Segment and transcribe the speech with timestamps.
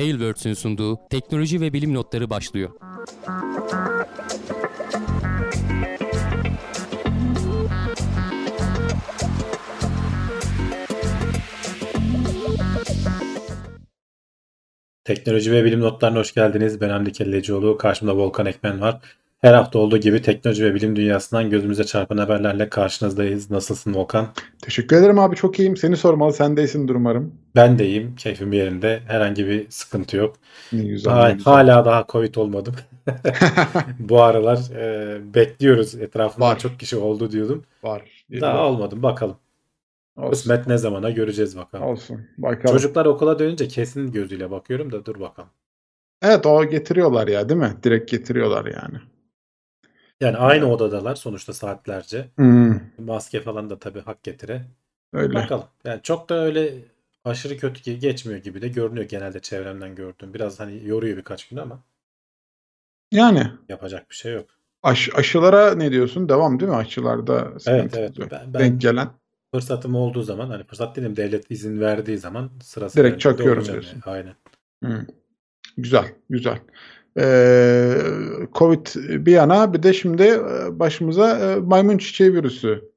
[0.00, 2.70] Tailwords'ün sunduğu teknoloji ve bilim notları başlıyor.
[15.04, 16.80] Teknoloji ve bilim notlarına hoş geldiniz.
[16.80, 17.76] Ben Hamdi Kellecioğlu.
[17.76, 19.00] Karşımda Volkan Ekmen var.
[19.40, 23.50] Her hafta olduğu gibi teknoloji ve bilim dünyasından gözümüze çarpan haberlerle karşınızdayız.
[23.50, 24.28] Nasılsın Volkan?
[24.62, 25.76] Teşekkür ederim abi çok iyiyim.
[25.76, 26.32] Seni sormalı.
[26.32, 27.34] Sen de iyisindir umarım.
[27.56, 28.16] Ben de iyiyim.
[28.16, 29.00] Keyfim yerinde.
[29.06, 30.36] Herhangi bir sıkıntı yok.
[30.72, 31.12] Ne güzel.
[31.12, 31.52] Ha- ne güzel.
[31.52, 32.74] hala daha Covid olmadım.
[33.98, 35.94] Bu aralar e, bekliyoruz.
[35.94, 36.58] Etrafımda Var.
[36.58, 37.64] çok kişi oldu diyordum.
[37.82, 38.02] Var.
[38.40, 39.02] Daha olmadım.
[39.02, 39.36] Bakalım.
[40.16, 40.30] Olsun.
[40.30, 41.84] Kısmet ne zamana göreceğiz bakalım.
[41.84, 42.20] Olsun.
[42.38, 42.76] Bakalım.
[42.76, 45.50] Çocuklar okula dönünce kesin gözüyle bakıyorum da dur bakalım.
[46.22, 47.72] Evet o getiriyorlar ya değil mi?
[47.82, 49.09] Direkt getiriyorlar yani.
[50.20, 52.28] Yani aynı odadalar sonuçta saatlerce.
[52.36, 54.64] Hmm, Maske falan da tabii hak getire.
[55.12, 55.34] öyle.
[55.34, 55.66] Bakalım.
[55.84, 56.74] Yani çok da öyle
[57.24, 60.34] aşırı kötü ge- geçmiyor gibi de görünüyor genelde çevremden gördüğüm.
[60.34, 61.84] Biraz hani yoruyor birkaç gün ama
[63.12, 64.46] Yani yapacak bir şey yok.
[64.82, 66.28] aş- aşılara ne diyorsun?
[66.28, 66.76] Devam değil mi?
[66.76, 68.12] Aşılarda Evet evet.
[68.30, 69.08] Ben, ben Denk gelen.
[69.54, 74.02] fırsatım olduğu zaman hani fırsat dedim devlet izin verdiği zaman sırası Direkt çakıyorum diyorsun.
[74.06, 74.16] yani.
[74.16, 74.34] Aynen.
[74.82, 75.06] Hmm.
[75.76, 76.58] Güzel, güzel.
[77.18, 77.96] Ee,
[78.54, 78.86] Covid
[79.26, 82.90] bir yana bir de şimdi e, başımıza e, maymun çiçeği virüsü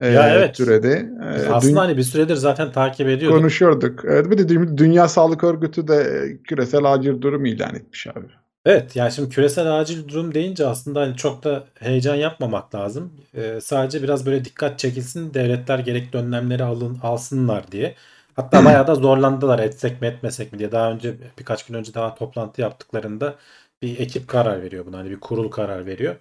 [0.00, 0.54] e, Ya evet.
[0.54, 1.10] türedi.
[1.36, 3.38] Biz Ee, aslında hani bir süredir zaten takip ediyorduk.
[3.38, 4.04] konuşuyorduk.
[4.04, 8.26] Evet, bir de Dü- Dünya Sağlık Örgütü de e, küresel acil durum ilan etmiş abi.
[8.64, 13.12] Evet yani şimdi küresel acil durum deyince aslında hani çok da heyecan yapmamak lazım.
[13.36, 17.94] Ee, sadece biraz böyle dikkat çekilsin devletler gerekli önlemleri alın, alsınlar diye.
[18.36, 20.72] Hatta bayağı da zorlandılar etsek mi etmesek mi diye.
[20.72, 23.36] Daha önce birkaç gün önce daha toplantı yaptıklarında
[23.82, 24.98] bir ekip karar veriyor buna.
[24.98, 26.16] Hani bir kurul karar veriyor.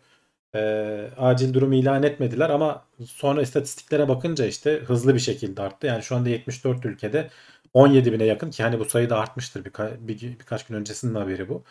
[0.56, 5.88] Ee, acil durum ilan etmediler ama sonra istatistiklere bakınca işte hızlı bir şekilde arttı.
[5.88, 7.30] Yani şu anda 74 ülkede
[7.74, 11.50] 17 bine yakın ki hani bu sayı da artmıştır birka, bir, birkaç gün öncesinin haberi
[11.50, 11.64] bu.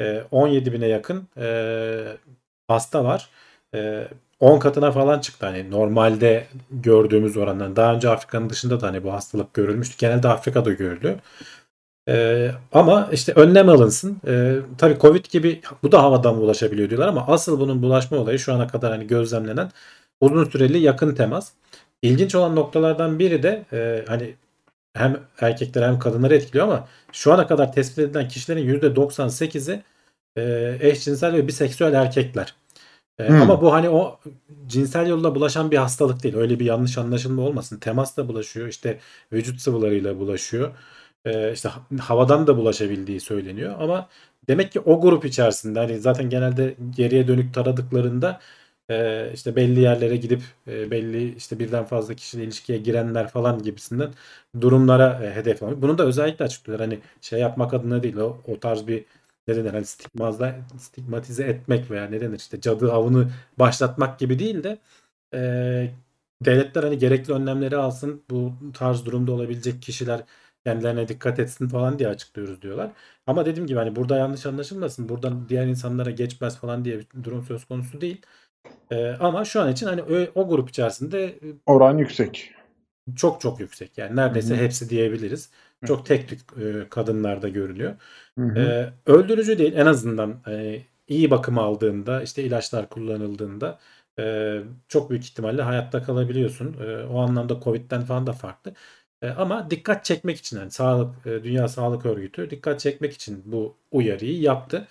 [0.00, 2.16] Ee, 17 bine yakın e,
[2.68, 3.30] hasta var.
[3.74, 4.08] E,
[4.40, 7.76] 10 katına falan çıktı hani normalde gördüğümüz orandan.
[7.76, 9.96] Daha önce Afrika'nın dışında da hani bu hastalık görülmüştü.
[9.98, 11.18] Genelde Afrika'da görülüyor.
[12.08, 14.20] E, ama işte önlem alınsın.
[14.26, 18.54] E, tabii Covid gibi bu da havadan bulaşabiliyor diyorlar ama asıl bunun bulaşma olayı şu
[18.54, 19.70] ana kadar hani gözlemlenen
[20.20, 21.52] uzun süreli yakın temas.
[22.02, 24.34] İlginç olan noktalardan biri de e, hani
[24.94, 29.82] hem erkekleri hem kadınları etkiliyor ama şu ana kadar tespit edilen kişilerin %98'i
[30.36, 32.54] e, eşcinsel ve biseksüel erkekler.
[33.20, 33.40] E, Hmm.
[33.42, 34.20] Ama bu hani o
[34.66, 36.36] cinsel yolla bulaşan bir hastalık değil.
[36.36, 37.78] Öyle bir yanlış anlaşılma olmasın.
[37.78, 38.68] Temasla bulaşıyor.
[38.68, 38.98] işte
[39.32, 40.70] vücut sıvılarıyla bulaşıyor.
[41.24, 43.74] E, işte ha- havadan da bulaşabildiği söyleniyor.
[43.80, 44.08] Ama
[44.48, 48.40] demek ki o grup içerisinde hani zaten genelde geriye dönük taradıklarında
[48.90, 54.10] e, işte belli yerlere gidip e, belli işte birden fazla kişiyle ilişkiye girenler falan gibisinden
[54.60, 55.82] durumlara e, hedef alıyor.
[55.82, 56.88] Bunu da özellikle açıklıyorlar.
[56.88, 59.04] Hani şey yapmak adına değil o, o tarz bir
[59.50, 64.62] ne denir hani stigmazla, stigmatize etmek veya ne denir işte cadı avını başlatmak gibi değil
[64.64, 64.78] de
[65.34, 65.40] e,
[66.44, 70.20] devletler hani gerekli önlemleri alsın bu tarz durumda olabilecek kişiler
[70.64, 72.90] kendilerine dikkat etsin falan diye açıklıyoruz diyorlar.
[73.26, 75.08] Ama dediğim gibi hani burada yanlış anlaşılmasın.
[75.08, 78.22] Buradan diğer insanlara geçmez falan diye bir durum söz konusu değil.
[78.90, 82.52] E, ama şu an için hani o, o grup içerisinde Oran yüksek.
[83.16, 83.98] çok çok yüksek.
[83.98, 85.50] Yani neredeyse hepsi diyebiliriz.
[85.86, 87.96] Çok tek tük e, kadınlarda görülüyor.
[88.38, 88.58] Hı hı.
[88.60, 93.78] Ee, öldürücü değil en azından e, iyi bakım aldığında işte ilaçlar kullanıldığında
[94.18, 94.58] e,
[94.88, 96.76] çok büyük ihtimalle hayatta kalabiliyorsun.
[96.80, 98.74] E, o anlamda Covid'den falan da farklı.
[99.22, 103.76] E, ama dikkat çekmek için yani sağlık e, Dünya Sağlık Örgütü dikkat çekmek için bu
[103.90, 104.88] uyarıyı yaptı.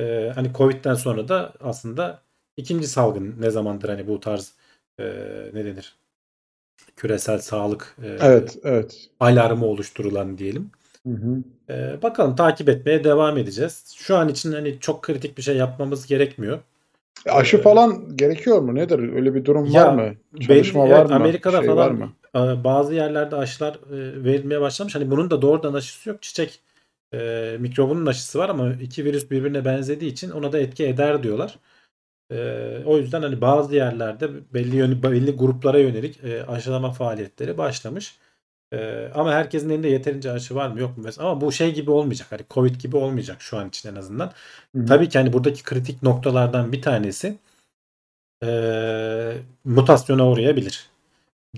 [0.00, 2.22] E, hani Covid'den sonra da aslında
[2.56, 4.54] ikinci salgın ne zamandır hani bu tarz
[5.00, 5.04] e,
[5.54, 5.99] ne denir?
[6.96, 9.08] Küresel sağlık e, Evet, evet.
[9.20, 10.70] alarmı oluşturulan diyelim.
[11.06, 11.38] Hı hı.
[11.70, 13.92] Ee, bakalım takip etmeye devam edeceğiz.
[13.96, 16.58] Şu an için hani çok kritik bir şey yapmamız gerekmiyor.
[17.26, 18.74] E, Aşı Ee, falan gerekiyor mu?
[18.74, 18.98] Nedir?
[19.14, 20.14] Öyle bir durum Ya, var mı?
[20.32, 21.14] belli- Çalışma evet, var mı?
[21.14, 22.12] Amerika'da şey falan var mı?
[22.36, 24.94] e, bazı yerlerde aşılar e, verilmeye başlamış.
[24.94, 26.22] Hani bunun da doğrudan aşısı yok.
[26.22, 26.60] Çiçek
[27.14, 31.58] e, mikrobunun aşısı var ama iki virüs birbirine benzediği için ona da etki eder diyorlar.
[32.30, 32.36] E,
[32.86, 38.18] o yüzden hani bazı yerlerde belli yönü, belli gruplara yönelik e, aşılama faaliyetleri başlamış.
[38.72, 41.02] E, ama herkesin elinde yeterince aşı var mı yok mu?
[41.06, 41.28] Mesela.
[41.28, 42.26] Ama bu şey gibi olmayacak.
[42.32, 44.32] Hani Covid gibi olmayacak şu an için en azından.
[44.76, 44.86] Hı.
[44.86, 47.38] Tabii ki hani buradaki kritik noktalardan bir tanesi
[48.42, 50.90] eee, mutasyona uğrayabilir.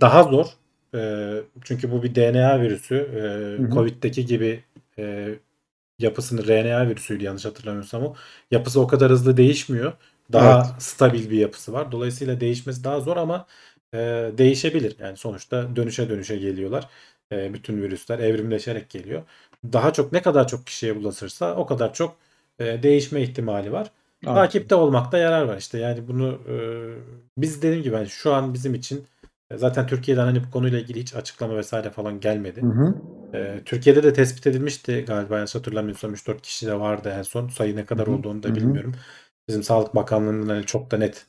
[0.01, 0.47] Daha zor.
[0.95, 2.97] Eee, çünkü bu bir DNA virüsü.
[3.59, 3.71] Hı hı.
[3.71, 4.65] Covid'deki gibi
[4.99, 5.39] eee,
[6.01, 8.15] yapısını RNA virüsüydü yanlış hatırlamıyorsam o.
[8.51, 9.93] Yapısı o kadar hızlı değişmiyor.
[10.33, 10.75] Daha Evet.
[10.81, 11.93] stabil bir yapısı var.
[11.93, 13.47] Dolayısıyla değişmesi daha zor ama
[13.95, 14.97] eee, değişebilir.
[14.99, 16.89] Yani sonuçta dönüşe dönüşe geliyorlar.
[17.33, 19.23] e, bütün virüsler evrimleşerek geliyor.
[19.73, 22.17] Daha çok ne kadar çok kişiye bulaşırsa o kadar çok
[22.59, 23.91] e, değişme ihtimali var.
[24.27, 24.33] Evet.
[24.35, 25.79] Takipte olmakta yarar var işte.
[25.79, 26.57] Yani bunu e,
[27.39, 29.07] biz dediğim gibi hani şu an bizim için
[29.51, 32.63] e, zaten Türkiye'den hani bu konuyla ilgili hiç açıklama vesaire falan gelmedi.
[32.63, 32.95] Hı hı.
[33.35, 37.49] E, Türkiye'de de tespit edilmişti galiba yanlış hatırlamıyorsam 3-4 kişi de vardı en son.
[37.49, 38.19] Sayı ne kadar Hı hı.
[38.19, 38.57] olduğunu da Hı hı.
[38.57, 38.95] bilmiyorum.
[39.53, 41.27] Bizim Sağlık Bakanlığı'ndan hani çok da net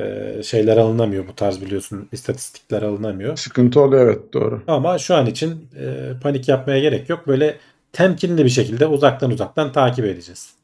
[0.00, 3.36] e, şeyler alınamıyor bu tarz biliyorsun istatistikler alınamıyor.
[3.36, 4.62] Sıkıntı oluyor evet doğru.
[4.66, 7.26] Ama şu an için e, panik yapmaya gerek yok.
[7.26, 7.56] Böyle
[7.92, 10.54] temkinli bir şekilde uzaktan uzaktan takip edeceğiz.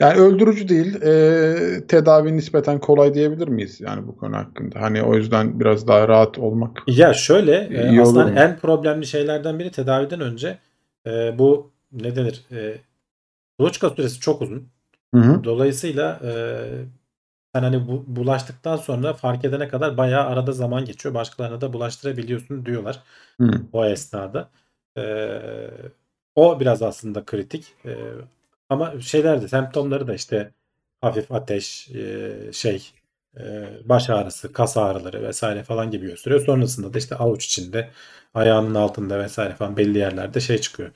[0.00, 4.80] Yani öldürücü değil, e, tedavi nispeten kolay diyebilir miyiz yani bu konu hakkında?
[4.80, 6.82] Hani o yüzden biraz daha rahat olmak.
[6.86, 10.58] Ya şöyle e, aslında en problemli şeylerden biri tedaviden önce
[11.06, 12.42] e, bu ne denir?
[12.52, 12.74] E,
[13.58, 14.68] kuluçka süresi çok uzun.
[15.14, 15.44] Hı hı.
[15.44, 16.30] Dolayısıyla e,
[17.54, 21.14] sen hani bu, bulaştıktan sonra fark edene kadar bayağı arada zaman geçiyor.
[21.14, 23.02] Başkalarına da bulaştırabiliyorsun diyorlar
[23.40, 23.50] Hı.
[23.72, 24.50] o esnada.
[24.98, 25.02] E,
[26.34, 27.74] o biraz aslında kritik.
[27.86, 27.96] E,
[28.68, 30.52] ama şeyler de semptomları da işte
[31.00, 32.90] hafif ateş, e, şey,
[33.36, 36.40] e, baş ağrısı, kas ağrıları vesaire falan gibi gösteriyor.
[36.46, 37.90] Sonrasında da işte avuç içinde,
[38.34, 40.90] ayağının altında vesaire falan belli yerlerde şey çıkıyor.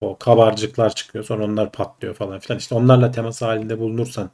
[0.00, 1.24] O kabarcıklar çıkıyor.
[1.24, 2.58] Sonra onlar patlıyor falan filan.
[2.58, 4.30] İşte onlarla temas halinde bulunursan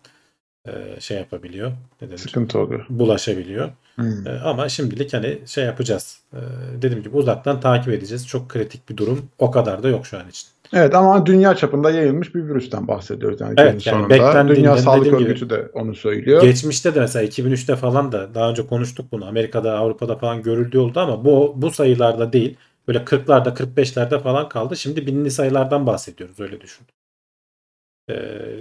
[0.69, 1.73] e, şey yapabiliyor.
[2.03, 2.19] Ne denir?
[2.19, 2.87] Sıkıntı oluyor.
[2.89, 3.71] Bulaşabiliyor.
[3.97, 4.25] Hı.
[4.27, 6.21] E, ama şimdilik hani şey yapacağız.
[6.33, 6.41] E,
[6.83, 8.29] dediğim gibi uzaktan takip edeceğiz.
[8.29, 9.29] Çok kritik bir durum.
[9.39, 10.49] O kadar da yok şu an için.
[10.73, 14.49] Evet ama dünya çapında yayılmış bir virüsten bahsediyoruz yani Evet, yani sonunda.
[14.49, 16.43] Dünya Sağlık dediğim gibi- Örgütü de onu söylüyor.
[16.43, 19.27] Geçmişte de mesela 2003'te falan da daha önce konuştuk bunu.
[19.27, 22.57] Amerika'da, Avrupa'da falan görüldüğü oldu ama bu bu sayılarda değil.
[22.89, 24.77] Böyle 40'larda, 45'lerde falan kaldı.
[24.77, 26.87] Şimdi binli sayılardan bahsediyoruz öyle düşün.
[28.09, 28.15] Ee,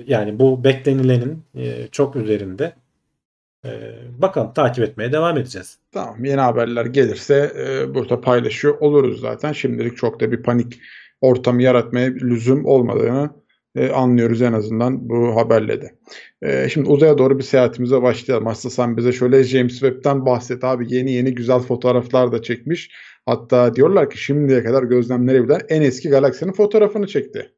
[0.07, 2.75] yani bu beklenilenin e, çok üzerinde.
[3.66, 5.77] Ee, bakalım takip etmeye devam edeceğiz.
[5.92, 9.54] Tamam yeni haberler gelirse e, burada paylaşıyor oluruz zaten.
[9.54, 10.80] Şimdilik çok da bir panik
[11.21, 13.30] ortamı yaratmaya lüzum olmadığını
[13.75, 15.95] e, anlıyoruz en azından bu haberle de.
[16.42, 18.48] E, şimdi uzaya doğru bir seyahatimize başlayalım.
[18.48, 20.95] Aslında sen bize şöyle James Webb'ten bahset abi.
[20.95, 22.92] Yeni yeni güzel fotoğraflar da çekmiş.
[23.25, 27.51] Hatta diyorlar ki şimdiye kadar gözlemlenebilen en eski galaksinin fotoğrafını çekti.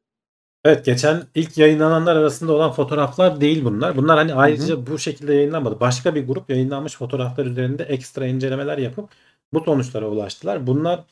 [0.64, 3.96] Evet geçen ilk yayınlananlar arasında olan fotoğraflar değil bunlar.
[3.96, 5.80] Bunlar hani ayrıca bu şekilde yayınlanmadı.
[5.80, 9.10] Başka bir grup yayınlanmış fotoğraflar üzerinde ekstra incelemeler yapıp
[9.52, 10.66] bu sonuçlara ulaştılar.
[10.66, 11.04] Bunlar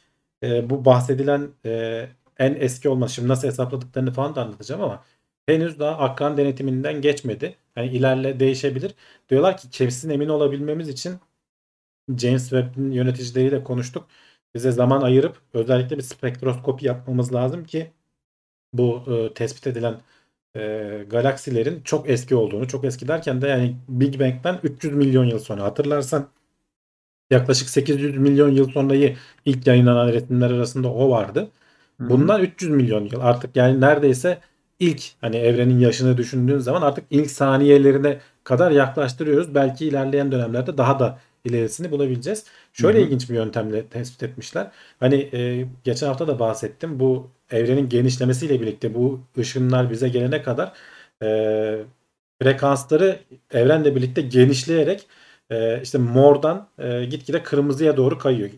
[0.43, 2.07] e, bu bahsedilen e,
[2.39, 5.05] en eski olması şimdi nasıl hesapladıklarını falan da anlatacağım ama
[5.47, 7.57] henüz daha akran denetiminden geçmedi.
[7.77, 8.95] Yani ilerle değişebilir.
[9.31, 11.15] Diyorlar ki kesin emin olabilmemiz için
[12.19, 14.07] James Webb'in yöneticileriyle konuştuk.
[14.57, 17.91] Bize zaman ayırıp özellikle bir spektroskopi yapmamız lazım ki
[18.73, 20.01] bu e, tespit edilen
[20.57, 20.61] e,
[21.11, 25.63] galaksilerin çok eski olduğunu, çok eski derken de yani Big Bang'den 300 milyon yıl sonra
[25.65, 26.29] hatırlarsan
[27.31, 31.51] yaklaşık 800 milyon yıl sonrayı ilk yayınlanan resimler arasında o vardı.
[32.01, 34.39] Bunlar 300 milyon yıl artık yani neredeyse
[34.79, 39.55] ilk hani evrenin yaşını düşündüğün zaman artık ilk saniyelerine kadar yaklaştırıyoruz.
[39.55, 42.45] Belki ilerleyen dönemlerde daha da ilerisini bulabileceğiz.
[42.77, 43.07] Şöyle Hı hı.
[43.07, 44.71] ilginç bir yöntemle tespit etmişler.
[45.01, 47.01] Hani e, geçen hafta da bahsettim.
[47.01, 50.73] Bu evrenin genişlemesiyle birlikte bu ışınlar bize gelene kadar
[51.23, 51.85] e,
[52.43, 53.21] frekansları
[53.51, 55.07] evrenle birlikte genişleyerek
[55.51, 58.51] e, işte mordan e, gitgide kırmızıya doğru kayıyor.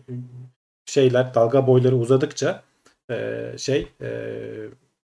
[0.85, 2.63] Şeyler dalga boyları uzadıkça
[3.11, 4.09] e, şey e,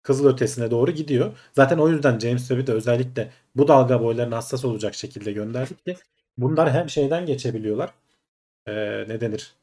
[0.03, 1.39] kızıl ötesine doğru gidiyor.
[1.53, 5.97] Zaten o yüzden James Webb'i de özellikle bu dalga boylarına hassas olacak şekilde gönderdik ki
[6.39, 7.91] bunlar hem şeyden geçebiliyorlar.
[8.67, 9.57] E, ne denir?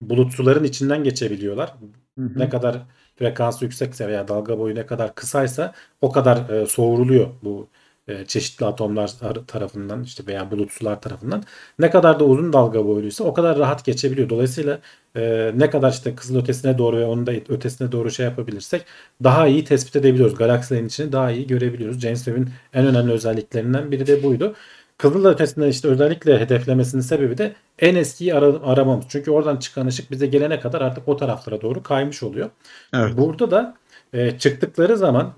[0.00, 1.74] Bulut suların içinden geçebiliyorlar.
[2.18, 2.30] Hı hı.
[2.38, 2.78] Ne kadar
[3.16, 7.68] frekansı yüksekse veya dalga boyu ne kadar kısaysa o kadar e, soğuruluyor bu
[8.08, 11.42] e, çeşitli atomlar ar- tarafından işte veya bulut sular tarafından.
[11.78, 14.28] Ne kadar da uzun dalga boyluysa o kadar rahat geçebiliyor.
[14.28, 14.78] Dolayısıyla
[15.16, 18.84] e, ne kadar işte kızıl ötesine doğru ve onun da ötesine doğru şey yapabilirsek
[19.24, 20.34] daha iyi tespit edebiliyoruz.
[20.38, 22.00] Galaksilerin içini daha iyi görebiliyoruz.
[22.00, 24.54] James Webb'in en önemli özelliklerinden biri de buydu.
[25.00, 29.04] Kızıl ötesinde işte özellikle hedeflemesinin sebebi de en eskiyi ara- aramamız.
[29.08, 32.50] Çünkü oradan çıkan ışık bize gelene kadar artık o taraflara doğru kaymış oluyor.
[32.94, 33.16] Evet.
[33.16, 33.76] Burada da
[34.12, 35.34] e, çıktıkları zaman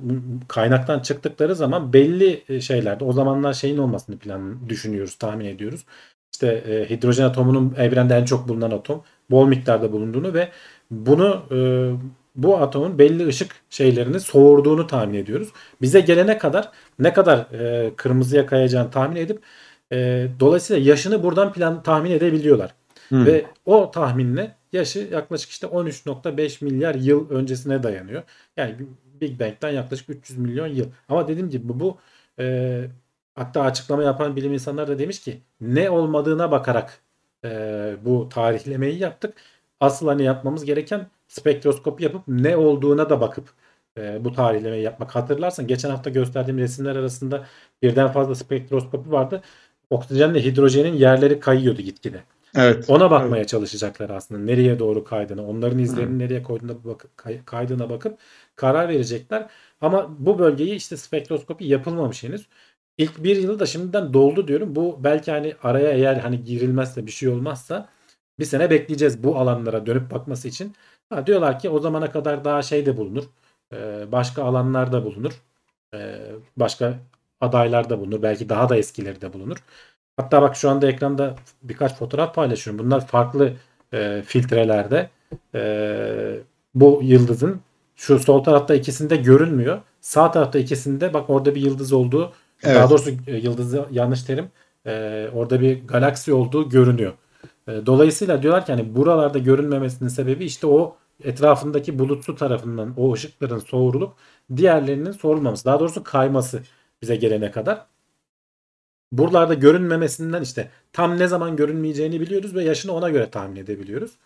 [0.49, 5.85] kaynaktan çıktıkları zaman belli e, şeylerde o zamanlar şeyin olmasını plan düşünüyoruz, tahmin ediyoruz.
[6.33, 10.49] İşte e, hidrojen atomunun evrende en çok bulunan atom bol miktarda bulunduğunu ve
[10.91, 11.59] bunu e,
[12.35, 15.49] bu atomun belli ışık şeylerini soğurduğunu tahmin ediyoruz.
[15.83, 19.43] Bize gelene kadar ne kadar e, kırmızıya kayacağını tahmin edip
[19.93, 22.75] e, dolayısıyla yaşını buradan plan tahmin edebiliyorlar.
[23.09, 23.27] Hı.
[23.27, 28.23] Ve o tahminle yaşı yaklaşık işte 13.5 milyar yıl öncesine dayanıyor.
[28.57, 28.77] Yani
[29.21, 30.87] Big Bang'den yaklaşık 300 milyon yıl.
[31.09, 31.99] Ama dediğim gibi bu, bu
[32.39, 32.85] e,
[33.35, 37.01] hatta açıklama yapan bilim insanları da demiş ki ne olmadığına bakarak
[37.45, 37.49] e,
[38.05, 39.35] bu tarihlemeyi yaptık.
[39.81, 43.45] Asıl hani yapmamız gereken spektroskopi yapıp ne olduğuna da bakıp
[43.99, 45.17] e, bu tarihlemeyi yapmak.
[45.17, 47.47] Hatırlarsan geçen hafta gösterdiğim resimler arasında
[47.83, 49.43] birden fazla spektroskopi vardı.
[49.91, 52.23] Oksijenle hidrojenin yerleri kayıyordu gitgide.
[52.57, 52.85] Evet.
[52.89, 54.41] Ona bakmaya çalışacaklar aslında.
[54.41, 58.19] Nereye doğru kaydığını, onların izlerinin nereye koyduğuna bakıp, kay- kaydığına bakıp
[58.57, 59.47] karar verecekler.
[59.81, 62.47] Ama bu bölgeyi işte spektroskopi yapılmamış henüz.
[62.99, 64.77] İlk bir yılı da şimdiden doldu diyorum.
[64.77, 67.89] Bu belki hani araya eğer hani girilmezse bir şey olmazsa
[68.39, 70.75] bir sene bekleyeceğiz bu alanlara dönüp bakması için.
[71.13, 73.25] Ha, diyorlar ki o zamana kadar daha şey de bulunur.
[73.73, 75.33] Ee, başka alanlarda bulunur.
[75.95, 76.19] Ee,
[76.57, 76.95] başka
[77.41, 78.23] adaylarda bulunur.
[78.23, 79.57] Belki daha da eskileri de bulunur.
[80.17, 82.87] Hatta bak şu anda ekranda birkaç fotoğraf paylaşıyorum.
[82.87, 83.53] Bunlar farklı
[83.93, 85.11] e, filtrelerde.
[85.55, 86.39] E,
[86.75, 87.61] bu yıldızın
[87.97, 89.81] şu sol tarafta ikisinde görünmüyor.
[90.01, 92.77] Sağ tarafta ikisinde bak orada bir yıldız olduğu Evet.
[92.77, 94.51] daha doğrusu e, yıldızı yanlış terim.
[94.87, 97.13] E, orada bir galaksi olduğu görünüyor.
[97.69, 103.59] E, dolayısıyla diyorlar ki hani buralarda görünmemesinin sebebi işte o etrafındaki bulutsu tarafından o ışıkların
[103.59, 104.15] soğurulup
[104.57, 105.65] diğerlerinin soğurulmaması.
[105.65, 106.63] Daha doğrusu kayması
[107.03, 107.87] bize gelene kadar.
[109.13, 114.19] Buralarda görünmemesinden işte tam ne zaman görünmeyeceğini biliyoruz ve yaşını ona göre tahmin edebiliyoruz.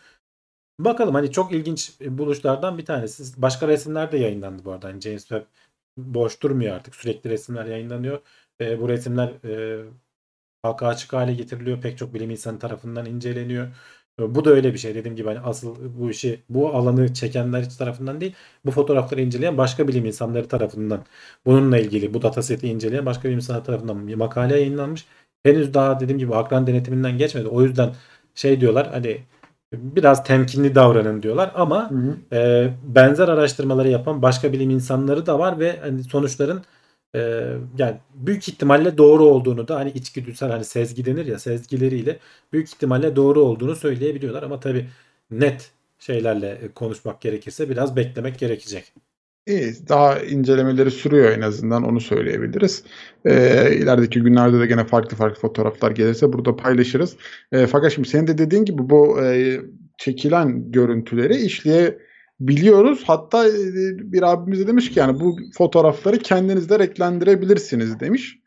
[0.81, 3.43] Bakalım hani çok ilginç buluşlardan bir tanesi.
[3.43, 4.89] Başka resimler de yayınlandı bu arada.
[4.89, 5.47] Hani James Webb
[5.97, 6.95] boş durmuyor artık.
[6.95, 8.21] Sürekli resimler yayınlanıyor.
[8.61, 9.85] E, bu resimler e,
[10.63, 11.81] halka açık hale getiriliyor.
[11.83, 13.69] Pek çok bilim insanı tarafından inceleniyor.
[14.19, 14.95] Bu da öyle bir şey.
[14.95, 18.35] Dediğim gibi hani asıl bu işi bu alanı çekenler tarafından değil.
[18.65, 21.05] Bu fotoğrafları inceleyen başka bilim insanları tarafından
[21.47, 25.07] bununla ilgili bu dataseti inceleyen başka bilim insanları tarafından bir makale yayınlanmış.
[25.43, 27.49] Henüz daha dediğim gibi akran denetiminden geçmedi.
[27.49, 27.95] O yüzden
[28.35, 29.21] şey diyorlar hani
[29.73, 32.37] biraz temkinli davranın diyorlar ama Hı hı.
[32.37, 36.63] e, benzer araştırmaları yapan başka bilim insanları da var ve hani sonuçların
[37.17, 42.19] e, yani büyük ihtimalle doğru olduğunu da hani içgüdüsel hani sezgi denir ya sezgileriyle
[42.53, 44.87] büyük ihtimalle doğru olduğunu söyleyebiliyorlar ama tabi
[45.31, 48.93] net şeylerle e, konuşmak gerekirse biraz beklemek gerekecek.
[49.47, 52.85] İyi, daha incelemeleri sürüyor en azından onu söyleyebiliriz.
[53.25, 57.17] Ee, ilerideki günlerde de gene farklı farklı fotoğraflar gelirse burada paylaşırız.
[57.53, 59.61] Ee, fakat şimdi senin de dediğin gibi bu e,
[59.99, 61.35] çekilen görüntüleri
[62.41, 63.05] işleyebiliyoruz.
[63.07, 63.53] Hatta e,
[64.13, 68.39] bir abimiz de demiş ki yani bu fotoğrafları kendiniz de renklendirebilirsiniz demiş.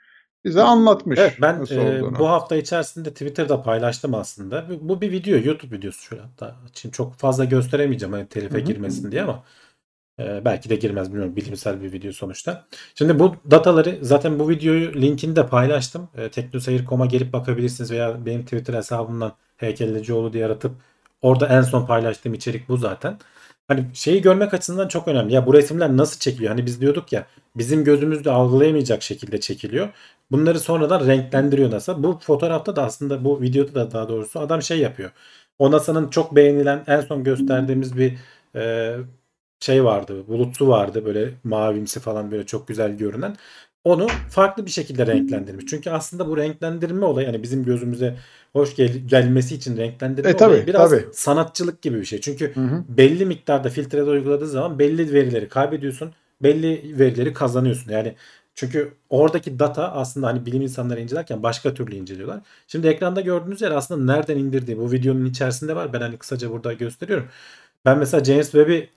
[0.45, 4.65] Bize anlatmış Evet ben e, bu hafta içerisinde Twitter'da paylaştım aslında.
[4.81, 8.65] Bu- bir video YouTube videosu şöyle hatta için çok fazla gösteremeyeceğim hani telife Hı hı.
[8.65, 9.43] girmesin diye ama
[10.19, 12.65] e, belki de girmez bilmiyorum bilimsel bir video sonuçta.
[12.95, 16.09] Şimdi bu dataları zaten bu videoyu linkini de paylaştım.
[16.17, 20.71] E, teknoseyir.com'a gelip bakabilirsiniz veya benim Twitter hesabımdan heykellecioğlu diye aratıp
[21.21, 23.17] orada en son paylaştığım içerik bu zaten.
[23.69, 25.33] Hani şeyi görmek açısından çok önemli.
[25.33, 26.51] Ya bu resimler nasıl çekiliyor?
[26.51, 29.89] Hani biz diyorduk ya bizim gözümüzde algılayamayacak şekilde çekiliyor.
[30.31, 32.03] Bunları sonradan renklendiriyor NASA.
[32.03, 35.11] Bu fotoğrafta da aslında bu videoda da daha doğrusu adam şey yapıyor.
[35.59, 38.17] O NASA'nın çok beğenilen en son gösterdiğimiz bir
[38.55, 38.95] e,
[39.59, 40.27] şey vardı.
[40.27, 43.35] Bulutsu vardı böyle mavimsi falan böyle çok güzel görünen.
[43.83, 45.65] Onu farklı bir şekilde renklendirmiş.
[45.65, 48.15] Çünkü aslında bu renklendirme olayı yani bizim gözümüze
[48.53, 51.05] hoş gel- gelmesi için renklendirme E, tabii, olayı biraz tabii.
[51.13, 52.21] sanatçılık gibi bir şey.
[52.21, 52.83] Çünkü Hı hı.
[52.89, 56.13] belli miktarda filtreler uyguladığı zaman belli verileri kaybediyorsun.
[56.43, 57.91] Belli verileri kazanıyorsun.
[57.91, 58.15] Yani
[58.55, 62.39] çünkü oradaki data aslında hani bilim insanları incelerken başka türlü inceliyorlar.
[62.67, 65.93] Şimdi ekranda gördüğünüz yer aslında nereden indirdiği bu videonun içerisinde var.
[65.93, 67.27] Ben hani kısaca burada gösteriyorum.
[67.85, 68.89] Ben mesela James Webb'i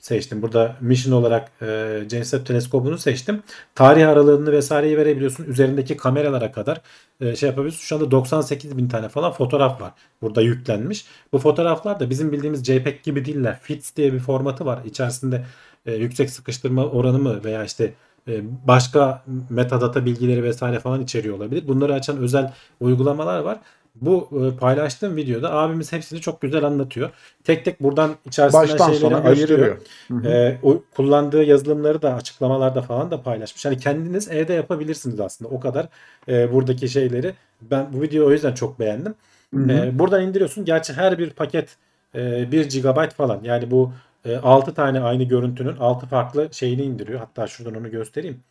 [0.00, 0.42] seçtim.
[0.42, 1.66] Burada mission olarak e,
[2.10, 3.42] James Webb teleskobunu seçtim.
[3.74, 5.44] Tarih aralığını vesaireyi verebiliyorsun.
[5.44, 6.80] Üzerindeki kameralara kadar
[7.20, 7.80] e, şey yapabiliyorsun.
[7.80, 9.92] Şu anda 98 bin tane falan fotoğraf var.
[10.22, 11.04] Burada yüklenmiş.
[11.32, 13.58] Bu fotoğraflar da bizim bildiğimiz JPEG gibi değiller.
[13.62, 14.80] FITS diye bir formatı var.
[14.84, 15.44] İçerisinde
[15.86, 17.94] e, yüksek sıkıştırma oranı mı veya işte
[18.28, 21.68] e, başka metadata bilgileri vesaire falan içeriyor olabilir.
[21.68, 23.60] Bunları açan özel uygulamalar var.
[24.00, 27.10] Bu e, paylaştığım videoda abimiz hepsini çok güzel anlatıyor.
[27.44, 29.78] Tek tek buradan içerisinden Baştan şeyleri ayırıyor.
[30.24, 33.64] Ee, o kullandığı yazılımları da açıklamalarda falan da paylaşmış.
[33.64, 35.50] Hani kendiniz evde yapabilirsiniz aslında.
[35.50, 35.88] O kadar
[36.28, 37.34] e, buradaki şeyleri.
[37.62, 39.14] Ben bu videoyu o yüzden çok beğendim.
[39.56, 40.64] Ee, buradan indiriyorsun.
[40.64, 41.76] Gerçi her bir paket
[42.14, 43.40] e, 1 GB falan.
[43.42, 43.92] Yani bu
[44.24, 47.20] e, 6 tane aynı görüntünün 6 farklı şeyini indiriyor.
[47.20, 48.42] Hatta şuradan onu göstereyim.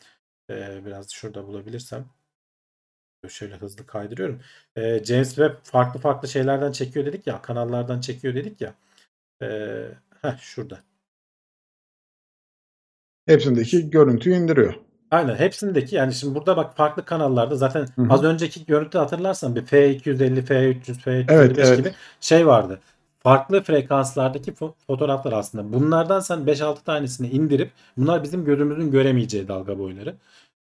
[0.50, 2.06] Ee, biraz şurada bulabilirsem.
[3.28, 4.42] Şöyle hızlı kaydırıyorum.
[4.76, 7.42] Ee, James Webb farklı farklı şeylerden çekiyor dedik ya.
[7.42, 8.74] Kanallardan çekiyor dedik ya.
[9.42, 9.88] Ee,
[10.22, 10.80] heh, şurada.
[13.26, 14.74] Hepsindeki görüntüyü indiriyor.
[15.12, 18.08] Aynen hepsindeki yani şimdi burada bak farklı kanallarda zaten Hı hı.
[18.10, 21.78] az önceki görüntü hatırlarsan bir F250, F300, F355 Evet, evet.
[21.78, 22.80] gibi şey vardı.
[23.20, 25.74] Farklı frekanslardaki fo- fotoğraflar aslında.
[25.74, 30.16] Bunlardan sen 5-6 tanesini indirip bunlar bizim gözümüzün göremeyeceği dalga boyları.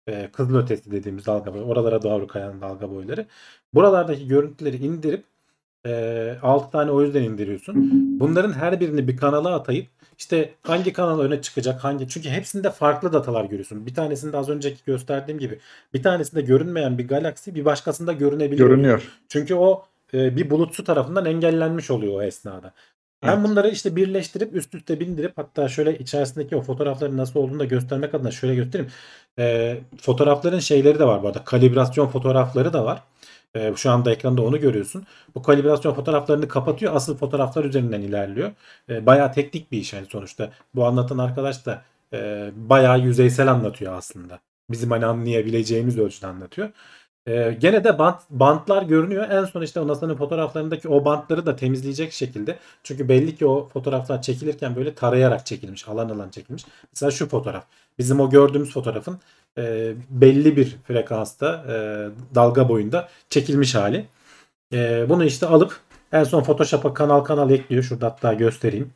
[0.07, 1.63] Ee, kızılötesi dediğimiz dalga boyu.
[1.63, 3.25] Oralara doğru kayan dalga boyları.
[3.73, 5.23] Buralardaki görüntüleri indirip
[5.85, 7.75] E, 6 tane o yüzden indiriyorsun.
[8.19, 9.87] Bunların her birini bir kanala atayıp
[10.17, 13.85] işte hangi kanal öne çıkacak hangi çünkü hepsinde farklı datalar görüyorsun.
[13.85, 15.59] Bir tanesinde az önceki gösterdiğim gibi
[15.93, 18.69] bir tanesinde görünmeyen bir galaksi bir başkasında görünebiliyor.
[18.69, 19.07] Görünüyor.
[19.29, 22.73] Çünkü o e, bir bulutsu tarafından engellenmiş oluyor o esnada.
[23.23, 23.43] Ben Evet.
[23.43, 28.13] bunları işte birleştirip üst üste bindirip hatta şöyle içerisindeki o fotoğrafların nasıl olduğunu da göstermek
[28.15, 28.91] adına şöyle göstereyim.
[29.39, 31.43] E, fotoğrafların şeyleri de var bu arada.
[31.43, 33.03] Kalibrasyon fotoğrafları da var.
[33.55, 35.05] E, şu anda ekranda onu görüyorsun.
[35.35, 36.95] Bu kalibrasyon fotoğraflarını kapatıyor.
[36.95, 38.51] Asıl fotoğraflar üzerinden ilerliyor.
[38.89, 40.51] E, bayağı teknik bir iş yani sonuçta.
[40.75, 41.81] Bu anlatan arkadaş da
[42.13, 44.39] e, bayağı yüzeysel anlatıyor aslında.
[44.71, 46.69] Bizim hani anlayabileceğimiz ölçüde anlatıyor.
[47.27, 49.29] Ee, gene de bant, bantlar görünüyor.
[49.29, 52.59] En son işte o NASA'nın fotoğraflarındaki o bantları da temizleyecek şekilde.
[52.83, 55.87] Çünkü belli ki o fotoğraflar çekilirken böyle tarayarak çekilmiş.
[55.87, 56.65] Alan alan çekilmiş.
[56.93, 57.65] Mesela şu fotoğraf.
[57.99, 59.19] Bizim o gördüğümüz fotoğrafın
[59.57, 61.75] e, belli bir frekansta e,
[62.35, 64.05] dalga boyunda çekilmiş hali.
[64.73, 65.79] E, bunu işte alıp
[66.11, 67.83] en son Photoshop'a kanal kanal ekliyor.
[67.83, 68.93] Şurada hatta göstereyim.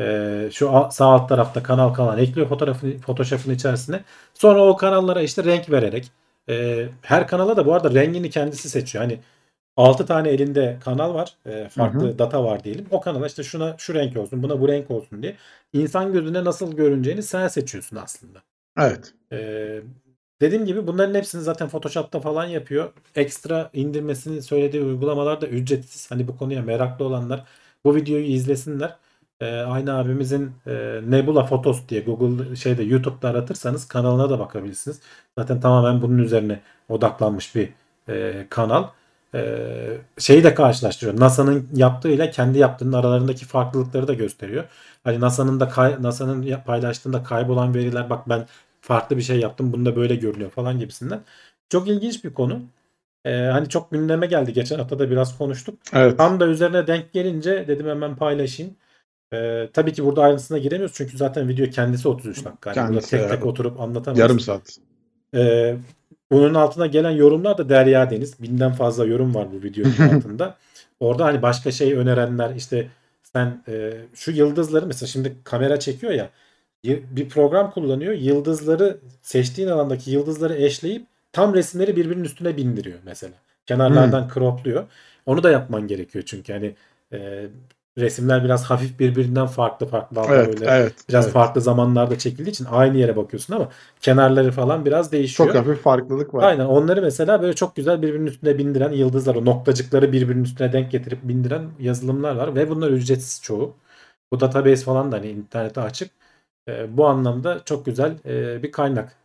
[0.00, 4.04] E, şu sağ alt tarafta kanal kanal ekliyor fotoğrafın Photoshop'ın içerisine.
[4.34, 6.12] Sonra o kanallara işte renk vererek
[6.48, 9.04] e, her kanala da bu arada rengini kendisi seçiyor.
[9.04, 9.20] Hani
[9.76, 11.36] 6 tane elinde kanal var.
[11.46, 12.86] e, farklı Hı data var diyelim.
[12.90, 15.36] O kanala işte şuna şu renk olsun, buna bu renk olsun diye.
[15.72, 18.42] İnsan gözüne nasıl görüneceğini sen seçiyorsun aslında.
[18.78, 19.14] Evet.
[19.32, 19.80] Ee,
[20.40, 22.92] dediğim gibi bunların hepsini zaten Photoshop'ta falan yapıyor.
[23.14, 26.10] Ekstra indirmesini söylediği uygulamalar da ücretsiz.
[26.10, 27.44] Hani bu konuya meraklı olanlar
[27.84, 28.96] bu videoyu izlesinler.
[29.40, 35.00] Ee, aynı abimizin e, Nebula Photos diye Google şeyde YouTube'da aratırsanız kanalına da bakabilirsiniz.
[35.38, 37.68] Zaten tamamen bunun üzerine odaklanmış bir
[38.08, 38.84] e, kanal.
[39.34, 41.20] Ee, şeyi de karşılaştırıyor.
[41.20, 44.64] NASA'nın yaptığıyla kendi yaptığının aralarındaki farklılıkları da gösteriyor.
[45.04, 48.46] Hani NASA'nın da kay- NASA'nın paylaştığında kaybolan veriler bak ben
[48.80, 51.20] farklı bir şey yaptım bunda böyle görünüyor falan gibisinden.
[51.68, 52.62] Çok ilginç bir konu.
[53.24, 54.52] Ee, hani çok gündeme geldi.
[54.52, 55.78] Geçen hafta da biraz konuştuk.
[55.92, 56.18] Evet.
[56.18, 58.74] Tam da üzerine denk gelince dedim hemen paylaşayım.
[59.32, 62.72] Ee, tabii ki burada ayrıntısına giremiyoruz çünkü zaten video kendisi 33 dakika.
[62.76, 64.20] Yani Kendisi, tek tek oturup anlatamayız.
[64.20, 64.78] Yarım saat.
[65.34, 65.76] Ee,
[66.30, 68.42] bunun altına gelen yorumlar da derya deniz.
[68.42, 70.56] Binden fazla yorum var bu videonun altında.
[71.00, 72.88] Orada hani başka şey önerenler işte
[73.22, 76.30] sen e, şu yıldızları mesela şimdi kamera çekiyor ya
[76.84, 78.12] bir program kullanıyor.
[78.12, 83.34] Yıldızları seçtiğin alandaki yıldızları eşleyip tam resimleri birbirinin üstüne bindiriyor mesela.
[83.66, 84.84] Kenarlardan cropluyor.
[85.26, 86.74] Onu da yapman gerekiyor çünkü hani
[87.12, 87.46] e,
[87.98, 90.94] resimler biraz hafif birbirinden farklı farklı Evet, böyle evet.
[91.08, 91.34] biraz evet.
[91.34, 93.68] farklı zamanlarda çekildiği için aynı yere bakıyorsun ama
[94.00, 95.48] kenarları falan biraz değişiyor.
[95.48, 96.42] Çok hafif farklılık var.
[96.42, 100.90] Aynen onları mesela böyle çok güzel birbirinin üstüne bindiren yıldızlar o noktacıkları birbirinin üstüne denk
[100.90, 103.74] getirip bindiren yazılımlar var ve bunlar ücretsiz çoğu.
[104.32, 106.10] Bu database falan da hani internete açık.
[106.68, 109.16] Ee, bu anlamda çok güzel e, bir kaynak.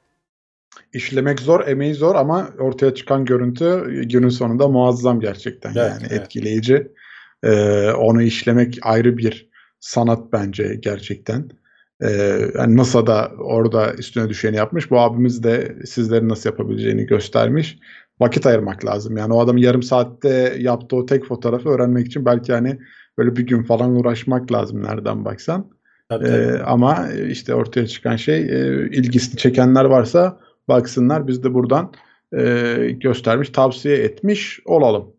[0.93, 6.21] İşlemek zor, emeği zor ama ortaya çıkan görüntü günün sonunda muazzam gerçekten Evet, yani evet.
[6.21, 6.87] etkileyici.
[7.43, 11.49] Ee, onu işlemek ayrı bir sanat bence gerçekten.
[12.03, 14.91] Ee, yani NASA da orada üstüne düşeni yapmış.
[14.91, 17.77] Bu abimiz de sizlerin nasıl yapabileceğini göstermiş.
[18.19, 19.17] Vakit ayırmak lazım.
[19.17, 22.79] Yani o adamın yarım saatte yaptığı o tek fotoğrafı öğrenmek için belki hani
[23.17, 25.71] böyle bir gün falan uğraşmak lazım nereden baksan.
[26.09, 26.63] Tabii, Ee, tabii.
[26.63, 31.27] ama işte ortaya çıkan şey e, ilgisini çekenler varsa baksınlar.
[31.27, 31.93] Biz de buradan
[32.37, 35.12] e, göstermiş, tavsiye etmiş olalım.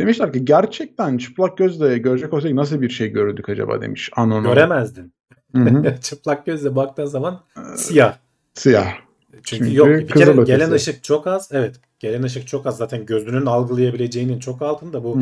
[0.00, 4.44] Demişler ki gerçekten çıplak gözle görecek olsaydık nasıl bir şey görürdük acaba demiş Anon.
[4.44, 5.12] Göremezdin.
[6.02, 7.40] Çıplak gözle baktığın zaman
[7.76, 8.16] siyah.
[8.54, 8.94] Siyah.
[9.42, 10.46] Çünkü, Çünkü yok bir kere ötesi.
[10.46, 11.48] gelen ışık çok az.
[11.52, 11.80] Evet.
[11.98, 12.76] Gelen ışık çok az.
[12.76, 15.04] Zaten gözünün algılayabileceğinin çok altında.
[15.04, 15.18] Bu.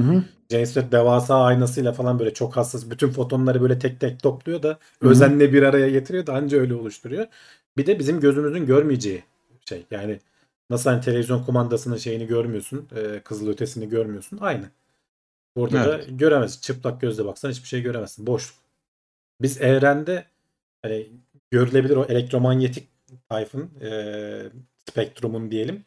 [0.50, 4.68] James Webb devasa aynasıyla falan böyle çok hassas bütün fotonları böyle tek tek topluyor da
[4.68, 5.10] Hı hı.
[5.10, 7.26] özenle bir araya getiriyor da anca öyle oluşturuyor.
[7.76, 9.22] Bir de bizim gözümüzün görmeyeceği
[9.68, 9.86] şey.
[9.90, 10.18] Yani
[10.70, 14.38] nasıl hani televizyon kumandasının şeyini görmüyorsun, e, kızıl ötesini görmüyorsun.
[14.40, 14.70] Aynı.
[15.56, 16.06] Burada da Evet.
[16.10, 16.60] göremezsin.
[16.60, 18.26] Çıplak gözle baksan hiçbir şey göremezsin.
[18.26, 18.58] Boşluk.
[19.42, 20.24] Biz evrende
[20.82, 21.08] hani
[21.50, 22.88] görülebilir o elektromanyetik
[23.28, 23.90] tayfın e,
[24.88, 25.84] spektrumun diyelim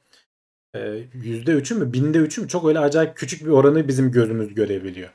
[0.76, 4.54] e, yüzde üçü mü binde üçü mü çok öyle acayip küçük bir oranı bizim gözümüz
[4.54, 5.10] görebiliyor.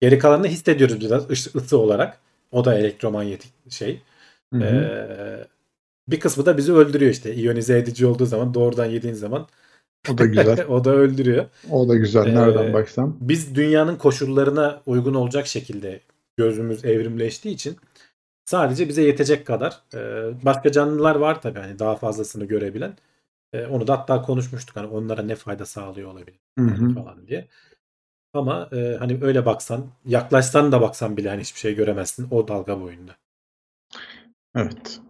[0.00, 2.20] Geri kalanını hissediyoruz biraz ısı, ısı olarak.
[2.52, 4.02] O da elektromanyetik şey.
[4.54, 4.64] Hı hı.
[4.64, 5.46] Ee,
[6.08, 7.34] bir kısmı da bizi öldürüyor işte.
[7.34, 9.46] İyonize edici olduğu zaman doğrudan yediğin zaman
[10.12, 10.66] O da güzel.
[10.68, 11.46] o da öldürüyor.
[11.70, 12.22] O da güzel.
[12.22, 13.16] Nereden Ee, baksam.
[13.20, 16.00] Biz dünyanın koşullarına uygun olacak şekilde
[16.36, 17.76] gözümüz evrimleştiği için
[18.44, 19.98] sadece bize yetecek kadar e,
[20.44, 22.96] başka canlılar var tabii hani daha fazlasını görebilen.
[23.52, 26.94] E, onu da hatta konuşmuştuk hani onlara ne fayda sağlıyor olabilir Hı hı.
[26.94, 27.48] falan diye.
[28.32, 32.80] Ama e, hani öyle baksan yaklaşsan da baksan bile hani hiçbir şey göremezsin o dalga
[32.80, 33.12] boyunda.
[34.54, 35.00] Evet.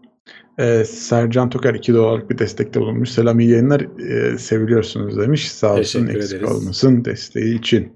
[0.58, 3.10] Ee, Sercan Toker 2 dolarlık bir destekte bulunmuş.
[3.10, 3.80] Selam iyi yayınlar.
[4.00, 5.52] Ee, seviliyorsunuz demiş.
[5.52, 6.52] Sağ olsun Teşekkür eksik ederiz.
[6.52, 7.92] olmasın desteği için.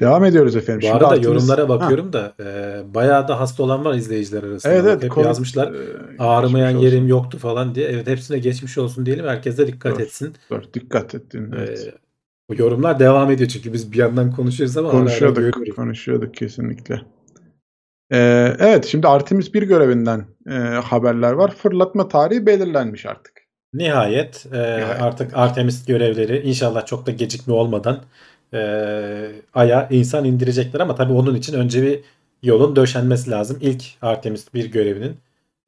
[0.00, 0.80] Devam ediyoruz efendim.
[0.80, 4.42] Bu Şimdi arada Artemis- yorumlara Ha, bakıyorum da e, bayağı da hasta olan var izleyiciler
[4.42, 4.72] arasında.
[4.72, 5.02] Evet evet.
[5.02, 5.72] Hep Covid, yazmışlar.
[5.74, 5.78] e,
[6.18, 6.96] Ağrımayan geçmiş olsun.
[6.96, 7.88] yerim yoktu falan diye.
[7.88, 9.26] Evet hepsine geçmiş olsun diyelim.
[9.26, 10.02] Herkes de dikkat Doğru.
[10.02, 10.34] etsin.
[10.50, 11.52] Dur, dikkat ettin.
[11.56, 11.88] Evet.
[11.88, 11.94] Ee,
[12.50, 15.74] bu yorumlar devam ediyor çünkü biz bir yandan konuşuyoruz ama konuşuyorduk, görüyoruz.
[15.76, 17.00] konuşuyorduk kesinlikle.
[18.12, 20.52] Ee, evet, şimdi Artemis 1 görevinden e,
[20.84, 21.54] haberler var.
[21.54, 23.32] Fırlatma tarihi belirlenmiş artık.
[23.74, 24.58] Nihayet, e,
[25.00, 28.00] artık Artemis görevleri inşallah çok da gecikme olmadan
[28.54, 28.58] e,
[29.54, 32.00] Ay'a insan indirecekler ama tabii onun için önce bir
[32.42, 33.58] yolun döşenmesi lazım.
[33.60, 35.16] İlk Artemis 1 görevinin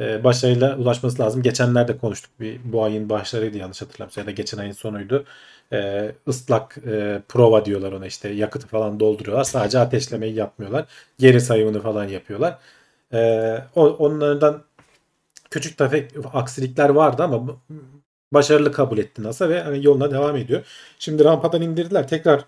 [0.01, 1.43] e, başarıyla ulaşması lazım.
[1.43, 2.31] Geçenlerde konuştuk.
[2.41, 5.25] Bir, bu ayın başlarıydı yanlış hatırlamıyorsam ya da geçen ayın sonuydu.
[5.73, 9.45] E, ıslak e, prova diyorlar ona işte yakıtı falan dolduruyorlar.
[9.45, 10.87] Sadece ateşlemeyi yapmıyorlar.
[11.19, 12.59] Geri sayımını falan yapıyorlar.
[13.13, 13.19] E,
[13.75, 14.65] o, onlardan
[15.51, 17.57] küçük tefek aksilikler vardı ama
[18.33, 20.67] başarılı kabul etti NASA ve hani yoluna devam ediyor.
[20.99, 22.09] Şimdi rampadan indirdiler.
[22.09, 22.45] Tekrar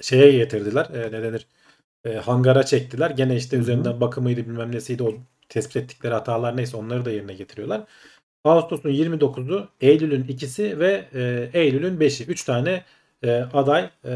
[0.00, 0.86] şeye getirdiler.
[0.94, 1.46] E, ne denir?
[2.04, 3.10] E, hangara çektiler.
[3.10, 3.62] Gene işte Hı hı.
[3.62, 5.14] üzerinden bakımıydı bilmem nesiydi o
[5.48, 7.84] tespit ettikleri hatalar neyse onları da yerine getiriyorlar.
[8.44, 12.26] Ağustos'un 29'u, Eylül'ün 2'si ve e, Eylül'ün 5'i.
[12.26, 12.84] 3 tane
[13.24, 14.14] e, aday e,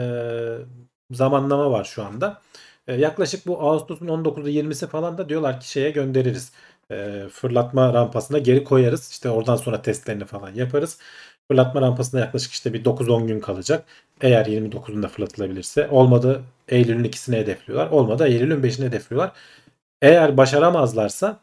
[1.11, 2.43] zamanlama var şu anda.
[2.88, 6.53] E, yaklaşık bu Ağustos'un 19'u 20'si falan da diyorlar ki şeye göndeririz.
[6.90, 9.11] E, fırlatma rampasına geri koyarız.
[9.11, 10.99] İşte oradan sonra testlerini falan yaparız.
[11.49, 13.85] Fırlatma rampasında yaklaşık işte bir 9-10 gün kalacak.
[14.21, 15.88] Eğer 29'unda fırlatılabilirse.
[15.90, 17.90] Olmadı Eylül'ün ikisini hedefliyorlar.
[17.90, 19.33] Olmadı Eylül'ün 5'ini hedefliyorlar.
[20.02, 21.40] Eğer başaramazlarsa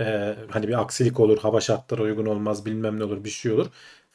[0.00, 3.66] e, hani bir aksilik olur, hava şartları uygun olmaz, bilmem ne olur, bir şey olur.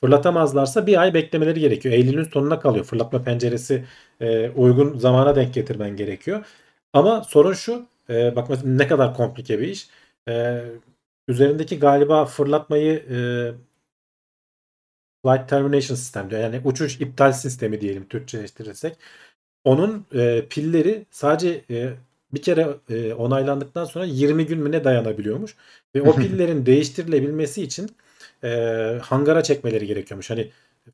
[0.02, 1.96] Fırlatamazlarsa bir ay beklemeleri gerekiyor.
[1.96, 2.86] Eylül'ün sonuna kalıyor.
[2.86, 3.86] Fırlatma penceresi
[4.22, 6.46] e, uygun zamana denk getirmen gerekiyor.
[6.94, 9.90] Ama sorun şu, e, bak mesela ne kadar komplike bir iş.
[10.30, 10.62] E,
[11.28, 13.18] üzerindeki galiba fırlatmayı e,
[15.24, 16.42] Flight Termination System diyor.
[16.42, 18.98] Yani uçuş iptal sistemi diyelim Türkçeleştirirsek.
[19.64, 21.94] Onun e, pilleri sadece e,
[22.36, 25.56] bir kere e, onaylandıktan sonra 20 gün mü ne dayanabiliyormuş.
[25.96, 27.90] Ve o pillerin değiştirilebilmesi için
[28.44, 28.50] e,
[29.02, 30.30] hangara çekmeleri gerekiyormuş.
[30.30, 30.52] Hani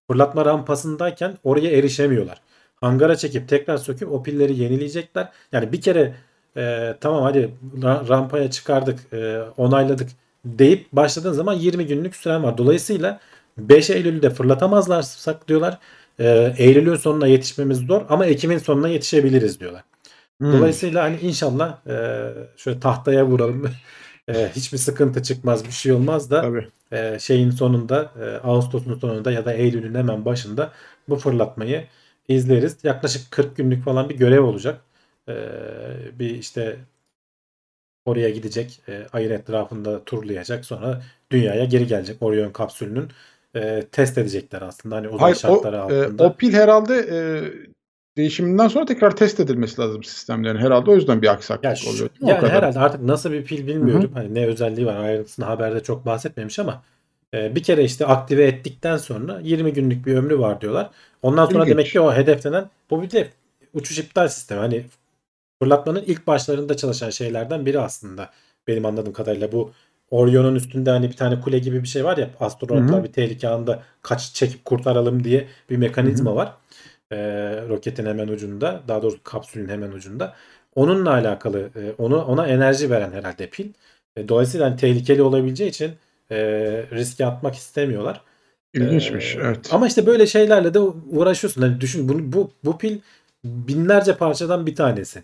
[0.08, 2.42] fırlatma rampasındayken oraya erişemiyorlar.
[2.76, 5.30] Hangara çekip tekrar söküp o pilleri yenileyecekler.
[5.52, 6.14] Yani bir kere
[6.58, 10.10] e, tamam hadi ra- rampaya çıkardık, e, onayladık
[10.46, 12.58] deyip başladığın zaman 20 günlük süren var.
[12.58, 13.20] Dolayısıyla
[13.58, 15.80] 5 Eylül'de fırlatamazlarsak diyorlar.
[16.20, 19.84] E, Eylül'ün sonuna yetişmemiz zor ama Ekim'in sonuna yetişebiliriz diyorlar.
[20.42, 20.54] Hmm.
[20.54, 22.28] Dolayısıyla hani inşallah e,
[22.58, 23.70] şöyle tahtaya vuralım.
[24.28, 26.68] E, hiçbir sıkıntı çıkmaz, bir şey olmaz da Tabii.
[26.92, 30.72] e, şeyin sonunda e, Ağustos'un sonunda ya da Eylül'ün hemen başında
[31.10, 31.88] bu fırlatmayı
[32.28, 32.78] izleriz.
[32.84, 34.82] Yaklaşık 40 günlük falan bir görev olacak.
[35.30, 35.34] E,
[36.20, 36.80] bir işte
[38.06, 40.66] oraya gidecek, e, ayın etrafında turlayacak.
[40.66, 41.02] Sonra
[41.32, 43.10] dünyaya geri gelecek Orion kapsülünün
[43.56, 44.96] e, test edecekler aslında.
[44.96, 46.24] Hani uzay Hayır, o, şartları e, altında.
[46.24, 47.18] o pil herhalde e,
[48.18, 50.58] değişiminden sonra tekrar test edilmesi lazım sistemlerin.
[50.58, 52.06] Herhalde o yüzden bir aksaklık Ya şu- oluyor.
[52.06, 52.12] mi?
[52.22, 52.54] O yani kadar.
[52.56, 54.12] herhalde artık nasıl bir pil bilmiyorum.
[54.14, 56.84] Hani ne özelliği var ayrıntısını haberde çok bahsetmemiş ama
[57.34, 60.90] e, bir kere işte aktive ettikten sonra 20 günlük bir ömrü var diyorlar.
[61.22, 61.72] Ondan sonra İlginç.
[61.72, 63.30] demek ki o hedeflenen bu bir de
[63.74, 64.60] uçuş iptal sistemi.
[64.60, 64.86] Hani
[65.62, 68.30] fırlatmanın ilk başlarında çalışan şeylerden biri aslında.
[68.68, 69.72] Benim anladığım kadarıyla bu
[70.12, 73.04] Orion'un üstünde hani bir tane kule gibi bir şey var ya astronotlar Hı hı.
[73.04, 76.54] bir tehlike anında kaç çekip kurtaralım diye bir mekanizma var.
[77.12, 77.18] Ee,
[77.70, 80.36] roketin hemen ucunda daha doğrusu kapsülün hemen ucunda.
[80.76, 83.70] Onunla alakalı e, onu ona enerji veren herhalde pil.
[84.16, 85.92] E, dolayısıyla hani tehlikeli olabileceği için
[86.32, 86.38] e,
[86.92, 88.22] riske atmak istemiyorlar.
[88.74, 89.36] İlginçmiş.
[89.36, 89.74] Ee, evet.
[89.74, 91.62] Ama işte böyle şeylerle de uğraşıyorsun.
[91.62, 93.00] Hani düşün bunu bu bu pil
[93.44, 95.24] binlerce parçadan bir tanesi.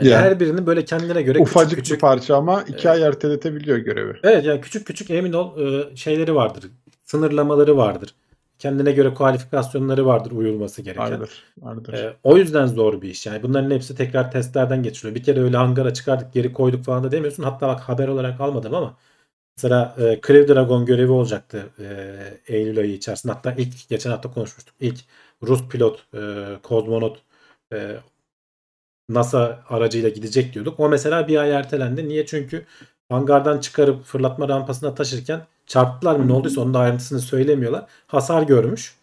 [0.00, 0.22] Yani Yani.
[0.24, 2.86] her birinin böyle kendine göre Ufacık küçük küçük bir parça ama iki Evet.
[2.86, 4.18] ay erteletebiliyor görevi.
[4.22, 6.64] Evet yani küçük küçük emin ol e, şeyleri vardır.
[7.04, 8.14] Sınırlamaları vardır.
[8.62, 11.10] Kendine göre kualifikasyonları vardır uyulması gereken.
[11.10, 11.30] Vardır.
[11.58, 11.92] Vardır.
[11.92, 13.26] E, o yüzden zor bir iş.
[13.26, 15.14] Yani bunların hepsi tekrar testlerden geçiliyor.
[15.14, 17.42] Bir kere öyle hangara çıkardık geri koyduk falan da demiyorsun.
[17.42, 18.96] Hatta bak haber olarak almadım ama
[19.56, 23.32] mesela e, Crew Dragon görevi olacaktı e, Eylül ayı içerisinde.
[23.32, 24.74] Hatta ilk geçen hafta konuşmuştuk.
[24.80, 25.00] İlk
[25.42, 26.20] Rus pilot e,
[26.62, 27.18] kozmonot
[27.72, 27.96] e,
[29.08, 30.80] NASA aracıyla gidecek diyorduk.
[30.80, 32.08] O mesela bir ay ertelendi.
[32.08, 32.26] Niye?
[32.26, 32.66] Çünkü
[33.08, 37.86] hangardan çıkarıp fırlatma rampasına taşırken çarptılar mı ne olduysa onun da ayrıntısını söylemiyorlar.
[38.06, 38.94] Hasar görmüş.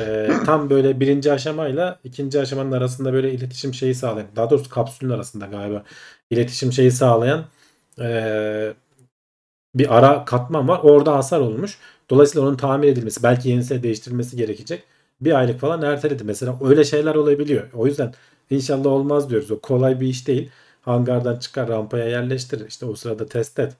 [0.00, 5.10] Ee, tam böyle birinci aşamayla ikinci aşamanın arasında böyle iletişim şeyi sağlayan daha doğrusu kapsülün
[5.10, 5.82] arasında galiba
[6.30, 7.44] iletişim şeyi sağlayan
[8.00, 8.74] ee,
[9.74, 10.80] bir ara katman var.
[10.82, 11.78] Orada hasar olmuş.
[12.10, 14.84] Dolayısıyla onun tamir edilmesi belki yenisine değiştirilmesi gerekecek.
[15.20, 16.24] Bir aylık falan erteledi.
[16.24, 17.72] Mesela öyle şeyler olabiliyor.
[17.74, 18.14] O yüzden
[18.50, 19.50] inşallah olmaz diyoruz.
[19.50, 20.50] O kolay bir iş değil.
[20.82, 22.68] Hangardan çıkar rampaya yerleştir.
[22.68, 23.76] İşte o sırada test et.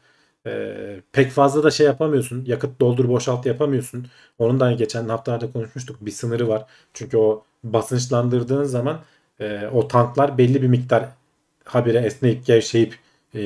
[0.46, 2.44] Ee, pek fazla da şey yapamıyorsun.
[2.46, 4.06] Yakıt doldur boşalt yapamıyorsun.
[4.38, 5.96] Onun da geçen haftalarda konuşmuştuk.
[6.00, 6.66] Bir sınırı var.
[6.94, 9.00] Çünkü o basınçlandırdığın zaman
[9.40, 11.08] e, o tanklar belli bir miktar
[11.64, 12.98] habire esneyip gevşeyip
[13.34, 13.40] e,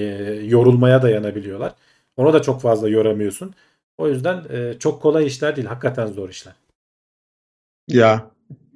[0.44, 1.74] yorulmaya dayanabiliyorlar.
[2.16, 3.54] Onu da çok fazla yoramıyorsun.
[3.98, 5.68] O yüzden e, çok kolay işler değil.
[5.68, 6.54] Hakikaten zor işler.
[7.88, 8.30] Ya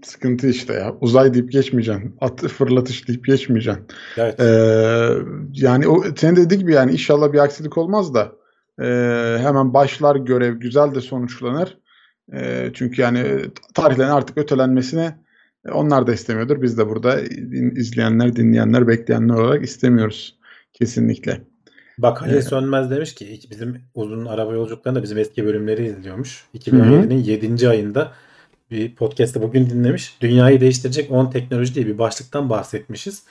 [0.06, 0.94] sıkıntı işte ya.
[1.00, 2.16] Uzay deyip geçmeyeceksin.
[2.20, 3.84] At fırlatış deyip geçmeyeceksin.
[4.16, 4.40] Evet.
[4.40, 5.08] Ee,
[5.52, 8.32] yani o senin dediğin gibi yani inşallah bir aksilik olmaz da
[8.80, 8.86] e,
[9.42, 11.78] hemen başlar görev güzel de sonuçlanır.
[12.32, 13.40] E, çünkü yani
[13.74, 15.18] tarihlerin artık ötelenmesine
[15.66, 16.62] e, onlar da istemiyordur.
[16.62, 17.20] Biz de burada
[17.76, 20.38] izleyenler, dinleyenler, bekleyenler olarak istemiyoruz.
[20.72, 21.40] Kesinlikle.
[21.98, 22.44] Bak Halil Evet.
[22.44, 26.44] Sönmez demiş ki bizim uzun araba yolculuklarında bizim eski bölümleri izliyormuş.
[26.54, 27.68] 2017'nin 7.
[27.68, 28.12] ayında
[28.74, 30.18] bir podcast'ı bugün dinlemiş.
[30.20, 33.24] Dünyayı değiştirecek 10 teknoloji diye bir başlıktan bahsetmişiz.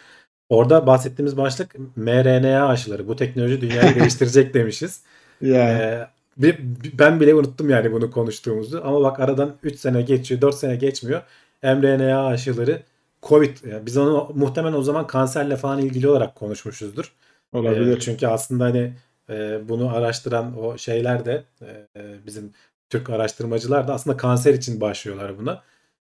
[0.49, 3.07] Orada bahsettiğimiz başlık mRNA aşıları.
[3.07, 5.03] Bu teknoloji dünyayı değiştirecek demişiz.
[5.41, 6.59] Ya Ee, bir-
[6.99, 8.81] ben bile unuttum yani bunu konuştuğumuzu.
[8.85, 11.21] Ama bak aradan 3 sene geçiyor, 4 sene geçmiyor.
[11.63, 12.83] mRNA aşıları
[13.23, 13.57] Covid.
[13.71, 17.13] Yani biz onu muhtemelen o zaman kanserle falan ilgili olarak konuşmuşuzdur.
[17.53, 17.97] olabilir.
[17.97, 18.93] Ee, çünkü aslında hani
[19.29, 21.87] e, bunu araştıran o şeyler de e,
[22.27, 22.51] bizim
[22.93, 25.61] Türk araştırmacılar da aslında kanser için başlıyorlar buna.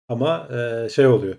[0.10, 1.36] Ama e, şey oluyor.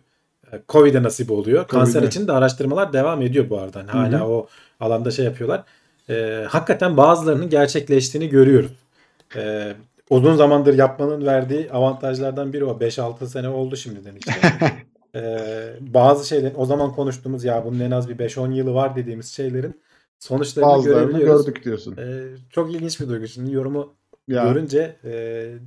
[0.52, 1.68] e, Covid'e nasip oluyor.
[1.68, 2.08] Kanser Covid'e.
[2.08, 3.78] için de araştırmalar devam ediyor bu arada.
[3.78, 4.46] Hani hala o
[4.80, 5.64] alanda şey yapıyorlar.
[6.10, 8.70] E, hakikaten bazılarının gerçekleştiğini görüyoruz.
[9.36, 9.72] E,
[10.10, 12.70] uzun zamandır yapmanın verdiği avantajlardan biri o.
[12.80, 14.32] 5-6 sene oldu şimdiden işte.
[15.14, 15.38] E,
[15.80, 19.80] bazı şeyler o zaman konuştuğumuz ya bunun en az bir 5-10 yılı var dediğimiz şeylerin
[20.18, 21.46] sonuçlarını Bazılarını görebiliyoruz.
[21.46, 21.96] gördük diyorsun.
[21.96, 23.26] E, çok ilginç bir duygu.
[23.26, 23.94] Şimdi yorumu
[24.28, 24.42] Ya.
[24.42, 25.10] görünce e,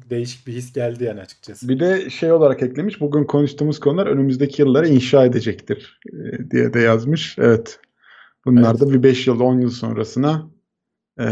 [0.10, 1.68] değişik bir his geldi yani açıkçası.
[1.70, 3.02] Bir de şey olarak eklemiş.
[3.02, 7.36] Bugün konuştuğumuz konular önümüzdeki yılları inşa edecektir e, diye de yazmış.
[7.40, 7.80] Evet.
[8.46, 8.82] Bunlar Evet.
[8.82, 10.52] da bir 5 yıl 10 yıl sonrasına
[11.20, 11.26] e,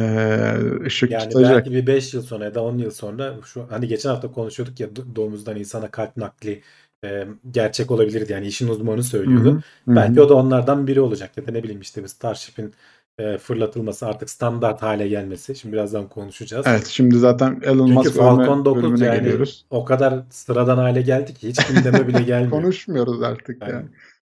[0.86, 1.42] ışık Yani tutacak.
[1.42, 4.80] belki bir 5 yıl sonra ya da 10 yıl sonra şu hani geçen hafta konuşuyorduk
[4.80, 6.64] ya do- domuzdan insana kalp nakli
[7.04, 9.62] e, gerçek olabilirdi yani işin uzmanı söylüyordu.
[9.86, 10.22] Hı hı, hı Belki hı.
[10.22, 12.74] o da onlardan biri olacak ya da ne bileyim işte bir Starship'in
[13.20, 15.56] e, fırlatılması artık standart hale gelmesi.
[15.56, 16.66] Şimdi birazdan konuşacağız.
[16.70, 19.66] Evet şimdi zaten Elon Çünkü Musk Falcon ölme 9 bölümüne yani geliyoruz.
[19.70, 22.52] o kadar sıradan hale geldi ki hiç gündeme bile gelmiyor.
[22.52, 23.72] Konuşmuyoruz artık Yani.
[23.74, 23.86] yani.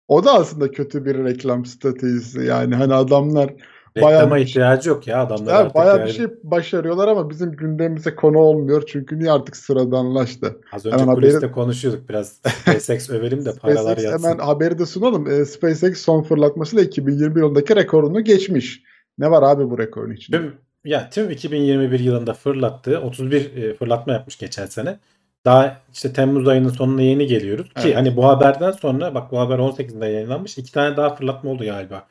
[0.08, 3.54] O da aslında kötü bir reklam stratejisi yani hani adamlar
[3.96, 6.06] Reklama bir- ihtiyacı yok ya adamlar artık bayağı yani.
[6.08, 10.56] bir şey başarıyorlar ama bizim gündemimize konu olmuyor çünkü niye artık sıradanlaştı.
[10.72, 12.28] Az önce Hemen kuliste haberi- konuşuyorduk biraz
[12.64, 14.28] SpaceX övelim de paralar SpaceX yatsın.
[14.28, 15.30] hemen haberi de sunalım.
[15.30, 18.82] Ee, SpaceX son fırlatmasıyla 2021 yılındaki rekorunu geçmiş.
[19.18, 20.36] Ne var abi bu rekorun içinde?
[20.36, 24.98] Tüm ya tüm 2021 yılında fırlattığı 31 e, fırlatma yapmış geçen sene.
[25.44, 27.66] Daha işte Temmuz ayının sonuna yeni geliyoruz.
[27.68, 27.96] Ki Evet.
[27.96, 30.58] hani bu haberden sonra bak bu haber 18'inde yayınlanmış.
[30.58, 32.06] iki tane daha fırlatma oldu galiba.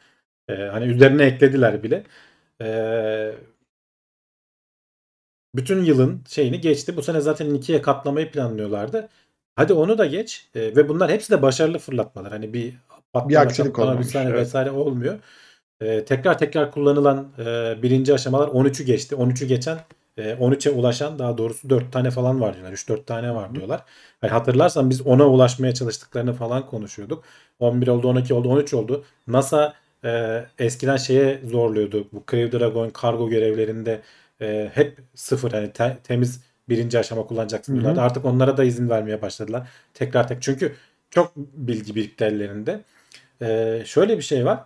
[0.51, 2.03] Ee, hani üzerine eklediler bile.
[2.61, 3.31] Ee,
[5.55, 6.97] bütün yılın şeyini geçti.
[6.97, 9.09] Bu sene zaten ikiye katlamayı planlıyorlardı.
[9.55, 10.49] Hadi onu da geç.
[10.55, 12.31] Ee, ve bunlar hepsi de başarılı fırlatmalar.
[12.31, 12.73] Hani bir
[13.13, 14.33] patlama, Bir aksilik çatlama, bir olmamış, evet.
[14.33, 15.19] vesaire olmuyor.
[15.81, 19.15] Ee, tekrar tekrar kullanılan e, birinci aşamalar 13'ü geçti.
[19.15, 19.79] 13'ü geçen
[20.17, 22.73] e, 13'e ulaşan daha doğrusu 4 tane falan var diyorlar.
[22.73, 23.83] 3-4 tane var diyorlar.
[24.21, 27.23] Hani hatırlarsan biz 10'a ulaşmaya çalıştıklarını falan konuşuyorduk.
[27.59, 29.05] 11 oldu, 12 oldu, 13 oldu.
[29.27, 29.73] NASA
[30.05, 32.07] e, eskiden şeye zorluyordu.
[32.13, 34.01] Bu Crew Dragon kargo görevlerinde
[34.41, 38.01] e, hep sıfır hani te- temiz birinci aşama kullanacaksın diyorlardı.
[38.01, 39.67] Artık onlara da izin vermeye başladılar.
[39.93, 40.75] Tekrar tek çünkü
[41.09, 42.81] çok bilgi birikti ellerinde.
[43.41, 44.59] E, şöyle bir şey var.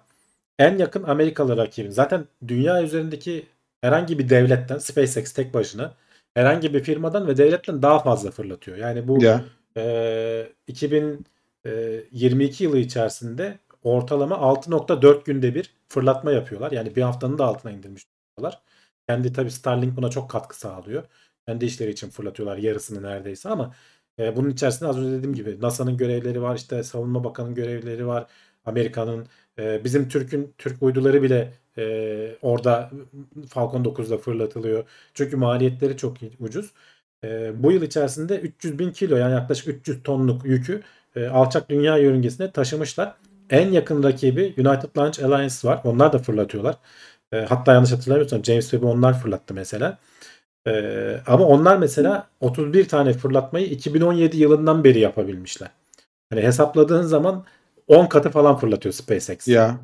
[0.60, 1.92] En yakın Amerikalı rakibin.
[1.92, 3.46] Zaten dünya üzerindeki
[3.82, 5.94] herhangi bir devletten SpaceX tek başına
[6.34, 8.78] herhangi bir firmadan ve devletten daha fazla fırlatıyor.
[8.78, 9.44] Yani bu Ya
[9.78, 16.72] e, 2022 yılı içerisinde ortalama 6.4 günde bir fırlatma yapıyorlar.
[16.72, 18.06] Yani bir haftanın da altına indirmiş
[18.38, 18.62] durumdalar.
[19.10, 21.04] Kendi tabii Starlink buna çok katkı sağlıyor.
[21.48, 23.76] Kendi işleri için fırlatıyorlar yarısını neredeyse ama
[24.20, 28.28] e, bunun içerisinde az önce dediğim gibi NASA'nın görevleri var, işte Savunma Bakanı'nın görevleri var,
[28.66, 29.28] Amerika'nın,
[29.60, 32.92] e, bizim Türk'ün Türk uyduları bile e, orada
[33.50, 34.84] Falcon 9'da fırlatılıyor.
[35.14, 36.72] Çünkü maliyetleri çok ucuz.
[37.24, 40.84] E, bu yıl içerisinde 300 bin kilo yani yaklaşık 300 tonluk yükü
[41.16, 43.16] e, alçak dünya yörüngesine taşımışlar.
[43.50, 45.82] En yakın rakibi United Launch Alliance var.
[45.84, 46.76] Onlar da fırlatıyorlar.
[47.34, 49.98] E, hatta yanlış hatırlamıyorsam James Webb'i onlar fırlattı mesela.
[50.68, 55.70] E, ama onlar mesela 31 tane fırlatmayı 2017 yılından beri yapabilmişler.
[56.30, 57.46] Hani hesapladığın zaman
[57.88, 59.48] 10 katı falan fırlatıyor SpaceX.
[59.48, 59.80] ya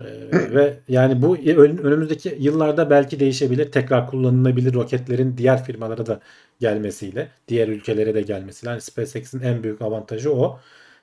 [0.00, 0.06] Ee,
[0.54, 3.72] ve yani bu ön- önümüzdeki yıllarda belki değişebilir.
[3.72, 6.20] Tekrar kullanılabilir roketlerin diğer firmalara da
[6.60, 8.70] gelmesiyle, diğer ülkelere de gelmesiyle.
[8.70, 10.60] Yani SpaceX'in en büyük avantajı o.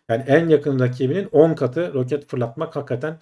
[0.09, 3.17] Yani en yakın rakibinin 10 katı roket fırlatmak hakikaten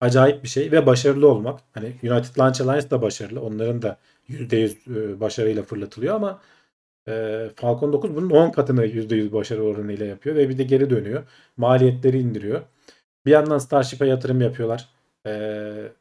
[0.00, 1.60] acayip bir şey ve başarılı olmak.
[1.72, 3.40] Hani United Launch Alliance da başarılı.
[3.40, 6.40] Onların da %100 e, başarıyla fırlatılıyor ama
[7.08, 11.22] e, Falcon 9 bunun 10 katını %100 başarı oranıyla yapıyor ve bir de geri dönüyor.
[11.56, 12.62] Maliyetleri indiriyor.
[13.26, 14.88] Bir yandan Starship'e yatırım yapıyorlar.
[15.26, 15.92] Ee,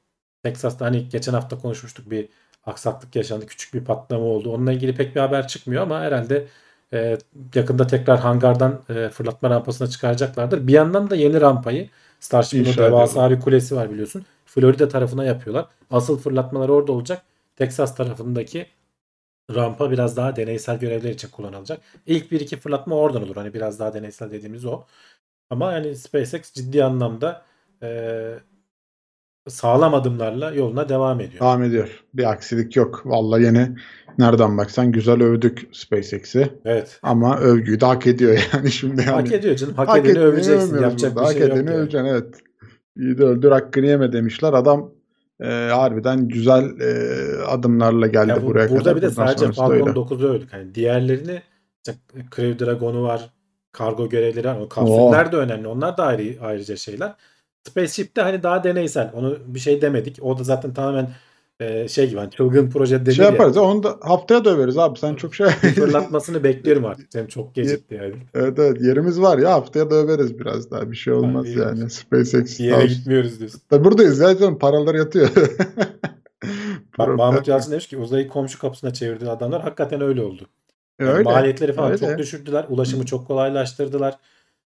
[0.44, 2.30] Texas'ta hani geçen hafta konuşmuştuk bir
[2.66, 3.46] aksaklık yaşandı.
[3.46, 4.52] Küçük bir patlama oldu.
[4.54, 6.48] Onunla ilgili pek bir haber çıkmıyor ama herhalde
[6.94, 7.18] e,
[7.56, 10.68] yakında tekrar hangardan e, fırlatma rampasına çıkaracaklardır.
[10.68, 14.26] Bir yandan da yeni rampayı Starship'in devasa bir kulesi var biliyorsun.
[14.46, 15.66] Florida tarafına yapıyorlar.
[15.92, 17.22] Asıl fırlatmalar orada olacak.
[17.56, 18.68] Texas tarafındaki
[19.56, 21.82] rampa biraz daha deneysel görevler için kullanılacak.
[22.06, 23.36] İlk bir iki fırlatma oradan olur.
[23.36, 24.84] Hani biraz daha deneysel dediğimiz o.
[25.50, 27.46] Ama yani SpaceX ciddi anlamda
[27.84, 27.90] e,
[29.50, 31.40] sağlam adımlarla yoluna devam ediyor.
[31.42, 32.04] Devam ediyor.
[32.14, 33.02] Bir aksilik yok.
[33.06, 33.76] Vallahi yine
[34.18, 36.50] nereden baksan güzel övdük SpaceX'i.
[36.66, 37.00] Evet.
[37.04, 39.02] Ama övgüyü de hak ediyor yani şimdi.
[39.02, 39.12] Yani.
[39.12, 39.74] Hak ediyor canım.
[39.74, 40.82] Hak, Hak edeni öveceksin.
[40.82, 41.30] Yapacak burada.
[41.30, 41.58] bir şey Hak yok.
[41.58, 41.78] edeni yani.
[41.82, 42.36] öveceksin evet.
[42.98, 44.54] İyi de öldür hakkını yeme demişler.
[44.54, 44.92] Adam
[45.44, 48.96] e, harbiden güzel e, adımlarla geldi Ya bu- buraya burada kadar.
[48.96, 49.52] bir de sadece.
[49.52, 50.54] Falcon 9'u övdük.
[50.54, 51.42] Hani diğerlerini
[51.88, 52.00] işte
[52.36, 53.30] Crew Dragon'u var.
[53.72, 54.60] Kargo görevleri var.
[54.60, 55.68] O kapsüller de önemli.
[55.68, 57.14] Onlar da ayrı ayrıca şeyler.
[57.70, 59.12] Spaceship'te hani daha deneysel.
[59.14, 60.18] Onu bir şey demedik.
[60.22, 61.10] O da zaten tamamen
[61.60, 63.32] e, şey gibi hani çılgın proje denir Şey ya.
[63.32, 63.58] yaparız.
[63.58, 65.00] Onu da haftaya döveriz abi.
[65.00, 65.48] Sen çok şey.
[65.48, 67.16] Fırlatmasını bekliyorum artık.
[67.16, 68.14] Hem çok gecikti yani.
[68.34, 70.92] evet evet yerimiz var ya haftaya döveriz biraz daha.
[70.92, 71.90] Bir şey olmaz Abi, yani.
[71.90, 72.60] SpaceX.
[72.60, 73.62] Bir yere gitmiyoruz diyorsun.
[73.70, 74.60] Tabii buradayız ya canım.
[74.60, 75.30] Paralar yatıyor.
[76.98, 79.62] Bak Mahmut Yalçın demiş ki uzayı komşu kapısına çevirdi adamlar.
[79.62, 80.46] Hakikaten öyle oldu.
[81.00, 81.24] Yani Öyle.
[81.24, 82.08] maliyetleri falan öyle.
[82.08, 82.66] çok düşürdüler.
[82.70, 84.16] Ulaşımı çok kolaylaştırdılar.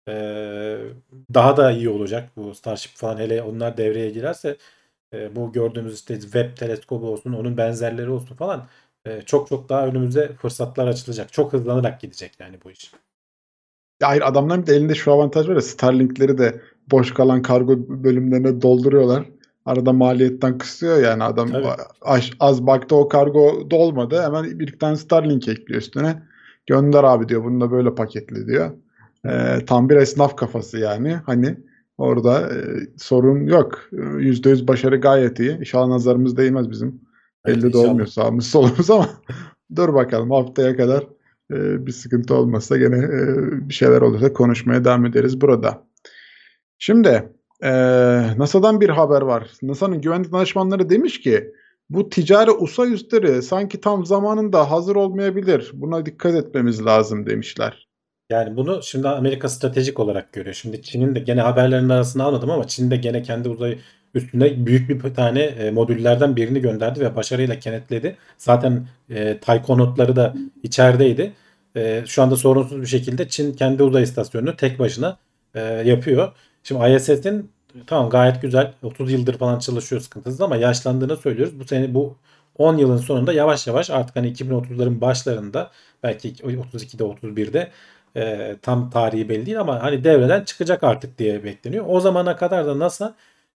[0.08, 0.78] Ee,
[1.34, 4.56] daha da iyi olacak bu Starship falan hele onlar devreye girerse
[5.14, 8.66] e, bu gördüğümüz işte web teleskobu olsun onun benzerleri olsun falan
[9.04, 11.32] e, çok çok daha önümüze fırsatlar açılacak.
[11.32, 12.92] Çok hızlanarak gidecek yani bu iş.
[14.02, 16.60] Hayır adamların bir de elinde şu avantaj var ya Starlink'leri de
[16.90, 19.24] boş kalan kargo bölümlerine dolduruyorlar.
[19.64, 21.66] Arada maliyetten kısıyor yani adam Tabii.
[22.02, 26.22] az, az baktı o kargo dolmadı hemen bir tane Starlink ekliyor üstüne.
[26.66, 28.70] Gönder abi diyor bunu da böyle paketli diyor.
[29.26, 31.56] Ee, tam bir esnaf kafası yani hani
[31.98, 32.56] orada e,
[32.98, 33.80] sorun yok.
[33.92, 35.58] Ee, %100 başarı gayet iyi.
[35.58, 37.00] İnşallah nazarımız değmez bizim.
[37.44, 39.08] Evet, Belli de olmuyor sağımız solumuz ama
[39.76, 41.02] dur bakalım haftaya kadar
[41.52, 45.84] e, bir sıkıntı olmazsa gene e, bir şeyler olursa konuşmaya devam ederiz burada.
[46.78, 47.28] Şimdi
[47.62, 47.70] e,
[48.38, 49.50] NASA'dan bir haber var.
[49.62, 51.52] NASA'nın güvenlik danışmanları demiş ki
[51.90, 55.70] bu ticari uzay üsleri sanki tam zamanında hazır olmayabilir.
[55.74, 57.88] Buna dikkat etmemiz lazım demişler.
[58.32, 60.54] Yani bunu şimdi Amerika stratejik olarak görüyor.
[60.54, 63.78] Şimdi Çin'in de gene haberlerin arasına almadım ama Çin de gene kendi uzay
[64.14, 68.16] üstünde büyük bir tane e, modüllerden birini gönderdi ve başarıyla kenetledi.
[68.38, 71.32] Zaten e, Taykonotları da içerideydi.
[71.76, 75.18] E, şu anda sorunsuz bir şekilde Çin kendi uzay istasyonunu tek başına
[75.54, 76.32] e, yapıyor.
[76.62, 77.50] Şimdi ISS'in
[77.86, 81.60] tamam gayet güzel 30 yıldır falan çalışıyor sıkıntısız ama yaşlandığını söylüyoruz.
[81.60, 82.16] Bu sene bu
[82.58, 85.70] 10 yılın sonunda yavaş yavaş artık hani 2030'ların başlarında
[86.02, 87.70] belki 32'de 31'de
[88.16, 91.84] e, tam tarihi belli değil ama hani devreden çıkacak artık diye bekleniyor.
[91.88, 93.14] O zamana kadar da NASA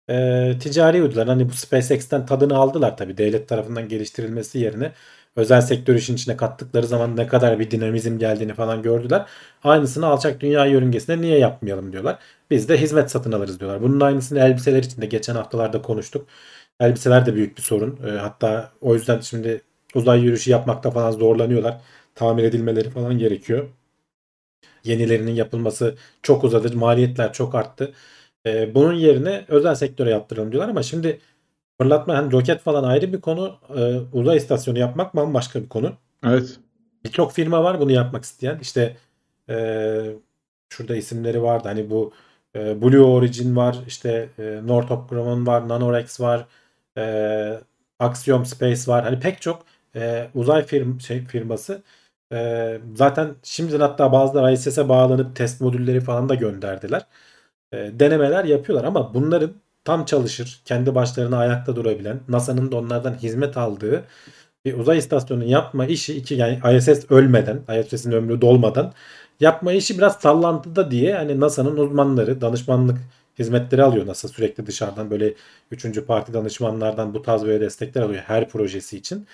[0.09, 4.91] e, ticari uydular hani bu SpaceX'ten tadını aldılar tabii devlet tarafından geliştirilmesi yerine
[5.35, 9.25] özel sektör işin içine kattıkları zaman ne kadar bir dinamizm geldiğini falan gördüler.
[9.63, 12.19] Aynısını alçak dünya yörüngesinde niye yapmayalım diyorlar.
[12.51, 13.81] Biz de hizmet satın alırız diyorlar.
[13.81, 16.27] Bunun aynısını elbiseler için de geçen haftalarda konuştuk.
[16.79, 17.99] Elbiseler de büyük bir sorun.
[18.07, 19.61] E, hatta o yüzden şimdi
[19.95, 21.81] uzay yürüyüşü yapmakta falan zorlanıyorlar.
[22.15, 23.69] Tamir edilmeleri falan gerekiyor.
[24.87, 26.77] Yenilerinin yapılması çok uzadı.
[26.77, 27.93] Maliyetler çok arttı.
[28.45, 31.19] E, bunun yerine özel sektöre yaptıralım diyorlar ama şimdi
[31.81, 33.59] fırlatma hani roket falan ayrı bir konu.
[33.77, 33.81] E,
[34.13, 35.93] uzay istasyonu yapmak bambaşka bir konu.
[36.25, 36.59] Evet.
[37.05, 38.59] Birçok firma var bunu yapmak isteyen.
[38.61, 38.97] İşte
[39.49, 39.55] e,
[40.69, 41.67] şurada isimleri vardı.
[41.67, 42.13] Hani bu
[42.55, 43.77] e, Blue Origin var.
[43.87, 45.69] işte e, Northrop Grumman var.
[45.69, 46.45] Nanorex var.
[46.97, 47.61] E,
[47.99, 49.03] Axiom Space var.
[49.03, 51.83] Hani pek çok e, uzay firm, şey, firması
[52.33, 57.05] e, zaten şimdiden hatta bazıları ISS'e bağlanıp test modülleri falan da gönderdiler.
[57.73, 59.51] E, denemeler yapıyorlar ama bunların
[59.85, 64.03] tam çalışır, kendi başlarına ayakta durabilen, NASA'nın da onlardan hizmet aldığı
[64.65, 68.93] bir uzay istasyonu yapma işi iki yani ISS ölmeden, ISS'in ömrü dolmadan
[69.39, 72.97] yapma işi biraz sallantıda diye hani NASA'nın uzmanları, danışmanlık
[73.39, 75.33] hizmetleri alıyor NASA sürekli dışarıdan böyle
[75.71, 79.27] üçüncü parti danışmanlardan bu tarz böyle destekler alıyor her projesi için.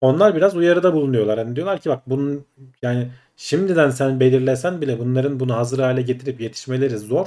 [0.00, 1.38] Onlar biraz uyarıda bulunuyorlar.
[1.38, 2.46] Hani diyorlar ki bak bunun
[2.82, 7.26] yani şimdiden sen belirlesen bile bunların bunu hazır hale getirip yetişmeleri zor.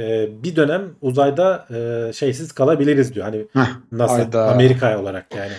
[0.00, 3.26] Ee, bir dönem uzayda e, şeysiz kalabiliriz diyor.
[3.26, 4.48] Hani Heh, NASA.
[4.50, 5.52] Amerika olarak yani.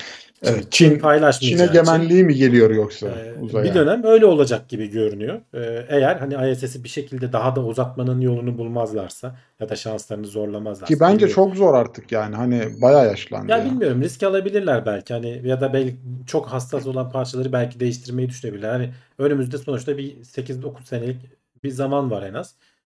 [0.44, 3.66] Evet, Çin Çin, paylaşmayacağı Çin egemenliği mi geliyor yoksa e, uzaya?
[3.66, 5.42] bir dönem öyle olacak gibi görünüyor.
[5.54, 10.94] E, eğer hani ISS'i bir şekilde daha da uzatmanın yolunu bulmazlarsa ya da şanslarını zorlamazlarsa.
[10.94, 11.36] Ki bence bilmiyorum.
[11.36, 12.36] çok zor artık yani.
[12.36, 13.52] Hani bayağı yaşlandı.
[13.52, 13.66] Ya ya.
[13.66, 15.96] bilmiyorum risk alabilirler belki hani ya da belki
[16.28, 18.70] çok hassas olan parçaları belki değiştirmeyi düşünebilirler.
[18.70, 21.18] Hani önümüzde sonuçta bir 8-9 senelik
[21.64, 22.56] bir zaman var en az.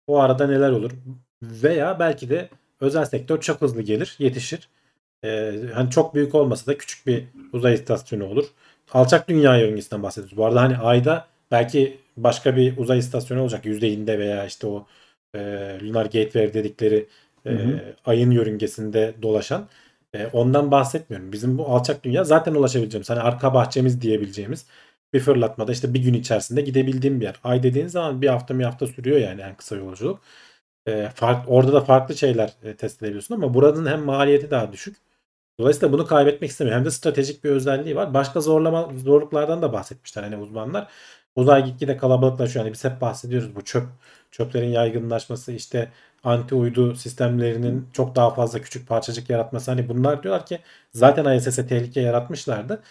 [0.08, 0.92] O arada neler olur?
[1.44, 2.50] Veya belki de
[2.82, 4.70] özel sektör çok hızlı gelir, yetişir.
[5.24, 8.46] Ee, hani çok büyük olmasa da küçük bir uzay istasyonu olur.
[8.94, 10.38] Alçak dünya yörüngesinden bahsediyoruz.
[10.38, 14.88] Bu arada hani ayda belki başka bir uzay istasyonu olacak yüzeyinde veya işte o
[15.36, 15.40] e,
[15.84, 17.08] Lunar Gateway dedikleri
[17.46, 17.96] e, Hı hı.
[18.06, 19.68] ayın yörüngesinde dolaşan
[20.14, 21.32] e, ondan bahsetmiyorum.
[21.32, 24.66] Bizim bu alçak dünya zaten ulaşabileceğimiz hani arka bahçemiz diyebileceğimiz
[25.14, 27.36] bir fırlatmada işte bir gün içerisinde gidebildiğim bir yer.
[27.44, 30.20] Ay dediğin zaman bir hafta bir hafta sürüyor yani en kısa yolculuk.
[30.88, 34.98] E, fark, orada da farklı şeyler e, test edebiliyorsun ama buranın hem maliyeti daha düşük.
[35.62, 36.78] Dolayısıyla bunu kaybetmek istemiyor.
[36.78, 38.14] Hem de stratejik bir özelliği var.
[38.14, 40.88] Başka zorlama zorluklardan da bahsetmişler hani uzmanlar.
[41.36, 42.66] Uzay gitgide kalabalıklaşıyor.
[42.66, 43.84] Hani biz hep bahsediyoruz bu çöp
[44.32, 45.92] çöplerin yaygınlaşması işte
[46.24, 50.60] anti uydu sistemlerinin çok daha fazla küçük parçacık yaratması hani bunlar diyorlar ki
[50.94, 52.82] zaten ISS'e tehlike yaratmışlardı.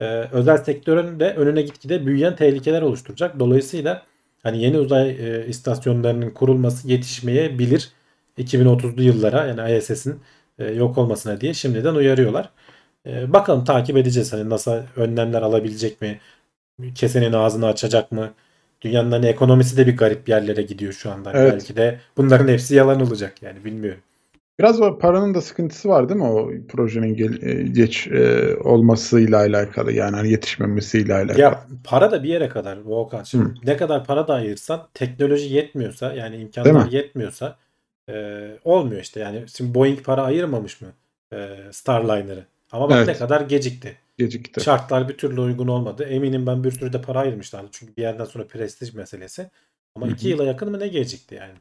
[0.00, 3.40] Ee, özel sektörün de önüne gitgide büyüyen tehlikeler oluşturacak.
[3.40, 4.02] Dolayısıyla
[4.42, 7.92] hani yeni uzay e, istasyonlarının kurulması yetişmeyebilir
[8.38, 10.20] 2030'lu yıllara yani ISS'in
[10.64, 12.50] yok olmasına diye şimdiden uyarıyorlar.
[13.06, 16.20] E, bakalım takip edeceğiz hani NASA önlemler alabilecek mi?
[16.94, 18.30] Kesenin ağzını açacak mı?
[18.82, 21.32] Dünyanın hani ekonomisi de bir garip yerlere gidiyor şu anda.
[21.34, 21.52] Evet.
[21.52, 24.00] Belki de bunların hepsi yalan olacak yani bilmiyorum.
[24.58, 29.38] Biraz o paranın da sıkıntısı var değil mi o projenin gel- e, geç e, olmasıyla
[29.38, 31.40] alakalı yani hani yetişmemesiyle alakalı.
[31.40, 33.22] Ya para da bir yere kadar Volkan.
[33.22, 33.54] Şimdi Hı.
[33.64, 36.94] ne kadar para da ayırsan teknoloji yetmiyorsa yani imkanlar mi?
[36.94, 37.56] yetmiyorsa
[38.10, 39.20] e, olmuyor işte.
[39.20, 40.88] Yani şimdi Boeing para ayırmamış mı
[41.32, 42.44] e, Starliner'ı?
[42.72, 43.18] Ama bak ne Evet.
[43.18, 43.96] kadar gecikti.
[44.18, 44.60] Gecikti.
[44.60, 46.04] Şartlar bir türlü uygun olmadı.
[46.04, 47.68] Eminim ben bir sürü de para ayırmışlardı.
[47.72, 49.50] Çünkü bir yerden sonra prestij meselesi.
[49.94, 51.54] Ama Hı iki yıla yakın mı ne gecikti yani.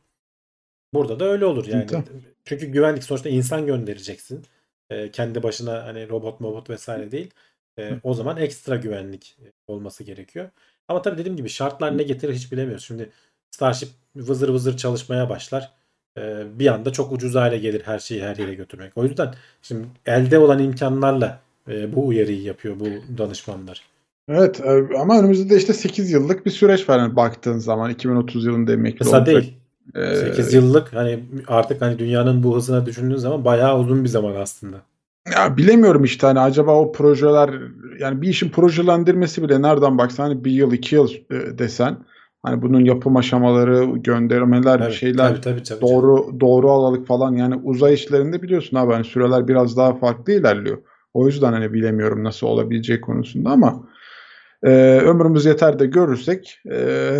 [0.93, 1.87] Burada da öyle olur yani.
[1.87, 2.05] Tamam.
[2.45, 4.45] Çünkü güvenlik sonuçta insan göndereceksin.
[4.89, 7.31] Ee, kendi başına hani robot mobot vesaire değil.
[7.79, 7.99] Hı.
[8.03, 9.37] o zaman ekstra güvenlik
[9.67, 10.49] olması gerekiyor.
[10.87, 12.85] Ama tabii dediğim gibi şartlar ne getirir hiç bilemiyoruz.
[12.85, 13.09] Şimdi
[13.51, 15.71] Starship vızır vızır çalışmaya başlar.
[16.19, 18.91] Ee, bir anda çok ucuz hale gelir her şeyi her yere götürmek.
[18.95, 21.39] O yüzden şimdi elde olan imkanlarla
[21.69, 22.85] e, bu uyarıyı yapıyor bu
[23.17, 23.81] danışmanlar.
[24.29, 28.45] Evet e, ama önümüzde de işte 8 yıllık bir süreç var yani baktığın zaman 2030
[28.45, 29.27] yılında emekli Kısa olacak.
[29.27, 29.53] değil.
[29.95, 34.35] Ee, 8 yıllık hani artık hani dünyanın bu hızına düşündüğün zaman bayağı uzun bir zaman
[34.35, 34.77] aslında.
[35.35, 37.49] Ya bilemiyorum işte hani acaba o projeler
[37.99, 41.97] yani bir işin projelendirmesi bile nereden baksan hani bir yıl iki yıl e, desen
[42.43, 47.33] hani bunun yapım aşamaları göndermeler bir Tabii, şeyler tabii, tabii, tabii, doğru doğru alalık falan.
[47.35, 50.77] Yani uzay işlerinde biliyorsun abi hani süreler biraz daha farklı ilerliyor.
[51.13, 53.83] O yüzden hani bilemiyorum nasıl olabileceği konusunda ama
[54.63, 54.69] e,
[55.05, 57.17] ömrümüz yeter de görürsek e,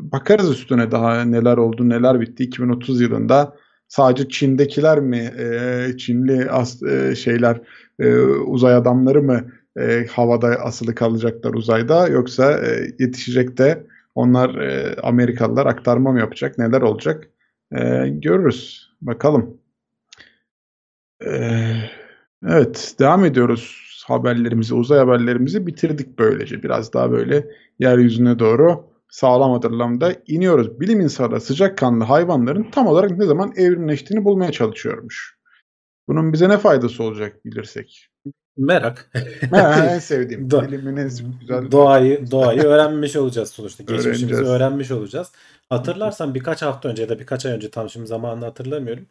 [0.00, 2.44] bakarız üstüne daha neler oldu neler bitti.
[2.44, 3.54] 2030 yılında
[3.88, 7.60] sadece Çin'dekiler mi e, Çinli as, e, şeyler
[7.98, 9.44] e, uzay adamları mı
[9.80, 13.86] e, havada asılı kalacaklar uzayda yoksa e, yetişecek de
[14.18, 17.30] onlar e, Amerikalılar aktarma mı yapacak neler olacak
[17.72, 19.60] e, görürüz bakalım.
[21.26, 21.30] E,
[22.46, 27.46] evet devam ediyoruz haberlerimizi uzay haberlerimizi bitirdik böylece biraz daha böyle
[27.78, 30.80] yeryüzüne doğru sağlam adımlarla iniyoruz.
[30.80, 35.38] Bilim insanları sıcakkanlı hayvanların tam olarak ne zaman evrimleştiğini bulmaya çalışıyormuş.
[36.08, 38.08] Bunun bize ne faydası olacak bilirsek.
[38.58, 39.10] Merak.
[39.50, 40.48] Ha, en sevdiğim.
[40.48, 41.08] Do- Bilimin en
[41.40, 41.70] güzel.
[41.70, 43.82] doğayı doğayı öğrenmiş olacağız sonuçta.
[43.88, 44.48] Geçmişimizi Öğreneceğiz.
[44.48, 45.32] öğrenmiş olacağız.
[45.70, 49.06] Hatırlarsan birkaç hafta önce ya da birkaç ay önce tam şimdi zamanını hatırlamıyorum.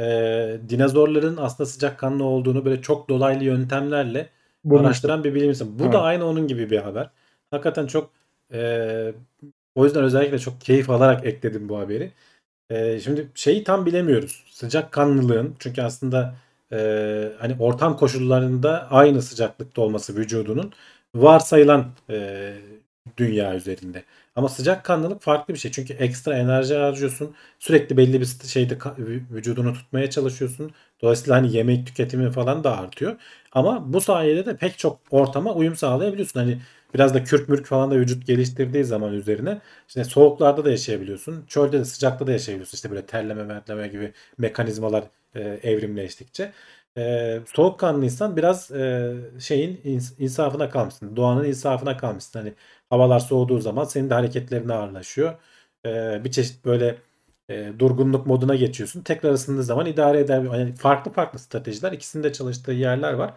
[0.00, 4.28] Ee, dinozorların aslında sıcakkanlı olduğunu böyle çok dolaylı yöntemlerle
[4.64, 4.86] Bulmuştum.
[4.86, 5.78] araştıran bir bilim insanı.
[5.78, 5.92] Bu Evet.
[5.92, 7.10] da aynı onun gibi bir haber.
[7.50, 8.10] Hakikaten çok
[8.52, 9.12] e,
[9.74, 12.12] o yüzden özellikle çok keyif alarak ekledim bu haberi.
[12.70, 14.44] E, şimdi şeyi tam bilemiyoruz.
[14.50, 16.34] Sıcakkanlılığın çünkü aslında
[16.72, 20.72] e, hani ortam koşullarında aynı sıcaklıkta olması vücudunun
[21.14, 22.52] varsayılan e,
[23.16, 24.04] dünya üzerinde.
[24.36, 25.70] Ama sıcakkanlılık farklı bir şey.
[25.70, 27.34] Çünkü ekstra enerji harcıyorsun.
[27.58, 28.78] Sürekli belli bir şeyde
[29.30, 30.72] vücudunu tutmaya çalışıyorsun.
[31.02, 33.16] Dolayısıyla hani yemek tüketimi falan da artıyor.
[33.52, 36.40] Ama bu sayede de pek çok ortama uyum sağlayabiliyorsun.
[36.40, 36.58] Hani
[36.94, 41.44] biraz da kürk mürk falan da vücut geliştirdiği zaman üzerine işte soğuklarda da yaşayabiliyorsun.
[41.48, 42.76] Çölde de sıcakta da yaşayabiliyorsun.
[42.76, 45.04] İşte böyle terleme mertleme gibi mekanizmalar
[45.34, 46.52] e, evrimleştikçe.
[46.98, 51.16] E, soğukkanlıysan biraz e, şeyin ins- insafına kalmışsın.
[51.16, 52.38] Doğanın insafına kalmışsın.
[52.38, 52.54] Hani
[52.90, 55.34] havalar soğuduğu zaman senin de hareketlerin ağırlaşıyor.
[55.86, 56.98] E, bir çeşit böyle
[57.48, 59.02] e, durgunluk moduna geçiyorsun.
[59.02, 60.42] Tekrar ısındığı zaman idare eder.
[60.42, 61.92] Yani farklı farklı stratejiler.
[61.92, 63.34] ikisinde çalıştığı yerler var.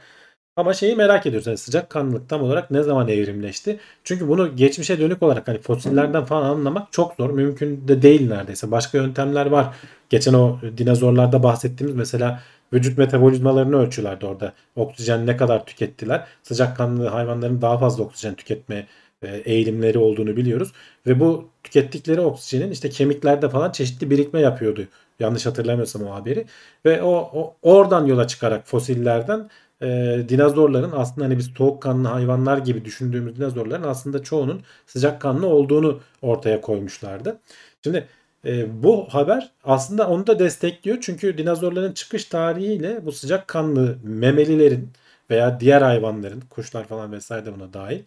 [0.56, 1.48] Ama şeyi merak ediyoruz.
[1.48, 3.80] Yani sıcakkanlılık tam olarak ne zaman evrimleşti?
[4.04, 7.30] Çünkü bunu geçmişe dönük olarak hani fosillerden falan anlamak çok zor.
[7.30, 8.72] Mümkün de değil neredeyse.
[8.72, 9.76] Başka yöntemler var.
[10.10, 12.42] Geçen o dinozorlarda bahsettiğimiz mesela
[12.74, 14.54] vücut metabolizmalarını ölçüyorlardı orada.
[14.76, 16.28] Oksijen ne kadar tükettiler.
[16.44, 18.88] Sıcakkanlı hayvanların daha fazla oksijen tüketme
[19.22, 20.72] e, eğilimleri olduğunu biliyoruz.
[21.08, 24.88] Ve bu tükettikleri oksijenin işte kemiklerde falan çeşitli birikme yapıyordu.
[25.20, 26.46] Yanlış hatırlamıyorsam o haberi.
[26.86, 29.50] Ve o, o oradan yola çıkarak fosillerden
[29.82, 36.62] e, dinozorların aslında hani biz soğukkanlı hayvanlar gibi düşündüğümüz dinozorların aslında çoğunun sıcakkanlı olduğunu ortaya
[36.62, 37.40] koymuşlardı.
[37.84, 38.08] Şimdi
[38.46, 40.98] e, bu haber aslında onu da destekliyor.
[41.02, 44.90] Çünkü dinozorların çıkış tarihiyle bu sıcakkanlı memelilerin
[45.30, 48.04] veya diğer hayvanların, kuşlar falan vesaire de buna dahil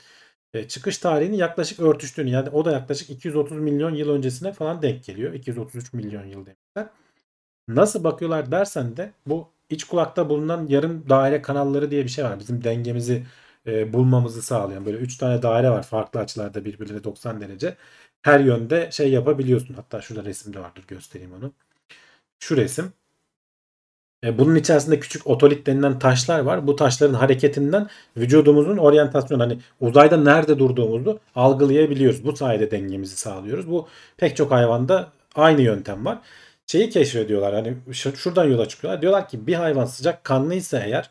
[0.54, 5.04] e, çıkış tarihinin yaklaşık örtüştüğünü yani o da yaklaşık 230 milyon yıl öncesine falan denk
[5.04, 5.32] geliyor.
[5.32, 6.92] 233 milyon yıl demişler.
[7.68, 12.38] Nasıl bakıyorlar dersen de bu iç kulakta bulunan yarım daire kanalları diye bir şey var.
[12.40, 13.26] Bizim dengemizi
[13.66, 17.76] e, bulmamızı sağlayan böyle 3 tane daire var farklı açılarda birbirine 90 derece.
[18.22, 19.74] Her yönde şey yapabiliyorsun.
[19.74, 21.52] Hatta şurada resimde vardır göstereyim onu.
[22.40, 22.92] Şu resim.
[24.24, 26.66] E, bunun içerisinde küçük otolit denilen taşlar var.
[26.66, 32.24] Bu taşların hareketinden vücudumuzun oryantasyonu hani uzayda nerede durduğumuzu algılayabiliyoruz.
[32.24, 33.70] Bu sayede dengemizi sağlıyoruz.
[33.70, 36.18] Bu pek çok hayvanda aynı yöntem var.
[36.70, 39.02] Şeyi keşfediyorlar hani şuradan yola çıkıyorlar.
[39.02, 41.10] Diyorlar ki bir hayvan sıcak kanlıysa eğer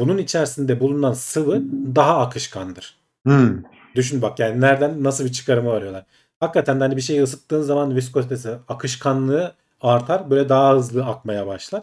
[0.00, 1.62] bunun içerisinde bulunan sıvı
[1.96, 2.96] daha akışkandır.
[3.26, 3.62] Hmm.
[3.94, 6.04] Düşün bak yani nereden nasıl bir çıkarımı arıyorlar.
[6.40, 10.30] Hakikaten hani bir şeyi ısıttığın zaman viskozitesi, akışkanlığı artar.
[10.30, 11.82] Böyle daha hızlı akmaya başlar.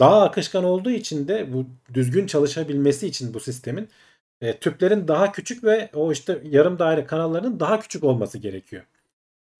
[0.00, 3.88] Daha akışkan olduğu için de bu düzgün çalışabilmesi için bu sistemin
[4.40, 8.84] e, tüplerin daha küçük ve o işte yarım daire kanallarının daha küçük olması gerekiyor.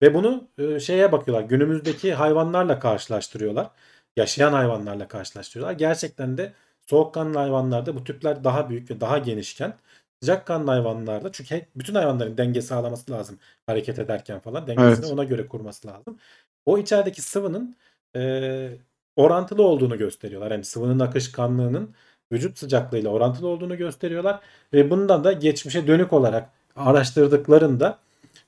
[0.01, 1.45] Ve bunu e, şeye bakıyorlar.
[1.45, 3.69] Günümüzdeki hayvanlarla karşılaştırıyorlar.
[4.17, 5.73] Yaşayan hayvanlarla karşılaştırıyorlar.
[5.73, 6.53] Gerçekten de
[6.87, 9.73] soğukkanlı hayvanlarda bu tüpler daha büyük ve daha genişken
[10.21, 15.13] sıcakkanlı hayvanlarda çünkü bütün hayvanların denge sağlaması lazım hareket ederken falan dengesini evet.
[15.13, 16.17] ona göre kurması lazım.
[16.65, 17.75] O içerideki sıvının
[18.15, 18.71] e,
[19.15, 20.51] orantılı olduğunu gösteriyorlar.
[20.51, 21.95] Yani sıvının akışkanlığının
[22.31, 24.39] vücut sıcaklığıyla orantılı olduğunu gösteriyorlar
[24.73, 27.99] ve bundan da geçmişe dönük olarak araştırdıklarında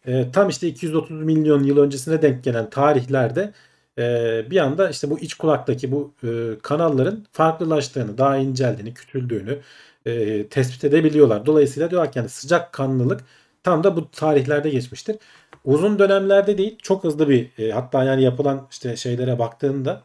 [0.07, 3.53] e, tam işte 230 milyon yıl öncesine denk gelen tarihlerde
[3.97, 9.59] e, bir anda işte bu iç kulaktaki bu e, kanalların farklılaştığını, daha inceldiğini, küçüldüğünü
[10.05, 11.45] e, tespit edebiliyorlar.
[11.45, 13.21] Dolayısıyla diyorlar ki yani sıcak kanlılık
[13.63, 15.17] tam da bu tarihlerde geçmiştir.
[15.65, 20.03] Uzun dönemlerde değil, çok hızlı bir e, hatta yani yapılan işte şeylere baktığında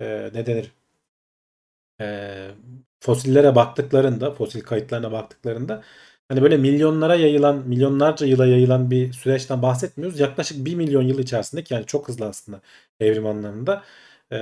[0.00, 0.72] e, ne denir?
[2.00, 2.50] E,
[3.00, 5.82] fosillere baktıklarında, fosil kayıtlarına baktıklarında
[6.32, 10.20] hani böyle milyonlara yayılan, milyonlarca yıla yayılan bir süreçten bahsetmiyoruz.
[10.20, 12.60] Yaklaşık 1 milyon yıl içerisinde yani çok hızlı aslında
[13.00, 13.82] evrim anlamında
[14.32, 14.38] e,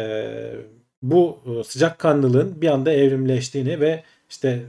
[1.02, 4.62] bu sıcakkanlılığın bir anda evrimleştiğini ve işte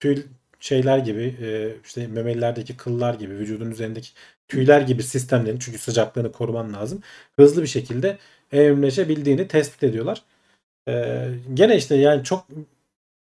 [0.00, 0.22] tüy
[0.60, 1.36] şeyler gibi
[1.84, 4.08] işte memelilerdeki kıllar gibi vücudun üzerindeki
[4.48, 7.02] tüyler gibi sistemlerin çünkü sıcaklığını koruman lazım.
[7.36, 8.18] Hızlı bir şekilde
[8.52, 10.22] evrimleşebildiğini tespit ediyorlar.
[10.88, 12.46] Ee, gene işte yani çok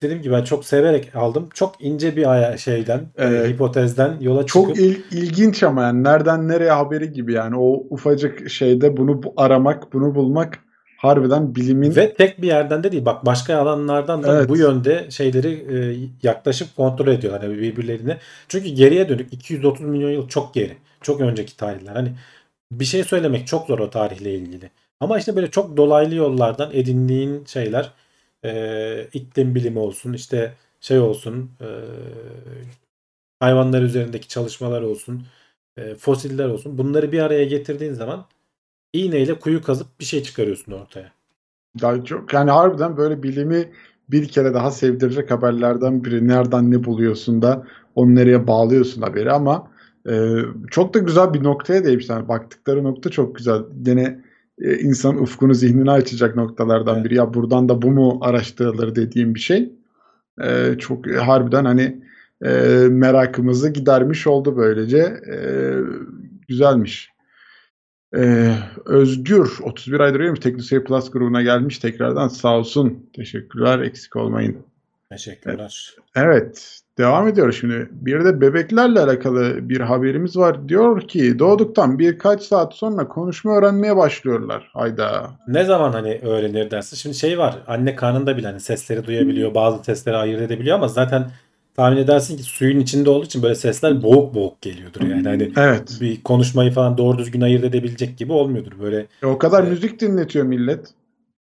[0.03, 1.49] dediğim gibi ben çok severek aldım.
[1.53, 3.49] Çok ince bir şeyden, evet.
[3.49, 4.75] hipotezden yola çok çıkıp.
[4.75, 9.93] Çok il, ilginç ama yani nereden nereye haberi gibi yani o ufacık şeyde bunu aramak,
[9.93, 10.59] bunu bulmak
[11.03, 13.05] harbiden bilimin ve tek bir yerden de değil.
[13.05, 14.49] Bak başka alanlardan da evet.
[14.49, 18.17] bu yönde şeyleri e, yaklaşıp kontrol ediyorlar yani birbirlerine.
[18.47, 20.77] Çünkü geriye dönük 230 milyon yıl çok geri.
[21.01, 21.93] Çok önceki tarihler.
[21.93, 22.11] Hani
[22.71, 24.69] bir şey söylemek çok zor o tarihle ilgili.
[24.99, 27.91] Ama işte böyle çok dolaylı yollardan edindiğin şeyler
[28.45, 31.67] e, iklim bilimi olsun işte şey olsun e,
[33.39, 35.23] hayvanlar üzerindeki çalışmalar olsun
[35.77, 38.25] e, fosiller olsun bunları bir araya getirdiğin zaman
[38.93, 41.11] iğneyle kuyu kazıp bir şey çıkarıyorsun ortaya.
[41.81, 43.71] Daha çok yani harbiden böyle bilimi
[44.09, 46.27] bir kere daha sevdirecek haberlerden biri.
[46.27, 49.71] Nereden ne buluyorsun da onu nereye bağlıyorsun haberi ama
[50.09, 50.37] e,
[50.71, 52.15] çok da güzel bir noktaya değmişler.
[52.15, 53.61] Yani baktıkları nokta çok güzel.
[53.81, 54.23] Gene
[54.61, 57.05] e, insan ufkunu zihnini açacak noktalardan evet.
[57.05, 57.15] biri.
[57.15, 59.73] Ya buradan da bu mu araştırılır dediğim bir şey.
[60.41, 62.03] E, çok e, harbiden hani
[62.45, 62.49] e,
[62.89, 64.97] merakımızı gidermiş oldu böylece.
[65.31, 65.37] E,
[66.47, 67.13] güzelmiş.
[68.15, 70.39] Ee, Özgür 31 aydır üyeymiş.
[70.39, 71.79] Teknoseyir Plus grubuna gelmiş.
[71.79, 73.09] Tekrardan sağ olsun.
[73.15, 73.79] Teşekkürler.
[73.79, 74.57] Eksik olmayın.
[75.13, 75.95] Teşekkürler.
[76.15, 76.79] Evet.
[76.97, 77.89] Devam ediyoruz şimdi.
[77.91, 80.69] Bir de bebeklerle alakalı bir haberimiz var.
[80.69, 84.69] Diyor ki doğduktan birkaç saat sonra konuşma öğrenmeye başlıyorlar.
[84.73, 85.31] Hayda.
[85.47, 86.97] Ne zaman hani öğrenir dersin?
[86.97, 87.55] Şimdi şey var.
[87.67, 89.55] Anne karnında bile hani sesleri duyabiliyor.
[89.55, 91.31] Bazı sesleri ayırt edebiliyor ama zaten
[91.75, 95.27] tahmin edersin ki suyun içinde olduğu için böyle sesler boğuk boğuk geliyordur yani.
[95.27, 95.97] Hani evet.
[96.01, 99.05] bir konuşmayı falan doğru düzgün ayırt edebilecek gibi olmuyordur böyle.
[99.23, 100.87] E o kadar e, müzik dinletiyor millet.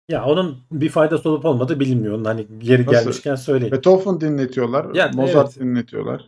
[0.09, 2.15] Ya onun bir faydası olup olmadığı bilinmiyor.
[2.15, 2.91] Onun hani yeri Nasıl?
[2.91, 3.71] gelmişken söyleyeyim.
[3.71, 4.95] Beethoven dinletiyorlar.
[4.95, 6.25] Yani, Mozart evet, dinletiyorlar.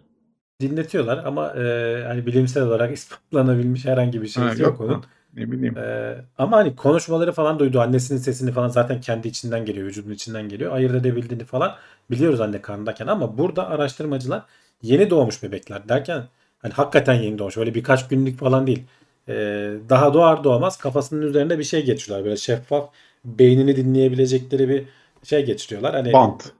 [0.62, 5.04] Dinletiyorlar ama e, hani bilimsel olarak ispatlanabilmiş herhangi bir şey yok, yok onun.
[5.34, 5.78] Ne bileyim.
[5.78, 7.80] Ee, ama hani konuşmaları falan duydu.
[7.80, 9.88] Annesinin sesini falan zaten kendi içinden geliyor.
[9.88, 10.74] Vücudun içinden geliyor.
[10.74, 11.76] Ayırt edebildiğini falan
[12.12, 13.08] biliyoruz anne karnındayken.
[13.08, 14.44] Ama burada araştırmacılar
[14.82, 16.24] yeni doğmuş bebekler derken
[16.66, 17.58] Hani hakikaten yeni doğmuş.
[17.58, 18.84] Öyle birkaç günlük falan değil.
[19.30, 19.34] Ee,
[19.90, 22.26] daha doğar doğmaz kafasının üzerinde bir şey geçiriyorlar.
[22.26, 22.90] Böyle şeffaf
[23.26, 24.86] beynini dinleyebilecekleri bir
[25.24, 25.94] şey geçiriyorlar.
[25.94, 26.52] Hani Bant.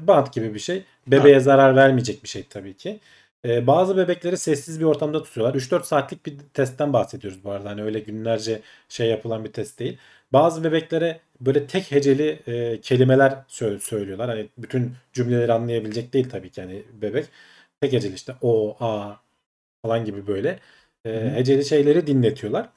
[0.00, 0.82] Bant gibi bir şey.
[1.06, 3.00] Bebeğe zarar vermeyecek bir şey tabii ki.
[3.44, 5.54] Ee, bazı bebekleri sessiz bir ortamda tutuyorlar.
[5.54, 7.70] 3-4 saatlik bir testten bahsediyoruz bu arada.
[7.70, 9.98] Hani öyle günlerce şey yapılan bir test değil.
[10.32, 14.28] Bazı bebeklere böyle tek heceli e, kelimeler sö- söylüyorlar.
[14.28, 17.26] Hani bütün cümleleri anlayabilecek değil tabii ki hani bebek.
[17.80, 19.16] Tek heceli işte o, a
[19.82, 20.58] falan gibi böyle
[21.04, 22.68] e, heceli şeyleri dinletiyorlar.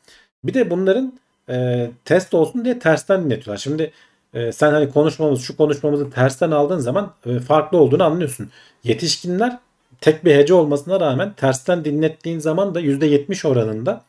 [0.43, 3.57] Bir de bunların e, test olsun diye tersten dinletiyorlar.
[3.57, 3.91] Şimdi
[4.33, 8.49] e, sen hani konuşmamız şu konuşmamızı tersten aldığın zaman e, farklı olduğunu anlıyorsun.
[8.83, 9.59] Yetişkinler
[10.01, 14.01] tek bir hece olmasına rağmen tersten dinlettiğin zaman da %70 oranında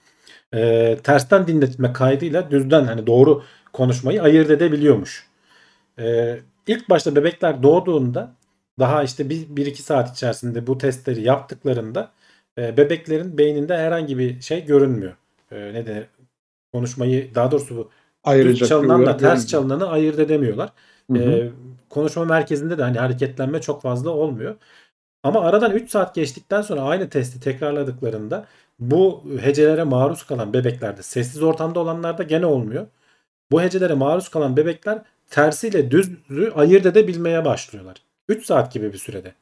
[0.55, 5.27] e, tersten dinletme kaydıyla düzden hani doğru konuşmayı ayırt edebiliyormuş.
[5.99, 8.33] E, ilk başta bebekler doğduğunda
[8.79, 12.11] daha işte 1-2 saat içerisinde bu testleri yaptıklarında
[12.59, 15.13] e, bebeklerin beyninde herhangi bir şey görünmüyor.
[15.53, 16.07] E, ne denir?
[16.73, 17.91] Konuşmayı daha doğrusu
[18.27, 20.73] bir çalınanla ters çalınanı ayırt edemiyorlar.
[21.13, 21.23] Hı hı.
[21.23, 21.51] Ee,
[21.89, 24.57] konuşma merkezinde de hani hareketlenme çok fazla olmuyor.
[25.23, 28.47] Ama aradan 3 saat geçtikten sonra aynı testi tekrarladıklarında
[28.79, 32.87] bu hecelere maruz kalan bebeklerde sessiz ortamda olanlarda gene olmuyor.
[33.53, 37.97] Bu hecelere maruz kalan bebekler tersiyle düzü ayırt edebilmeye başlıyorlar.
[38.29, 39.35] 3 saat gibi bir sürede.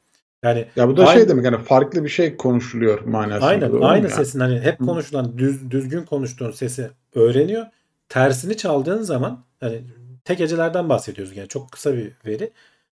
[0.43, 3.47] Yani Ya bu da Aynı- şey demek yani farklı bir şey konuşuluyor manasında.
[3.47, 4.09] Aynen aynı yani?
[4.09, 7.65] sesin hani hep konuşulan düz, düzgün konuştuğun sesi öğreniyor.
[8.09, 9.81] Tersini çaldığın zaman hani
[10.25, 12.51] tek hecelerden bahsediyoruz yani çok kısa bir veri.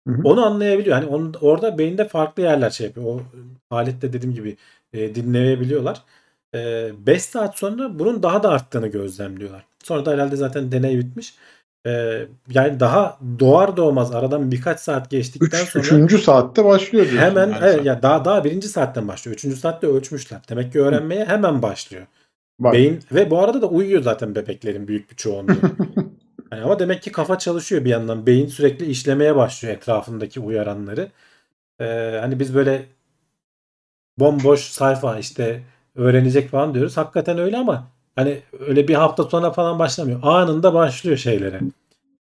[0.08, 0.22] Hı hı.
[0.24, 0.96] Onu anlayabiliyor.
[0.96, 3.08] Hani onun, orada beyinde farklı yerler şey yapıyor.
[3.08, 3.22] O
[3.76, 4.58] alette dediğim gibi
[4.94, 6.02] e, dinleyebiliyorlar.
[6.54, 9.66] 5 saat sonra bunun daha da arttığını gözlemliyorlar.
[9.84, 11.36] Sonra da herhalde zaten deney bitmiş.
[11.88, 11.92] E,
[12.50, 17.28] yani daha doğar doğmaz aradan birkaç saat geçtikten Üç, sonra üçüncü saatte başlıyor diyorsun.
[17.28, 19.36] Hemen yani evet, ya daha daha birinci saatten başlıyor.
[19.36, 20.42] Üçüncü saatte ölçmüşler.
[20.50, 22.08] Demek ki öğrenmeye hemen başlıyor.
[22.60, 22.74] Bak.
[22.74, 25.58] Beyin ve bu arada da uyuyor zaten bebeklerin büyük bir çoğunluğu.
[26.52, 28.26] Yani ama demek ki kafa çalışıyor bir yandan.
[28.26, 31.12] Beyin sürekli işlemeye başlıyor etrafındaki uyaranları.
[31.80, 32.86] Ee, hani biz böyle
[34.20, 35.64] bomboş sayfa işte
[35.96, 36.98] öğrenecek falan diyoruz.
[36.98, 40.20] Hakikaten öyle ama hani öyle bir hafta sonra falan başlamıyor.
[40.24, 41.62] Anında başlıyor şeylere.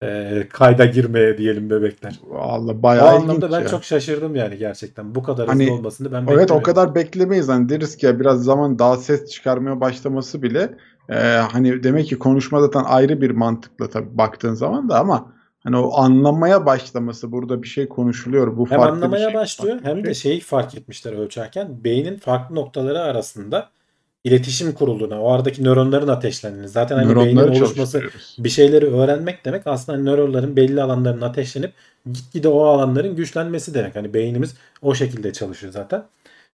[0.03, 2.19] Ee, kayda girmeye diyelim bebekler.
[2.27, 3.67] Vallahi O bayağı anlamda ilginç ben ya.
[3.67, 5.15] çok şaşırdım yani gerçekten.
[5.15, 7.49] Bu kadar Hani, hızlı olmasını ben Evet o kadar beklemeyiz.
[7.49, 10.77] Hani deriz ki ya biraz zaman daha ses çıkarmaya başlaması bile
[11.09, 11.15] e,
[11.51, 15.33] hani demek ki konuşma zaten ayrı bir mantıkla tabii baktığın zaman da ama
[15.63, 18.57] hani o anlamaya başlaması burada bir şey konuşuluyor.
[18.57, 19.33] Bu Hem farklı bir anlamaya şey.
[19.33, 20.31] başlıyor farklı bir hem de şey.
[20.31, 23.69] şeyi fark etmişler ölçerken beynin farklı noktaları arasında
[24.23, 26.69] iletişim kurulduğuna, o aradaki nöronların ateşlendiğini.
[26.69, 28.35] Zaten hani beynin Nöronları oluşması çalıştırıyoruz.
[28.39, 31.73] bir şeyleri öğrenmek demek aslında hani nöronların belli alanlarının ateşlenip
[32.13, 33.95] gitgide o alanların güçlenmesi demek.
[33.95, 36.03] Hani beynimiz o şekilde çalışıyor zaten.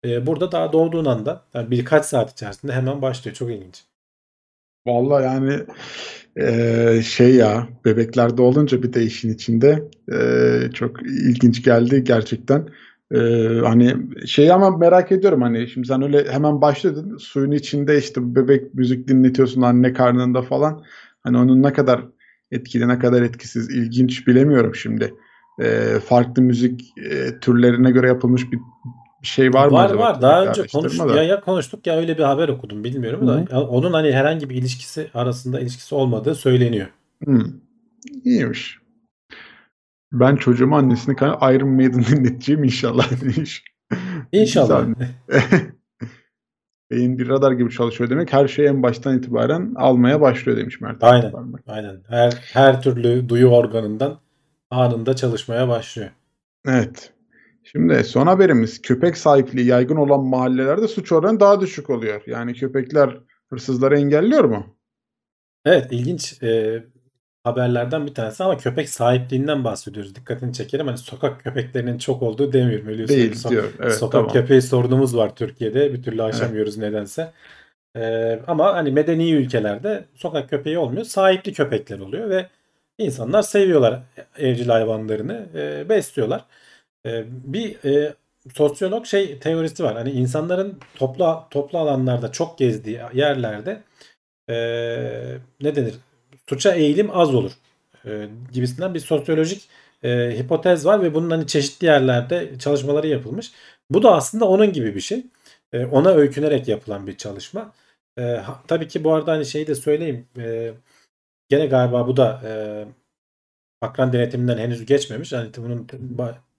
[0.05, 3.35] Ee, burada daha doğduğun anda yani birkaç saat içerisinde hemen başlıyor.
[3.35, 3.83] Çok ilginç.
[4.87, 5.59] Vallahi yani
[6.37, 12.69] eee, şey ya bebeklerde olunca bir de işin içinde eee, çok ilginç geldi gerçekten.
[13.13, 13.95] Eee, hani
[14.25, 19.07] şey ama merak ediyorum hani şimdi sen öyle hemen başladın suyun içinde işte bebek müzik
[19.07, 20.83] dinletiyorsun anne karnında falan
[21.23, 22.05] hani onun ne kadar
[22.51, 25.13] etkili ne kadar etkisiz ilginç bilemiyorum şimdi.
[25.59, 28.59] Eee, farklı müzik eee, türlerine göre yapılmış bir,
[29.23, 30.21] şey var mı var var.
[30.21, 31.15] Daha önce araştırma konuş, da.
[31.15, 34.49] ya, ya konuştuk ya öyle bir haber okudum bilmiyorum da Hı ya onun hani herhangi
[34.49, 36.87] bir ilişkisi arasında ilişkisi olmadığı söyleniyor.
[37.25, 37.45] Hmm.
[38.23, 38.80] İyiymiş.
[40.11, 43.63] Ben çocuğuma annesini kan Iron Maiden dinleteceğim inşallah demiş.
[44.31, 44.85] İnşallah.
[46.91, 48.33] Beyin bir radar gibi çalışıyor demek.
[48.33, 51.03] Her şeyi en baştan itibaren almaya başlıyor demiş Mert.
[51.03, 51.31] Aynen.
[51.31, 51.61] Parmak.
[51.67, 52.01] Aynen.
[52.07, 54.19] Her her türlü duyu organından
[54.69, 56.09] anında çalışmaya başlıyor.
[56.67, 57.13] Evet.
[57.63, 62.21] Şimdi son haberimiz köpek sahipliği yaygın olan mahallelerde suç oranı daha düşük oluyor.
[62.27, 63.17] Yani köpekler
[63.49, 64.65] hırsızları engelliyor mu?
[65.65, 66.83] Evet ilginç e,
[67.43, 70.15] haberlerden bir tanesi ama köpek sahipliğinden bahsediyoruz.
[70.15, 70.87] Dikkatini çekerim.
[70.87, 72.87] Hani sokak köpeklerinin çok olduğu demiyorum.
[72.87, 73.65] Biliyorsun Değil so-.
[73.79, 74.33] Evet sokak tamam.
[74.33, 75.93] köpeği sorunumuz var Türkiye'de.
[75.93, 77.31] Bir türlü aşamıyoruz nedense.
[77.97, 81.03] E, ama hani medeni ülkelerde sokak köpeği olmuyor.
[81.03, 82.47] Sahipli köpekler oluyor ve
[82.97, 83.99] insanlar seviyorlar
[84.37, 85.45] evcil hayvanlarını.
[85.55, 86.45] e, besliyorlar.
[87.05, 88.13] E, bir e,
[88.53, 89.95] sosyolog şey teorisi var.
[89.95, 93.81] Hani insanların toplu toplu alanlarda çok gezdiği yerlerde
[94.49, 94.55] e,
[95.61, 95.95] ne denir?
[96.51, 97.51] Suça eğilim az olur.
[98.05, 99.69] E, gibisinden bir sosyolojik
[100.03, 103.51] e, hipotez var ve bunun hani çeşitli yerlerde çalışmaları yapılmış.
[103.89, 105.23] Bu da aslında onun gibi bir şey.
[105.73, 107.73] E, ona öykünerek yapılan bir çalışma.
[108.17, 110.27] E, ha- tabii ki bu arada hani şeyi de söyleyeyim.
[110.37, 110.73] E,
[111.49, 112.51] gene galiba bu da e,
[113.81, 115.33] akran denetiminden henüz geçmemiş.
[115.33, 115.87] Hani bunun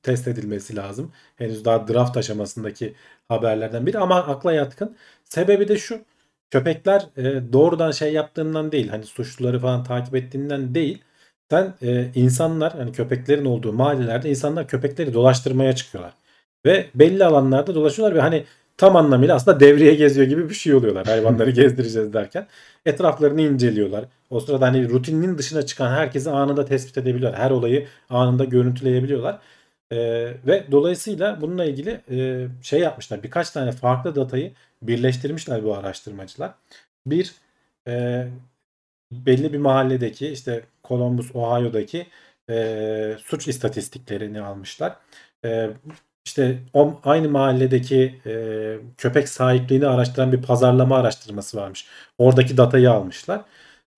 [0.02, 1.12] test edilmesi lazım.
[1.36, 2.94] Henüz daha draft aşamasındaki
[3.28, 4.96] haberlerden biri ama akla yatkın.
[5.24, 6.00] Sebebi de şu.
[6.52, 8.88] Köpekler e, doğrudan şey yaptığından değil.
[8.88, 11.02] Hani suçluları falan takip ettiğinden değil.
[11.50, 16.12] Sen e, insanlar hani köpeklerin olduğu mahallelerde insanlar köpekleri dolaştırmaya çıkıyorlar.
[16.66, 18.44] Ve belli alanlarda dolaşıyorlar ve hani
[18.76, 21.06] tam anlamıyla aslında devreye geziyor gibi bir şey oluyorlar.
[21.06, 22.46] Hayvanları gezdireceğiz derken.
[22.86, 24.04] Etraflarını inceliyorlar.
[24.30, 27.40] O sırada hani rutinin dışına çıkan herkesi anında tespit edebiliyorlar.
[27.40, 29.38] Her olayı anında görüntüleyebiliyorlar.
[29.92, 33.22] Ee, ve dolayısıyla bununla ilgili e, şey yapmışlar.
[33.22, 36.54] Birkaç tane farklı datayı birleştirmişler bu araştırmacılar.
[37.06, 37.34] Bir
[37.88, 38.26] e,
[39.12, 42.06] belli bir mahalledeki işte Columbus, Ohio'daki
[42.50, 44.96] e, suç istatistiklerini almışlar.
[45.44, 45.70] E,
[46.24, 51.86] işte o, aynı mahalledeki e, köpek sahipliğini araştıran bir pazarlama araştırması varmış.
[52.18, 53.44] Oradaki datayı almışlar.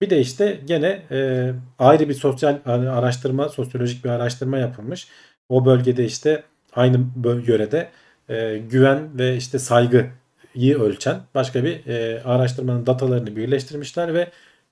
[0.01, 5.07] Bir de işte gene e, ayrı bir sosyal araştırma, sosyolojik bir araştırma yapılmış.
[5.49, 6.43] O bölgede işte
[6.73, 7.05] aynı
[7.47, 7.89] yörede
[8.29, 14.29] e, güven ve işte saygıyı ölçen başka bir e, araştırmanın datalarını birleştirmişler ve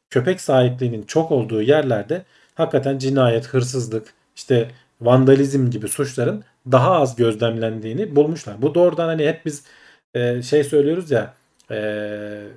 [0.09, 4.67] köpek sahipliğinin çok olduğu yerlerde hakikaten cinayet, hırsızlık, işte
[5.01, 8.61] vandalizm gibi suçların daha az gözlemlendiğini bulmuşlar.
[8.61, 9.63] Bu doğrudan hani hep biz
[10.13, 11.34] e, şey söylüyoruz ya
[11.71, 11.78] e,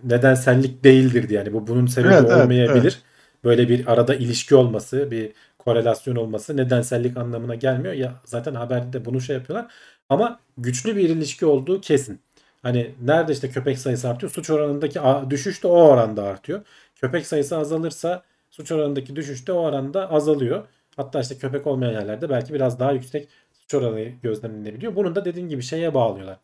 [0.04, 1.38] nedensellik değildir diye.
[1.38, 2.72] Yani bu bunun sebebi evet, olmayabilir.
[2.72, 3.02] Evet, evet.
[3.44, 5.32] Böyle bir arada ilişki olması, bir
[5.66, 7.94] korelasyon olması nedensellik anlamına gelmiyor.
[7.94, 9.72] Ya zaten haberde de bunu şey yapıyorlar.
[10.08, 12.20] Ama güçlü bir ilişki olduğu kesin.
[12.62, 15.00] Hani nerede işte köpek sayısı artıyor, suç oranındaki
[15.30, 16.62] düşüş de o oranda artıyor.
[16.96, 20.68] Köpek sayısı azalırsa suç oranındaki düşüş de o oranda azalıyor.
[20.96, 24.96] Hatta işte köpek olmayan yerlerde belki biraz daha yüksek suç oranı gözlemlenebiliyor.
[24.96, 26.38] Bunun da dediğim gibi şeye bağlıyorlar.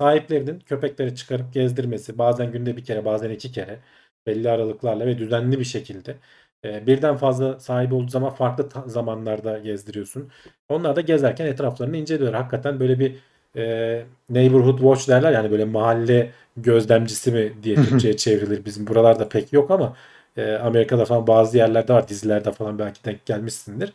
[0.00, 3.80] Sahiplerinin köpekleri çıkarıp gezdirmesi bazen günde bir kere bazen iki kere
[4.26, 6.16] belli aralıklarla ve düzenli bir şekilde
[6.64, 10.28] e, birden fazla sahibi olduğu zaman farklı zamanlarda gezdiriyorsun.
[10.68, 12.34] Onlar da gezerken etraflarını inceliyor.
[12.34, 13.16] Hakikaten böyle bir
[13.56, 18.64] e, neighborhood watch derler yani böyle mahalle gözlemcisi mi diye Türkçe'ye çevrilir.
[18.64, 19.96] Bizim buralarda pek yok ama
[20.36, 23.92] e, Amerika'da falan bazı yerlerde var dizilerde falan belki denk gelmişsindir.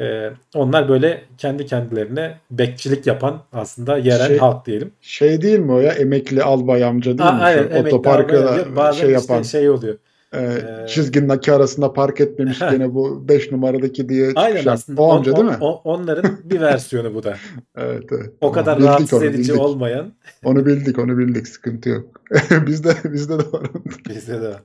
[0.00, 4.92] E, onlar böyle kendi kendilerine bekçilik yapan aslında yerel şey, halk diyelim.
[5.00, 7.42] Şey değil mi o ya emekli albay amca değil Aa, mi?
[7.42, 9.42] Aynen, Otoparkta şey yapan.
[9.42, 9.98] Işte şey oluyor.
[10.32, 14.74] Ee, ee, çizginin iki arasında park etmemiş gene bu 5 numaradaki diye Aynen çıkacak.
[14.74, 15.02] aslında.
[15.02, 15.56] O amca on, değil mi?
[15.60, 17.36] On, onların bir versiyonu bu da.
[17.76, 18.32] evet evet.
[18.40, 19.60] O kadar bildik rahatsız onu, edici bildik.
[19.62, 20.12] olmayan.
[20.44, 22.20] Onu bildik onu bildik sıkıntı yok.
[22.66, 23.70] bizde bizde de var.
[24.08, 24.62] bizde de var.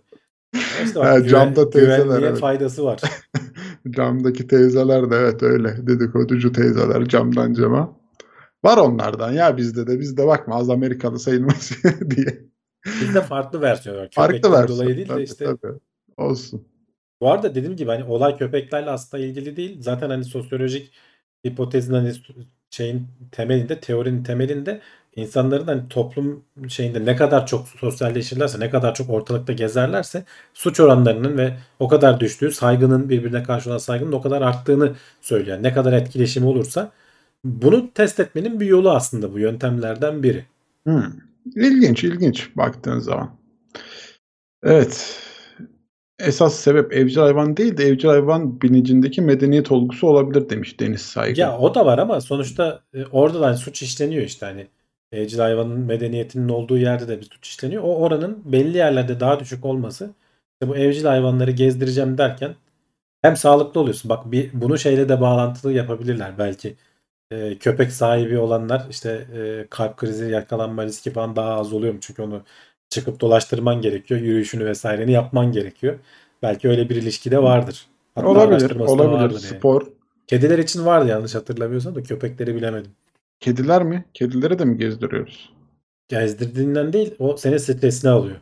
[0.83, 2.39] İşte bak, yani camda teyzeler evet.
[2.39, 3.01] faydası var.
[3.89, 7.97] Camdaki teyzeler de evet öyle dedikoducu teyzeler camdan cama.
[8.63, 11.71] Var onlardan ya bizde de bizde bakma az Amerikalı sayılmaz
[12.15, 12.52] diye.
[12.85, 14.09] Bizde farklı versiyon var.
[14.11, 14.67] Farklı versiyon.
[14.67, 15.45] dolayı değil de işte.
[15.45, 15.79] Tabii.
[16.17, 16.67] Olsun.
[17.21, 19.81] Bu arada dediğim gibi hani olay köpeklerle aslında ilgili değil.
[19.81, 20.93] Zaten hani sosyolojik
[21.47, 22.13] hipotezin hani
[22.69, 24.81] şeyin temelinde, teorinin temelinde
[25.15, 31.37] insanların hani toplum şeyinde ne kadar çok sosyalleşirlerse, ne kadar çok ortalıkta gezerlerse suç oranlarının
[31.37, 35.63] ve o kadar düştüğü, saygının birbirine karşı olan saygının o kadar arttığını söylüyor.
[35.63, 36.91] Ne kadar etkileşimi olursa
[37.43, 40.45] bunu test etmenin bir yolu aslında bu yöntemlerden biri.
[40.83, 41.03] Hmm.
[41.55, 43.29] İlginç, ilginç baktığın zaman.
[44.63, 45.19] Evet.
[46.19, 51.41] Esas sebep evcil hayvan değil de evcil hayvan bilincindeki medeniyet olgusu olabilir demiş Deniz Saygı.
[51.41, 54.67] Ya o da var ama sonuçta e, orada da hani suç işleniyor işte hani
[55.11, 57.83] evcil hayvanın medeniyetinin olduğu yerde de bir suç işleniyor.
[57.83, 60.13] O oranın belli yerlerde daha düşük olması
[60.53, 62.55] işte bu evcil hayvanları gezdireceğim derken
[63.21, 64.09] hem sağlıklı oluyorsun.
[64.09, 66.75] Bak bir bunu şeyle de bağlantılı yapabilirler belki.
[67.33, 71.99] Ee, köpek sahibi olanlar işte e, kalp krizi yakalanma riski falan daha az oluyor mu?
[72.01, 72.41] Çünkü onu
[72.89, 74.21] çıkıp dolaştırman gerekiyor.
[74.21, 75.99] Yürüyüşünü vesaireni yapman gerekiyor.
[76.41, 77.85] Belki öyle bir ilişki de vardır.
[78.15, 78.75] Hatta olabilir.
[78.75, 79.39] Olabilir.
[79.39, 79.81] Spor.
[79.81, 79.93] Yani.
[80.27, 82.91] Kediler için vardı yanlış hatırlamıyorsam da köpekleri bilemedim.
[83.39, 84.05] Kediler mi?
[84.13, 85.53] Kedileri de mi gezdiriyoruz?
[86.07, 88.35] Gezdirdiğinden değil o senin stresini alıyor.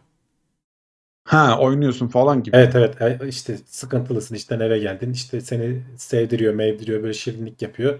[1.23, 2.57] Ha oynuyorsun falan gibi.
[2.57, 7.99] Evet evet e, işte sıkıntılısın işten eve geldin işte seni sevdiriyor mevdiriyor böyle şirinlik yapıyor.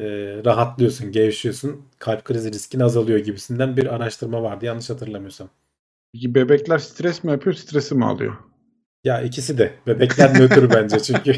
[0.00, 5.48] Ee, rahatlıyorsun gevşiyorsun kalp krizi riskin azalıyor gibisinden bir araştırma vardı yanlış hatırlamıyorsam.
[6.12, 8.34] Peki bebekler stres mi yapıyor stresi mi alıyor?
[9.04, 11.32] Ya ikisi de bebekler nötr bence çünkü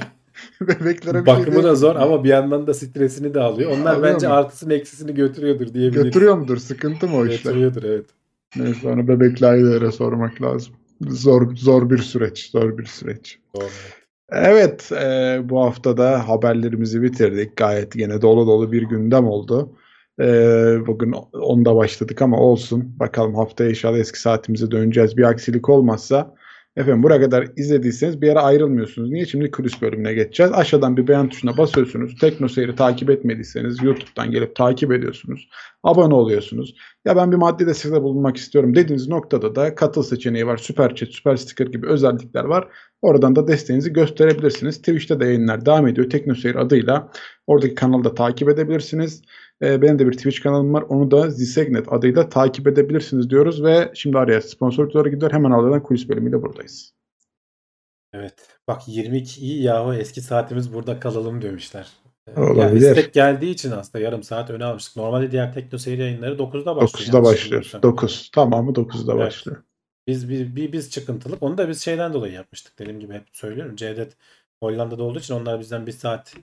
[0.61, 3.71] Bebeklere bir Bakımı şey da zor ama bir yandan da stresini de alıyor.
[3.71, 4.35] Onlar Alıyor bence mu?
[4.35, 6.05] artısını eksisini götürüyordur diyebiliriz.
[6.05, 6.57] Götürüyor mudur?
[6.57, 7.53] Sıkıntı mı o işler?
[7.53, 8.07] Götürüyordur evet.
[8.57, 10.75] Neyse onu bebekli ailelere sormak lazım.
[11.09, 12.51] Zor zor bir süreç.
[12.51, 13.39] Zor bir süreç.
[13.55, 13.65] Doğru.
[14.31, 17.57] Evet e, bu hafta da haberlerimizi bitirdik.
[17.57, 19.77] Gayet yine dolu dolu bir gündem oldu.
[20.21, 20.25] E,
[20.87, 22.99] bugün onda başladık ama olsun.
[23.01, 25.17] Bakalım haftaya inşallah eski saatimize döneceğiz.
[25.17, 26.35] Bir aksilik olmazsa
[26.77, 29.11] Efendim buraya kadar izlediyseniz bir yere ayrılmıyorsunuz.
[29.11, 29.27] Niye?
[29.27, 30.53] Şimdi kulis bölümüne geçeceğiz.
[30.53, 32.19] Aşağıdan bir beğen tuşuna basıyorsunuz.
[32.21, 35.49] Tekno Seyir'i takip etmediyseniz YouTube'dan gelip takip ediyorsunuz.
[35.83, 36.75] Abone oluyorsunuz.
[37.05, 40.57] Ya ben bir maddi destekte bulunmak istiyorum dediğiniz noktada da katıl seçeneği var.
[40.57, 42.69] Süper chat, süper sticker gibi özellikler var.
[43.03, 44.79] Oradan da desteğinizi gösterebilirsiniz.
[44.79, 46.11] Twitch'te de yayınlar devam ediyor.
[46.11, 47.11] Tekno Seyir adıyla.
[47.47, 49.23] Oradaki kanalı da takip edebilirsiniz.
[49.63, 50.83] Ee, benim de bir Twitch kanalım var.
[50.89, 55.33] Onu da Zisegnet adıyla takip edebilirsiniz diyoruz ve şimdi araya sponsorluklara gidiyor.
[55.33, 56.93] Hemen ardından kulis bölümüyle buradayız.
[58.15, 58.35] Evet.
[58.69, 61.87] Bak 22 iyi yahu eski saatimiz burada kalalım demişler.
[62.37, 62.63] Ee, Olabilir.
[62.63, 64.97] Yani istek geldiği için aslında yarım saat öne almıştık.
[64.97, 67.09] Normalde diğer tekno seyir yayınları 9'da başlıyor.
[67.09, 67.45] 9'da yanlış başlıyor.
[67.63, 67.83] bilmiyorsam.
[67.83, 68.31] 9.
[68.35, 69.27] Tamamı 9'da Evet.
[69.27, 69.63] başlıyor.
[70.07, 71.43] Biz bir, bir biz çıkıntılık.
[71.43, 72.79] Onu da biz şeyden dolayı yapmıştık.
[72.79, 73.77] Dediğim gibi hep söylüyorum.
[73.77, 74.17] Cevdet
[74.63, 76.35] Hollanda'da olduğu için onlar bizden bir saat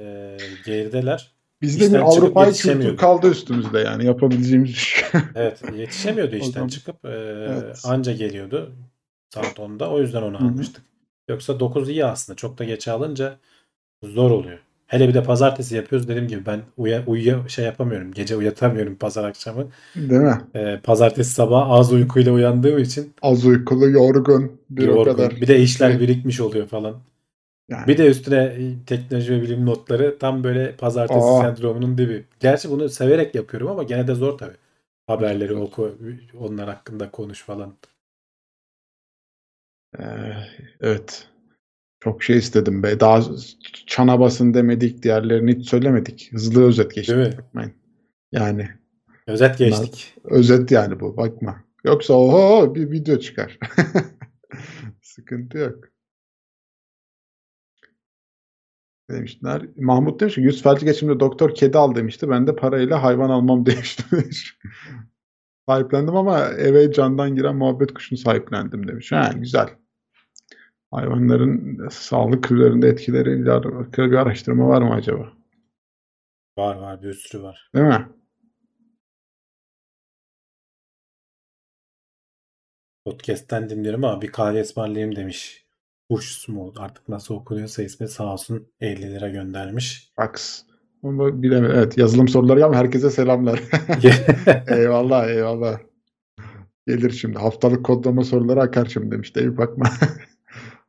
[0.00, 0.36] e,
[0.66, 1.34] gerideler.
[1.62, 2.82] Bizde bir yetişemiyordu.
[2.82, 5.04] kültür kaldı üstümüzde yani yapabileceğimiz bir şey.
[5.34, 7.08] Evet yetişemiyordu işten çıkıp e,
[7.48, 7.80] Evet.
[7.84, 8.72] anca geliyordu
[9.34, 9.90] saat 10'da.
[9.90, 10.48] O yüzden onu Hı hı.
[10.48, 10.84] almıştık.
[11.28, 12.36] Yoksa 9 iyi aslında.
[12.36, 13.38] Çok da geç alınca
[14.02, 14.58] zor oluyor.
[14.86, 16.08] Hele bir de pazartesi yapıyoruz.
[16.08, 18.12] Dediğim gibi ben uya, uyuya şey yapamıyorum.
[18.12, 19.70] Gece uyatamıyorum pazar akşamı.
[19.96, 20.40] Değil mi?
[20.54, 25.04] E, pazartesi sabah az uykuyla uyandığım için Az uykulu, yorgun bir o yorgun.
[25.04, 25.40] kadar.
[25.40, 26.00] Bir de işler Evet.
[26.00, 27.00] birikmiş oluyor falan.
[27.68, 28.56] Yani, Bir de üstüne
[28.86, 31.40] teknoloji ve bilim notları tam böyle pazartesi Aa.
[31.40, 32.24] sendromunun dibi.
[32.40, 34.56] Gerçi bunu severek yapıyorum ama gene de zor tabii.
[35.06, 35.98] Haberleri oku,
[36.40, 37.74] onlar hakkında konuş falan.
[39.98, 40.04] e,
[40.80, 41.28] evet.
[42.04, 43.00] Çok şey istedim be.
[43.00, 43.22] Daha
[43.86, 46.32] çana basın demedik, diğerlerini hiç söylemedik.
[46.32, 47.16] Hızlı özet geçtik.
[47.16, 47.38] Değil mi?
[47.38, 47.72] Bakmayın.
[48.32, 48.68] Yani
[49.26, 50.14] Özet geçtik.
[50.24, 51.16] özet yani bu.
[51.16, 51.64] Bakma.
[51.84, 53.58] Yoksa oho bir video çıkar.
[55.02, 55.84] Sıkıntı yok.
[59.10, 59.62] Demişler.
[59.76, 62.30] Mahmut demiş ki yüz felci geçimde doktor kedi al demişti.
[62.30, 64.06] Ben de parayla hayvan almam demiştim.
[64.12, 64.58] demiş.
[65.68, 69.12] Sahiplendim ama eve candan giren muhabbet kuşunu sahiplendim demiş.
[69.12, 69.68] Ha, güzel.
[70.94, 75.32] Hayvanların sağlık üzerinde etkileriyle alakalı bir araştırma var mı acaba?
[76.58, 77.70] Var var bir sürü var.
[77.74, 78.08] Değil mi?
[83.04, 85.66] Podcast'ten dinliyorum ama bir kahve ısmarlayayım demiş.
[86.10, 90.12] Huş mu artık nasıl okunuyorsa ismi sağ olsun 50 lira göndermiş.
[90.16, 90.62] Fax.
[91.02, 91.76] Ama bilemedim.
[91.76, 93.60] Evet yazılım soruları ama herkese selamlar.
[94.68, 95.78] eyvallah eyvallah.
[96.86, 97.38] Gelir şimdi.
[97.38, 99.36] Haftalık kodlama soruları akar şimdi demiş.
[99.36, 99.86] Değil bakma.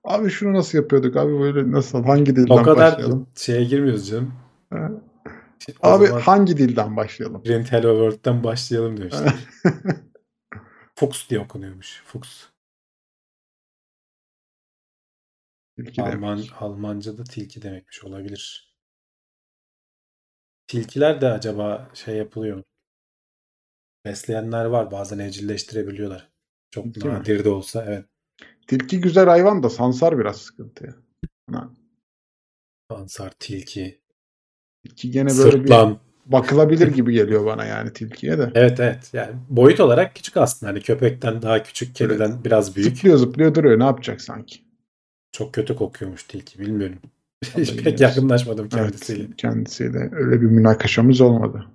[0.05, 1.15] abi şunu nasıl yapıyorduk?
[1.15, 2.03] Abi böyle nasıl?
[2.03, 3.27] Hangi dilden o kadar başlayalım?
[3.35, 4.33] şeye girmiyoruz canım.
[4.69, 4.91] Ha.
[5.83, 7.43] O Abi hangi dilden başlayalım?
[7.43, 9.35] Print Hello World'den başlayalım demişler.
[10.95, 12.03] Fuchs diye okunuyormuş.
[12.05, 12.45] Fuchs.
[15.77, 16.61] Tilki Alman, demek.
[16.61, 18.75] Almanca'da tilki demekmiş olabilir.
[20.67, 22.63] Tilkiler de acaba şey yapılıyor?
[24.05, 24.91] Besleyenler var.
[24.91, 26.31] Bazen evcilleştirebiliyorlar.
[26.71, 27.13] Çok Değil mi?
[27.13, 28.05] nadir de olsa evet.
[28.67, 30.95] Tilki güzel hayvan da sansar biraz sıkıntı ya.
[31.51, 31.69] Ha,
[32.89, 33.99] Ansar, tilki,
[34.83, 35.97] Tilki gene böyle bir sırtlan.
[36.25, 38.51] bakılabilir gibi geliyor bana yani tilkiye de.
[38.55, 39.09] Evet evet.
[39.13, 40.71] Yani boyut olarak küçük aslında.
[40.71, 42.95] Hani köpekten daha küçük, kediden biraz büyük.
[42.95, 43.79] Zıplıyor zıplıyor duruyor.
[43.79, 44.59] Ne yapacak sanki?
[45.31, 46.59] Çok kötü kokuyormuş tilki.
[46.59, 46.97] Bilmiyorum.
[47.57, 49.23] Hiç pek yakınlaşmadım kendisiyle.
[49.23, 51.65] Evet, kendisiyle öyle bir münakaşamız olmadı.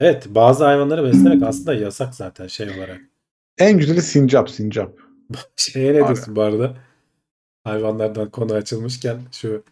[0.00, 3.00] Evet, bazı hayvanları beslemek aslında yasak zaten şey olarak.
[3.58, 4.92] En güzeli sincap sincap.
[5.56, 6.74] Şeye ne diyorsun bu arada?
[7.64, 9.62] Hayvanlardan konu açılmışken şu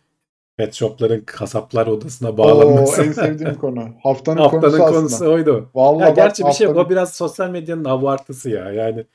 [0.57, 3.03] pet shopların kasaplar odasına Oo, bağlanması.
[3.03, 3.89] en sevdiğim konu.
[4.03, 5.31] Haftanın, Haftanın konusu, konusu, aslında.
[5.31, 5.71] oydu.
[5.75, 6.77] Vallahi Ya bak, gerçi bir şey yok.
[6.77, 8.73] haftanın- O biraz sosyal medyanın abartısı ya.
[8.73, 9.07] Yani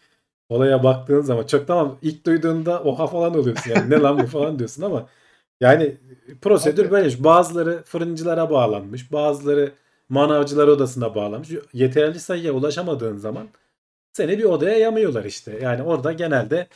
[0.49, 4.59] olaya baktığın zaman çok tamam ilk duyduğunda oha falan oluyorsun yani ne lan bu falan
[4.59, 5.05] diyorsun ama
[5.61, 5.97] yani
[6.41, 6.91] prosedür Abi.
[6.91, 7.23] böyle.
[7.23, 9.11] Bazıları fırıncılara bağlanmış.
[9.11, 9.71] Bazıları
[10.09, 11.49] manavcılar odasına bağlanmış.
[11.73, 13.47] Yeterli sayıya ulaşamadığın zaman
[14.17, 15.59] seni bir odaya yamıyorlar işte.
[15.61, 16.67] Yani orada genelde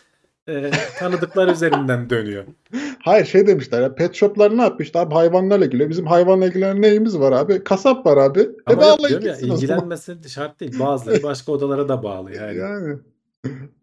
[0.50, 2.46] e, tanıdıklar üzerinden dönüyor.
[3.04, 5.89] Hayır şey demişler ya pet shoplar ne yapmıştı abi hayvanlarla ilgili.
[5.89, 7.64] Bizim hayvanla ilgili neyimiz var abi?
[7.64, 8.39] Kasap var abi.
[8.39, 9.58] E Ama yok bağlayın diyorum ya gitsin o zaman.
[9.58, 10.80] ilgilenmesi şart değil.
[10.80, 12.58] Bazıları başka odalara da bağlı yani.
[12.58, 13.00] Yani.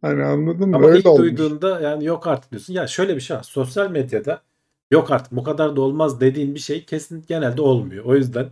[0.03, 0.77] Hani anladın mı?
[0.77, 1.21] Ama Öyle ilk olmuş.
[1.21, 2.75] duyduğunda yani yok artık diyorsun.
[2.75, 3.43] Ya şöyle bir şey var.
[3.43, 4.43] Sosyal medyada
[4.91, 8.05] yok artık bu kadar da olmaz dediğin bir şey kesin genelde olmuyor.
[8.05, 8.47] O yüzden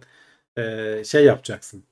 [0.57, 1.85] e, şey yapacaksın.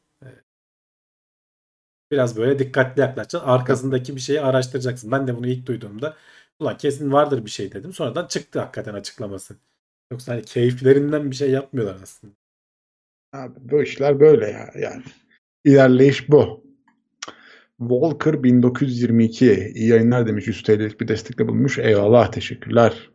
[2.10, 3.48] Biraz böyle dikkatli yaklaşacaksın.
[3.48, 5.12] Arkasındaki bir şeyi araştıracaksın.
[5.12, 6.16] Ben de bunu ilk duyduğumda
[6.58, 7.92] ulan kesin vardır bir şey dedim.
[7.92, 9.56] Sonradan çıktı hakikaten açıklaması.
[10.12, 12.34] Yoksa hani keyiflerinden bir şey yapmıyorlar aslında.
[13.32, 15.02] Abi bu işler böyle ya yani.
[15.64, 16.64] İlerleyiş bu.
[17.78, 21.78] Walker 1922 iyi yayınlar demiş 100 TL'lik bir destekle bulmuş.
[21.78, 23.10] Eyvallah teşekkürler.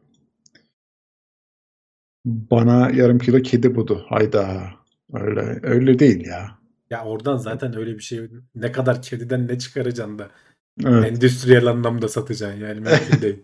[2.26, 4.06] Bana yarım kilo kedi budu.
[4.10, 4.70] Hayda.
[5.14, 6.59] Öyle öyle değil ya.
[6.90, 10.30] Ya oradan zaten öyle bir şey ne kadar kediden ne çıkaracaksın da
[10.86, 11.12] Evet.
[11.12, 13.44] Endüstriyel anlamda satacaksın yani mümkün değil.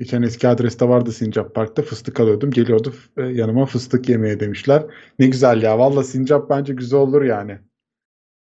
[0.00, 2.50] Geçen eski adreste vardı Sincap Park'ta fıstık alıyordum.
[2.50, 4.84] Geliyordu e, yanıma fıstık yemeye demişler.
[5.18, 5.78] Ne güzel ya.
[5.78, 7.58] Valla Sincap bence güzel olur yani.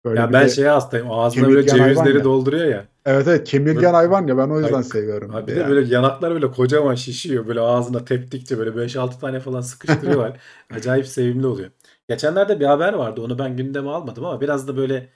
[0.04, 1.10] Böyle ya ben de- şeye hastayım.
[1.10, 2.24] Ağzına böyle cevizleri ya.
[2.24, 2.88] dolduruyor ya.
[3.06, 5.34] Evet evet kemirgen Böyle- hayvan ya ben o yüzden Ay- seviyorum.
[5.34, 5.70] Abi bir de yani.
[5.70, 7.46] böyle yanaklar böyle kocaman şişiyor.
[7.46, 10.40] Böyle ağzına teptikçe böyle 5-6 tane falan sıkıştırıyorlar.
[10.70, 11.70] Acayip sevimli oluyor.
[12.08, 13.20] Geçenlerde bir haber vardı.
[13.22, 15.08] Onu ben gündeme almadım ama biraz da böyle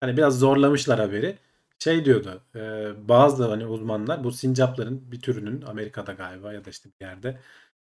[0.00, 1.38] hani biraz zorlamışlar haberi.
[1.78, 2.42] Şey diyordu.
[2.56, 2.60] e,
[3.08, 7.38] bazı hani uzmanlar bu sincapların bir türünün Amerika'da galiba ya da işte bir yerde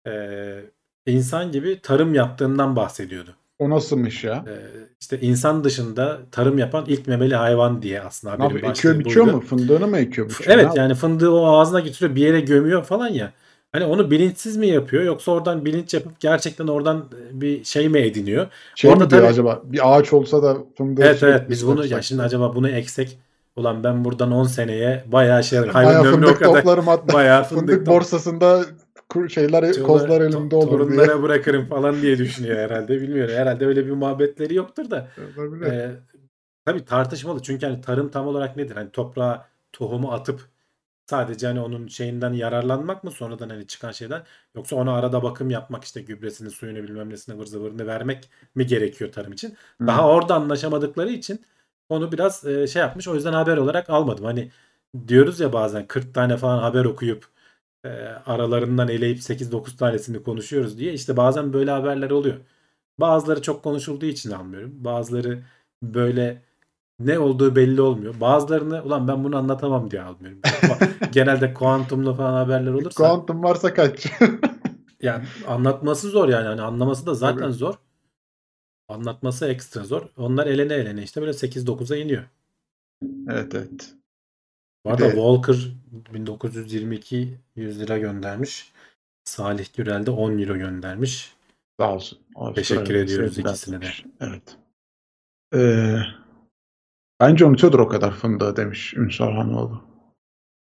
[0.08, 3.36] e, insan gibi tarım yaptığından bahsediyordu.
[3.60, 4.46] O nasılmış ya?
[4.48, 4.54] E,
[5.02, 9.42] işte insan dışında tarım yapan ilk memeli hayvan diye aslında haberin başlığı Ekiyor biçiyor mu?
[9.42, 10.50] Fındığını mı ekiyor biçiyor?
[10.60, 13.32] Evet yani fındığı o ağzına getiriyor bir yere gömüyor falan ya.
[13.72, 18.48] Hani onu bilinçsiz mi yapıyor yoksa oradan bilinç yapıp gerçekten oradan bir şey mi ediniyor?
[18.76, 19.62] Şey Orada mi diyor tabii- acaba?
[19.64, 23.18] Bir ağaç olsa da fındığı Evet sürekli evet biz bunu ya şimdi acaba bunu eksek
[23.56, 27.14] ulan ben buradan 10 seneye bayağı şey hayvan ömrü o fındık kadar toplarım hatta.
[27.14, 28.66] bayağı Fındık, fındık, borsasında
[29.30, 30.78] şeyler Çoluk- kozlar elimde olur diye.
[30.78, 33.36] torunlara bırakırım falan diye düşünüyor herhalde bilmiyorum.
[33.36, 35.08] Herhalde öyle bir muhabbetleri yoktur da.
[35.38, 35.66] Olabilir.
[35.66, 35.92] Ee,
[36.66, 38.76] tabii tartışmalı çünkü hani tarım tam olarak nedir?
[38.76, 40.42] Hani toprağa tohumu atıp
[41.10, 44.24] sadece hani onun şeyinden yararlanmak mı sonradan hani çıkan şeyden
[44.56, 49.12] yoksa ona arada bakım yapmak işte gübresini suyunu bilmem nesine vır zıvırını vermek mi gerekiyor
[49.12, 49.56] tarım için?
[49.82, 49.88] Hı.
[49.88, 51.46] Daha orada anlaşamadıkları için
[51.90, 54.26] onu biraz e, şey yapmış o yüzden haber olarak almadım.
[54.26, 54.52] Hani
[55.08, 57.26] diyoruz ya bazen 40 tane falan haber okuyup
[57.84, 57.90] e,
[58.26, 62.36] aralarından eleyip 8-9 tanesini konuşuyoruz diye işte bazen böyle haberler oluyor.
[63.00, 64.72] Bazıları çok konuşulduğu için almıyorum.
[64.76, 65.44] Bazıları
[65.84, 66.42] böyle
[67.00, 68.20] ne olduğu belli olmuyor.
[68.22, 70.42] Bazılarını ulan ben bunu anlatamam diye almıyorum.
[71.12, 74.06] Genelde kuantumlu falan haberler olursa Kuantum varsa kaç.
[75.02, 76.48] yani anlatması zor yani.
[76.48, 77.54] Hani anlaması da zaten Tabii.
[77.54, 77.76] zor.
[78.88, 80.02] Anlatması ekstra zor.
[80.18, 82.24] Onlar elene elene işte böyle 8-9'a iniyor.
[83.30, 83.99] evet evet.
[84.86, 85.56] Bu arada de- Walker
[86.14, 88.72] 1922 100 lira göndermiş.
[89.24, 91.34] Salih Gürel de 10 euro göndermiş.
[91.80, 92.20] Sağ olsun.
[92.56, 93.88] Teşekkür Avustralya ediyoruz sevgiler ikisine de.
[94.20, 94.58] Evet.
[95.56, 96.00] Ee,
[97.20, 99.82] bence unutuyordur o kadar fındığı demiş Ünsal Hanoğlu.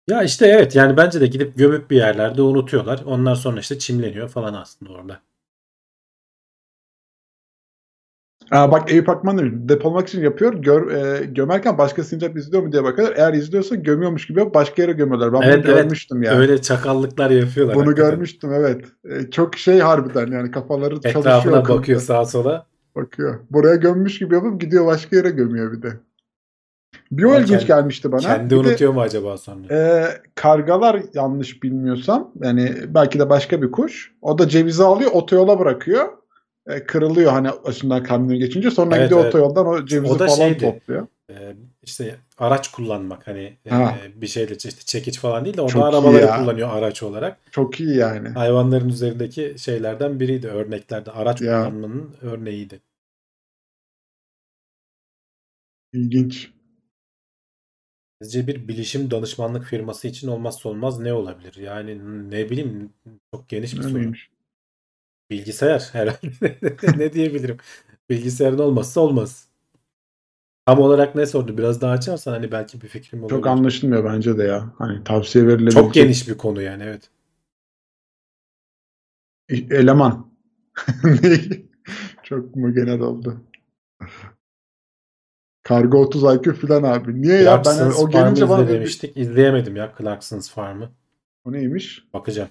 [0.09, 3.03] Ya işte evet yani bence de gidip gömüp bir yerlerde unutuyorlar.
[3.07, 5.21] Ondan sonra işte çimleniyor falan aslında orada.
[8.51, 10.55] Aa, bak Eyüp Akman demiş, depolamak için yapıyor.
[10.55, 13.17] Gör, e, gömerken başka sincap izliyor mu diye bakıyorlar.
[13.17, 15.33] Eğer izliyorsa gömüyormuş gibi başka yere gömüyorlar.
[15.33, 15.83] Ben Evet, bunu evet.
[15.83, 16.33] görmüştüm ya.
[16.39, 17.75] Öyle çakallıklar yapıyorlar.
[17.77, 18.11] Bunu hakikaten.
[18.11, 18.85] görmüştüm evet.
[19.05, 21.21] E, çok şey harbiden yani kafaları çalışıyor.
[21.21, 22.67] Etrafına bakıyor sağa sola.
[22.97, 23.39] Bakıyor.
[23.51, 25.93] Buraya gömmüş gibi yapıp gidiyor başka yere gömüyor bir de.
[27.13, 28.21] Bir o ilginç gelmişti bana.
[28.21, 29.75] Kendi Bir de, unutuyor mu acaba sonra?
[29.75, 34.13] e, kargalar yanlış bilmiyorsam yani belki de başka bir kuş.
[34.23, 36.09] O da cevizi alıyor otoyola bırakıyor.
[36.69, 39.35] E, kırılıyor hani başından kamyon geçince sonra Evet, gidiyor evet.
[39.35, 40.59] otoyoldan o cevizi O da falan şeydi.
[40.61, 41.07] topluyor.
[41.31, 43.97] Ee, işte araç kullanmak hani e, Ha.
[44.17, 46.37] bir şeyle işte çekiç falan değil de o Çok da iyi arabaları ya.
[46.37, 47.39] kullanıyor araç olarak.
[47.51, 48.29] Çok iyi yani.
[48.29, 51.11] Hayvanların üzerindeki şeylerden biriydi örneklerde.
[51.11, 51.59] Araç Ya.
[51.65, 52.81] kullanmanın örneğiydi.
[55.93, 56.51] İlginç.
[58.23, 61.55] Sizce bir bilişim danışmanlık firması için olmazsa olmaz ne olabilir?
[61.57, 62.01] Yani
[62.31, 62.93] ne bileyim
[63.35, 64.13] çok geniş bir soru.
[65.31, 66.59] Bilgisayar herhalde.
[66.97, 67.57] ne diyebilirim?
[68.11, 69.49] Bilgisayarın olmazsa olmaz.
[70.67, 71.59] Tam olarak ne sordu?
[71.59, 73.37] Biraz daha açarsan hani belki bir fikrim olabilir.
[73.37, 74.75] Çok anlaşılmıyor bence de ya.
[74.79, 75.83] Hani tavsiye verilebilecek.
[75.83, 77.11] Çok geniş bir konu yani evet.
[79.71, 80.31] Eleman.
[82.23, 83.41] Çok mu genel oldu.
[85.63, 87.23] Kargo 30 IQ falan abi.
[87.23, 87.57] Niye ya?
[87.57, 89.17] Ben Clarkson's o gelince bana demiştik.
[89.17, 90.91] İzleyemedim ya Clarkson's Farm'ı.
[91.45, 92.05] O neymiş?
[92.15, 92.49] Bakacağım.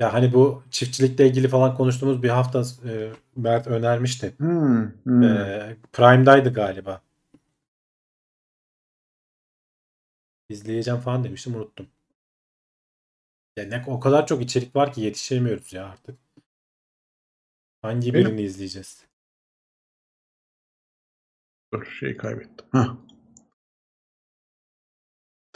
[0.00, 4.34] Ya hani bu çiftçilikle ilgili falan konuştuğumuz bir hafta e, Mert önermişti.
[4.38, 5.22] Hmm, hmm.
[5.22, 7.00] E, Prime'daydı galiba.
[10.48, 11.86] İzleyeceğim falan demiştim unuttum.
[13.56, 16.18] Ya ne o kadar çok içerik var ki yetişemiyoruz ya artık.
[17.82, 19.06] Hangi Benim- birini izleyeceğiz?
[21.72, 22.66] Dur şeyi kaybettim.
[22.72, 22.96] Hah.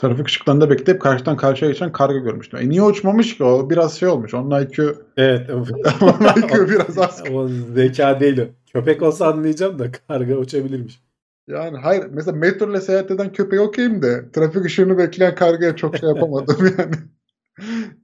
[0.03, 2.59] Trafik ışıklarında bekleyip karşıdan karşıya geçen karga görmüştüm.
[2.59, 3.69] E niye uçmamış ki o?
[3.69, 4.33] Biraz şey olmuş.
[4.33, 5.49] Onun IQ, Evet.
[6.01, 7.23] onun IQ biraz az.
[7.33, 8.45] o zeka değil o.
[8.73, 11.03] Köpek olsa anlayacağım da karga uçabilirmiş.
[11.47, 12.05] Yani hayır.
[12.11, 16.57] Mesela metro ile seyahat eden köpeği okeyim de trafik ışığını bekleyen kargaya çok şey yapamadım
[16.77, 16.95] yani.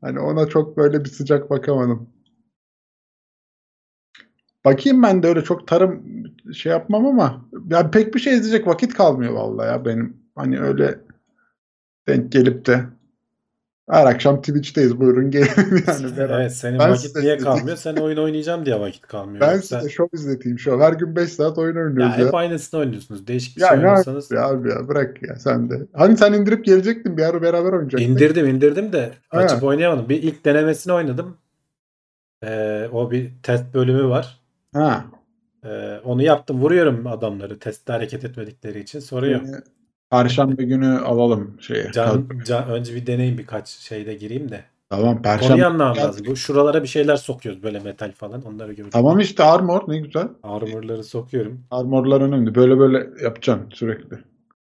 [0.02, 2.10] Hani ona çok böyle bir sıcak bakamadım.
[4.66, 6.04] Bakayım ben de öyle çok tarım
[6.54, 10.18] şey yapmam ama yani pek bir şey izleyecek vakit kalmıyor vallahi ya benim.
[10.36, 11.09] Hani öyle
[12.10, 12.84] denk gelip de
[13.90, 15.48] Her akşam Twitch'teyiz buyurun gelin
[15.88, 16.18] yani.
[16.18, 16.40] beraber.
[16.40, 17.78] Evet senin Ben vakit niye kalmıyor?
[17.78, 19.42] Sen oyun oynayacağım diye vakit kalmıyor.
[19.42, 20.80] Ben size şov izleteyim şov.
[20.80, 22.26] Her gün 5 saat oyun ya oynuyoruz ya.
[22.28, 23.28] hep aynısını oynuyorsunuz.
[23.28, 24.32] Değişik bir Ya şey oynuyorsanız.
[24.32, 25.74] Ya abi ya bırak ya sen de.
[25.94, 28.10] Hani sen indirip gelecektin bir ara beraber oynayacaktık.
[28.10, 29.38] İndirdim indirdim de Ha.
[29.38, 30.10] açıp oynayamadım.
[30.10, 31.38] Bir ilk denemesini oynadım.
[32.44, 34.40] Ee, o bir test bölümü var.
[34.74, 35.06] Ha.
[35.66, 36.62] Ee, onu yaptım.
[36.62, 39.00] Vuruyorum adamları testte hareket etmedikleri için.
[39.00, 39.42] Sorun yok.
[39.46, 39.56] Yani
[40.12, 41.92] Perşembe günü alalım şeye.
[41.94, 44.64] Can, can, önce bir deneyim birkaç şeyde gireyim de.
[44.90, 45.48] Tamam Perşembe.
[45.52, 46.26] Konuyu anlamam lazım.
[46.26, 48.42] Bu şuralara bir şeyler sokuyoruz böyle metal falan.
[48.46, 48.92] Onları görüyorum.
[48.92, 50.28] Tamam işte armor ne güzel.
[50.44, 51.62] Armor'ları sokuyorum.
[51.72, 52.56] Armorlar önemli.
[52.56, 54.18] Böyle böyle yapacaksın sürekli.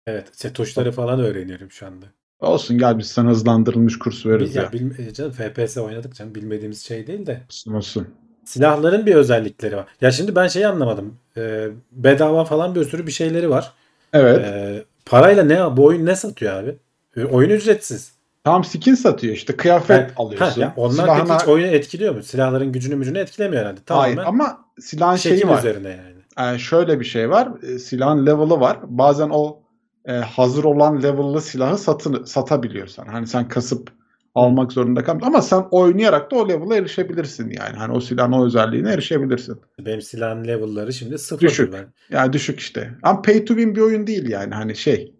[0.06, 0.28] Evet.
[0.34, 2.06] Işte tuşları falan öğreniyorum şu anda.
[2.40, 4.72] Olsun gel biz sana hızlandırılmış kurs veririz Ya, ya.
[4.72, 6.34] bilme- canım, FPS oynadık canım.
[6.34, 7.42] Bilmediğimiz şey değil de.
[7.48, 8.08] Olsun olsun.
[8.44, 9.86] Silahların bir özellikleri var.
[10.00, 11.16] Ya şimdi ben şeyi anlamadım.
[11.36, 13.72] Ee, bedava falan bir sürü bir şeyleri var.
[14.12, 14.38] Evet.
[14.38, 16.78] Ee, parayla ne bu oyun ne satıyor abi?
[17.16, 18.12] Ee, oyun ücretsiz.
[18.44, 20.62] Tam skin satıyor işte kıyafet Yani- alıyorsun.
[20.62, 22.22] Ha, onlar Silahına- hiç oyunu etkiliyor mu?
[22.22, 23.80] Silahların gücünü mücünü etkilemiyor herhalde.
[23.88, 25.58] Hayır Tamamen ama silahın şeyi var.
[25.58, 26.18] üzerine yani.
[26.38, 27.48] Yani şöyle bir şey var.
[27.62, 28.78] E, silahın level'ı var.
[28.82, 29.58] Bazen o
[30.04, 33.06] e, hazır olan level'lı silahı satın satabiliyorsan.
[33.06, 33.90] Hani sen kasıp
[34.38, 35.32] almak zorunda kalmıyorsun.
[35.32, 37.76] Ama sen oynayarak da o level'a erişebilirsin yani.
[37.76, 39.60] Hani o silahın o özelliğine erişebilirsin.
[39.80, 41.46] Benim silahın level'ları şimdi sıfır.
[41.46, 41.72] Düşük.
[41.72, 41.92] Ben.
[42.10, 42.90] Yani düşük işte.
[43.02, 44.54] Ama pay to win bir oyun değil yani.
[44.54, 45.14] Hani şey.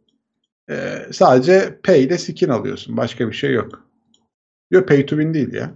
[0.70, 2.96] e, sadece pay ile skin alıyorsun.
[2.96, 3.86] Başka bir şey yok.
[4.70, 5.74] Yok pay to win değil ya.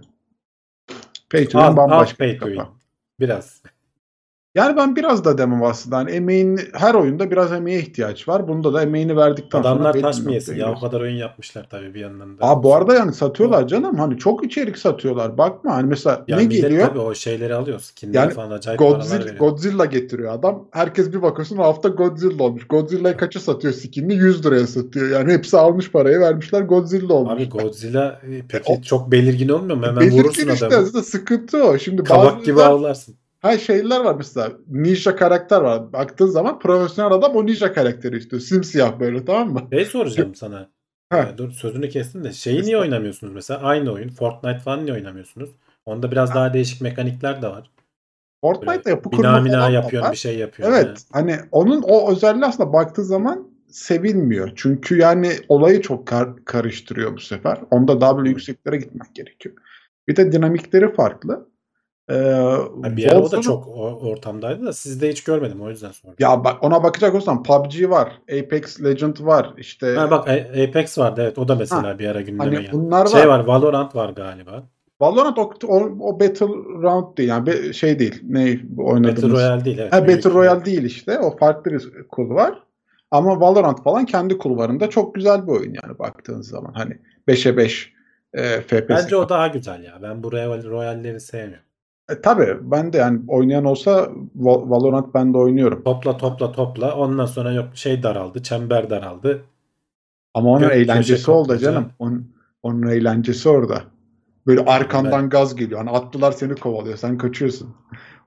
[1.31, 2.55] Pay to win Az, az bambaşka pay bir to kafa.
[2.55, 2.67] win.
[3.19, 3.61] Biraz.
[4.55, 5.97] Yani ben biraz da demem aslında.
[5.97, 8.47] Hani emeğin her oyunda biraz emeğe ihtiyaç var.
[8.47, 10.55] Bunda da emeğini verdikten sonra Adamlar belli taş mı yesin?
[10.55, 12.45] Ya o kadar oyun yapmışlar tabii bir yandan da.
[12.45, 13.95] Aa bu arada yani satıyorlar canım.
[13.99, 15.37] Hani çok içerik satıyorlar.
[15.37, 16.87] Bakma hani mesela ya ne geliyor?
[16.87, 17.79] tabii o şeyleri alıyor.
[17.79, 19.31] Skinleri Yani falan acayip Godzilla.
[19.39, 20.67] Godzilla getiriyor adam.
[20.71, 22.67] Herkes bir bakıyorsun o hafta Godzilla olmuş.
[22.67, 24.13] Godzilla'yı kaça satıyor skinini?
[24.15, 25.09] 100 liraya satıyor.
[25.09, 27.33] Yani hepsi almış parayı vermişler Godzilla olmuş.
[27.33, 29.83] Abi Godzilla e, peki o- çok belirgin olmuyor mu?
[29.85, 30.81] Hemen Belirgin vurursun işte adamı.
[30.83, 31.77] aslında sıkıntı o.
[31.77, 33.15] Şimdi Kabak gibi avlarsın.
[33.43, 34.51] Ha şeyler var mesela.
[34.67, 35.93] Ninja karakter var.
[35.93, 38.41] Baktığın zaman profesyonel adam o ninja karakteri istiyor.
[38.41, 39.67] Simsiyah böyle tamam mı?
[39.73, 40.69] Şey soracağım sana.
[41.09, 41.29] Ha.
[41.33, 42.33] Ee, dur sözünü kestim de.
[42.33, 43.59] Şeyi niye oynamıyorsunuz mesela?
[43.59, 44.09] Aynı oyun.
[44.09, 45.49] Fortnite falan niye oynamıyorsunuz?
[45.85, 47.71] Onda biraz daha değişik mekanikler de var.
[48.41, 50.11] Fortnite'da yapı kurma Bina da yapıyorsun var.
[50.11, 50.77] bir şey yapıyorsun.
[50.77, 51.05] Evet.
[51.11, 54.51] Hani onun o özelliği aslında baktığı zaman sevilmiyor.
[54.55, 57.59] Çünkü yani olayı çok kar- karıştırıyor bu sefer.
[57.71, 59.55] Onda daha böyle yükseklere gitmek gerekiyor.
[60.07, 61.52] Bir de dinamikleri farklı.
[62.09, 63.67] Ee, Ha, bir ara o da çok
[64.03, 66.15] ortamdaydı da sizde hiç görmedim o yüzden sordum.
[66.19, 71.21] Ya bak ona bakacak olursan PUBG var, Apex Legend var, işte Ha bak Apex vardı
[71.23, 72.69] evet o da mesela bir ara gündeme hani geldi.
[72.73, 73.27] bunlar Şey var.
[73.39, 74.63] var Valorant var galiba.
[75.01, 76.45] Valorant o, o, o Battle
[76.83, 78.21] Round değil yani be- şey değil.
[78.23, 79.23] Ne oynadığımız.
[79.23, 79.93] Battle Royale değil evet.
[79.93, 80.07] Ha.
[80.07, 81.19] Battle Royale değil işte.
[81.19, 82.63] O farklı bir kul var.
[83.11, 86.73] Ama Valorant falan kendi kulvarında çok güzel bir oyun yani baktığın zaman.
[86.73, 86.97] Hani
[87.27, 87.93] 5'e 5
[88.33, 88.89] e, FPS.
[88.89, 89.99] Bence o daha güzel ya.
[90.01, 91.63] Ben bu Royal- Royale'leri sevmiyorum.
[92.09, 95.83] E, tabii ben de yani oynayan olsa Val- Valorant ben de oynuyorum.
[95.83, 96.95] Topla topla topla.
[96.95, 98.43] Ondan sonra yok şey daraldı.
[98.43, 99.41] Çember daraldı.
[100.33, 101.59] Ama onun Gö- köşe eğlencesi kapmaca.
[101.59, 101.85] canım.
[101.99, 102.31] Onun,
[102.63, 103.83] onun eğlencesi orada.
[104.47, 105.79] Böyle arkandan Ben- gaz geliyor.
[105.79, 106.97] Hani atlılar seni kovalıyor.
[106.97, 107.69] Sen kaçıyorsun.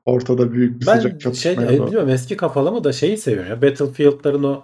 [0.07, 1.87] Ortada büyük bir Ben sıcak şey çatışmaya e, doğru.
[1.87, 3.63] bilmiyorum eski kafalı mı da şeyi seviyorum ya.
[3.63, 4.63] Battlefield'ların o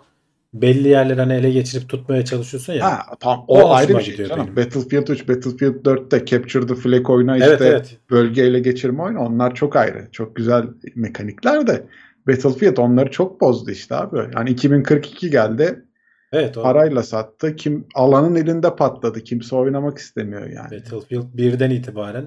[0.54, 2.84] belli yerleri hani ele geçirip tutmaya çalışıyorsun ya.
[2.84, 4.46] Ha, tamam O o, ayrı bir şey canım.
[4.46, 4.56] benim.
[4.56, 7.98] Battlefield 3, Battlefield 4'te Capture the Flag oyunu işte evet evet.
[8.10, 10.08] bölgeyle geçirme oyunu onlar çok ayrı.
[10.12, 11.86] Çok güzel mekanikler de
[12.28, 14.18] Battlefield onları çok bozdu işte abi.
[14.36, 15.84] Yani 2042 geldi
[16.32, 17.56] Evet o parayla sattı.
[17.56, 19.24] Kim alanın elinde patladı.
[19.24, 20.70] Kimse oynamak istemiyor yani.
[20.70, 22.26] Battlefield 1'den itibaren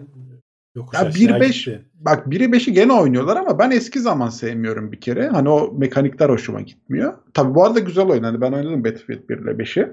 [0.76, 1.86] yokuş Ya aşağı 1.5 gitti.
[1.94, 5.28] bak 1'i 5'i gene oynuyorlar ama ben eski zaman sevmiyorum bir kere.
[5.28, 7.14] Hani o mekanikler hoşuma gitmiyor.
[7.34, 8.24] Tabi bu arada güzel oyun.
[8.24, 9.90] Hani ben oynadım Battlefield 1 ile 5'i.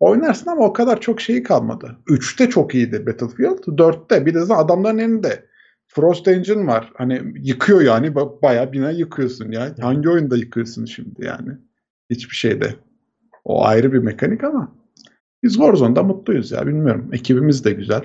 [0.00, 1.96] Oynarsın ama o kadar çok şeyi kalmadı.
[2.06, 3.58] 3'te çok iyiydi Battlefield.
[3.58, 5.44] 4'te bir de adamların elinde
[5.88, 6.92] Frost Engine var.
[6.96, 8.06] Hani yıkıyor yani.
[8.06, 9.74] Ba- Bayağı bina yıkıyorsun ya.
[9.80, 11.52] Hangi oyunda yıkıyorsun şimdi yani?
[12.10, 12.74] Hiçbir şeyde.
[13.44, 14.72] O ayrı bir mekanik ama
[15.42, 16.66] biz Warzone'da mutluyuz ya.
[16.66, 17.10] Bilmiyorum.
[17.12, 18.04] Ekibimiz de güzel.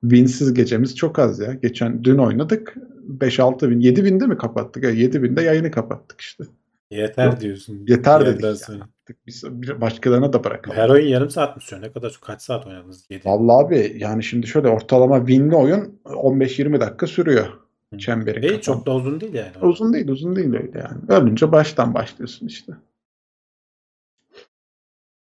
[0.00, 1.54] Winsiz gecemiz çok az ya.
[1.54, 2.76] Geçen dün oynadık.
[3.18, 3.80] 5-6 bin.
[3.80, 4.84] 7 binde mi kapattık?
[4.84, 6.44] Ya 7 binde yayını kapattık işte.
[6.90, 7.84] Yeter Yok, diyorsun.
[7.88, 8.68] Yeter dedik.
[8.68, 8.80] Yani.
[9.26, 9.44] biz
[9.80, 10.76] başkalarına da bırakalım.
[10.76, 11.88] Her oyun yarım saat mi sürüyor?
[11.88, 13.06] Ne kadar kaç saat oynadınız?
[13.10, 13.28] 7.
[13.28, 17.46] Vallahi abi yani şimdi şöyle ortalama winli oyun 15-20 dakika sürüyor.
[17.92, 17.98] Hı.
[17.98, 19.52] Çemberi Değil çok da uzun değil yani.
[19.62, 20.98] Uzun değil uzun değil öyle yani.
[21.08, 22.72] Ölünce baştan başlıyorsun işte.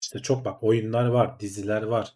[0.02, 2.14] İşte çok bak oyunlar var, diziler var.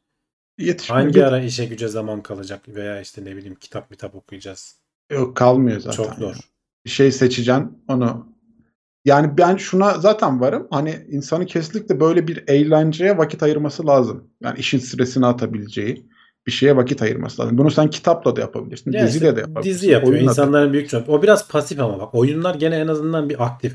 [0.59, 4.77] Yetişme Hangi ara işe güce zaman kalacak veya işte ne bileyim kitap kitap okuyacağız.
[5.13, 5.97] Yok kalmıyor zaten.
[5.97, 6.35] Çok zor.
[6.85, 8.27] Bir şey seçeceksin onu.
[9.05, 10.67] Yani ben şuna zaten varım.
[10.71, 14.31] Hani insanı kesinlikle böyle bir eğlenceye vakit ayırması lazım.
[14.43, 16.07] Yani işin stresini atabileceği.
[16.47, 17.59] bir şeye vakit ayırması lazım.
[17.59, 19.71] Bunu sen kitapla da yapabilirsin, Yani diziyle işte de yapabilirsin.
[19.71, 20.31] dizi yapıyor oyunla da.
[20.33, 21.13] insanların büyük çoğunluğu.
[21.13, 23.73] O biraz pasif ama bak oyunlar gene en azından bir aktif.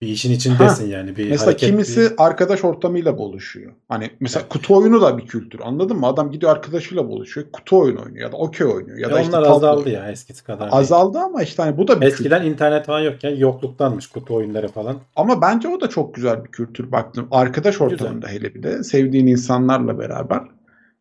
[0.00, 1.16] Bir işin içindesin yani.
[1.16, 3.72] Bir Mesela hareket, kimisi bir- arkadaş ortamıyla buluşuyor.
[3.88, 5.60] Hani mesela kutu oyunu da bir kültür.
[5.60, 6.06] Anladın mı?
[6.06, 7.46] Adam gidiyor arkadaşıyla buluşuyor.
[7.52, 10.02] Kutu oyunu oynuyor ya da okey oynuyor ya Ya da işte onlar tablo azaldı oynuyor.
[10.04, 10.60] ya eskisi kadar.
[10.60, 10.72] değil.
[10.72, 12.12] Azaldı ama işte hani bu da bir kültür.
[12.24, 14.96] Eskiden internet falan yokken yokluktanmış kutu oyunları falan.
[15.16, 17.28] Ama bence o da çok güzel bir kültür baktım.
[17.30, 20.40] Arkadaş ortamında hele bir de sevdiğin insanlarla beraber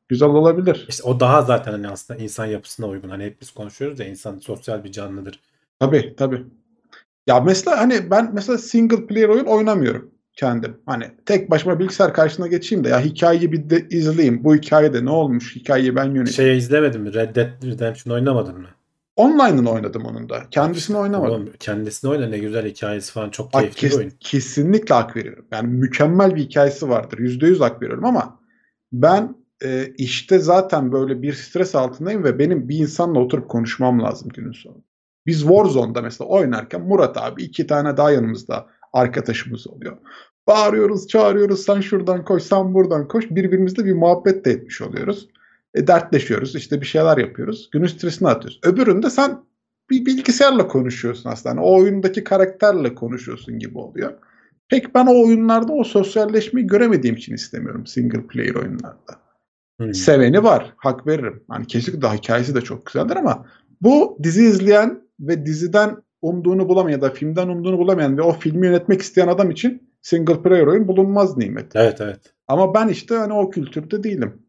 [0.09, 0.85] güzel olabilir.
[0.89, 3.09] İşte o daha zaten hani aslında insan yapısına uygun.
[3.09, 5.39] Hani hep biz konuşuyoruz ya insan sosyal bir canlıdır.
[5.79, 6.43] Tabii tabii.
[7.29, 10.77] Ya mesela hani ben mesela single player oyun oynamıyorum kendim.
[10.85, 14.43] Hani tek başıma bilgisayar karşısına geçeyim de ya hikayeyi bir de izleyeyim.
[14.43, 15.55] Bu hikayede ne olmuş?
[15.55, 16.27] Hikayeyi ben yöneteyim.
[16.27, 17.13] Şey izlemedin mi?
[17.13, 18.67] Red Dead Redemption oynamadın mı?
[19.15, 20.43] Online'ını oynadım onun da.
[20.51, 21.33] Kendisini oynamadım.
[21.33, 24.11] Oğlum, kendisini oyna ne güzel hikayesi falan çok keyifli bir kes- oyun.
[24.19, 25.45] kesinlikle hak veriyorum.
[25.51, 27.19] Yani mükemmel bir hikayesi vardır.
[27.19, 28.39] Yüzde yüz hak veriyorum ama
[28.93, 34.29] ben e, işte zaten böyle bir stres altındayım ve benim bir insanla oturup konuşmam lazım
[34.29, 34.88] günün sonunda.
[35.29, 39.97] Biz Warzone'da mesela oynarken Murat abi iki tane daha yanımızda arkadaşımız oluyor.
[40.47, 41.63] Bağırıyoruz, çağırıyoruz.
[41.65, 43.31] Sen şuradan koş, sen buradan koş.
[43.31, 45.29] Birbirimizle bir muhabbet de etmiş oluyoruz.
[45.73, 47.69] E, dertleşiyoruz, işte bir şeyler yapıyoruz.
[47.71, 48.59] Günün stresini atıyoruz.
[48.63, 49.39] Öbüründe sen
[49.89, 51.55] bir bilgisayarla konuşuyorsun aslında.
[51.55, 54.13] Hani o oyundaki karakterle konuşuyorsun gibi oluyor.
[54.69, 59.19] Pek ben o oyunlarda o sosyalleşmeyi göremediğim için istemiyorum single player oyunlarda.
[59.79, 59.93] Hmm.
[59.93, 61.43] Seveni var, hak veririm.
[61.47, 63.45] Hani kesinlikle hikayesi de çok güzeldir ama
[63.81, 68.67] bu dizi izleyen ve diziden umduğunu bulamayan ya da filmden umduğunu bulamayan ve o filmi
[68.67, 71.75] yönetmek isteyen adam için single player oyun bulunmaz nimet.
[71.75, 72.19] Evet evet.
[72.47, 74.43] Ama ben işte hani o kültürde değilim.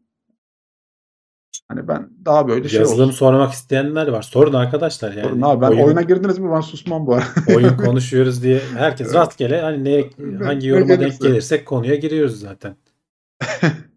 [1.67, 3.17] Hani ben daha böyle şey Yazılım olsun.
[3.17, 4.21] sormak isteyenler var.
[4.21, 5.29] Sorun arkadaşlar yani.
[5.29, 7.25] Sorun abi ben oyun, oyuna girdiniz mi ben susmam bu arada.
[7.55, 10.05] oyun konuşuyoruz diye herkes rastgele hani ne
[10.45, 11.27] hangi yoruma denk gelirse.
[11.27, 12.75] gelirsek konuya giriyoruz zaten.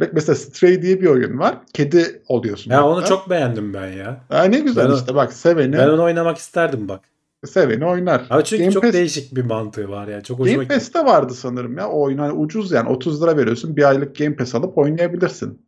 [0.00, 1.58] Bak mesela Stray diye bir oyun var.
[1.74, 2.70] Kedi oluyorsun.
[2.70, 3.06] Ya onu hatta.
[3.06, 4.20] çok beğendim ben ya.
[4.28, 7.00] Ha, ne güzel Ben işte bak seveni, Ben onu oynamak isterdim bak.
[7.46, 8.26] seveni oynar.
[8.30, 10.20] Abi çünkü Game çok Pass- değişik bir mantığı var ya.
[10.20, 10.74] Çok hoşuma Game gitti.
[10.74, 11.88] Pass'te vardı sanırım ya.
[11.88, 13.76] O oyun hani ucuz yani 30 lira veriyorsun.
[13.76, 15.62] Bir aylık Game Pass alıp oynayabilirsin.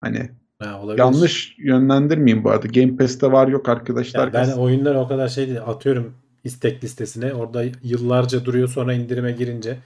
[0.00, 0.30] Hani
[0.62, 0.98] Ha, olabilir.
[0.98, 2.66] yanlış yönlendirmeyeyim bu arada.
[2.66, 4.26] Game Pass'te var yok arkadaşlar.
[4.26, 5.60] Ya ben oyunları o kadar şey değil.
[5.66, 7.34] Atıyorum istek listesine.
[7.34, 9.76] Orada yıllarca duruyor sonra indirime girince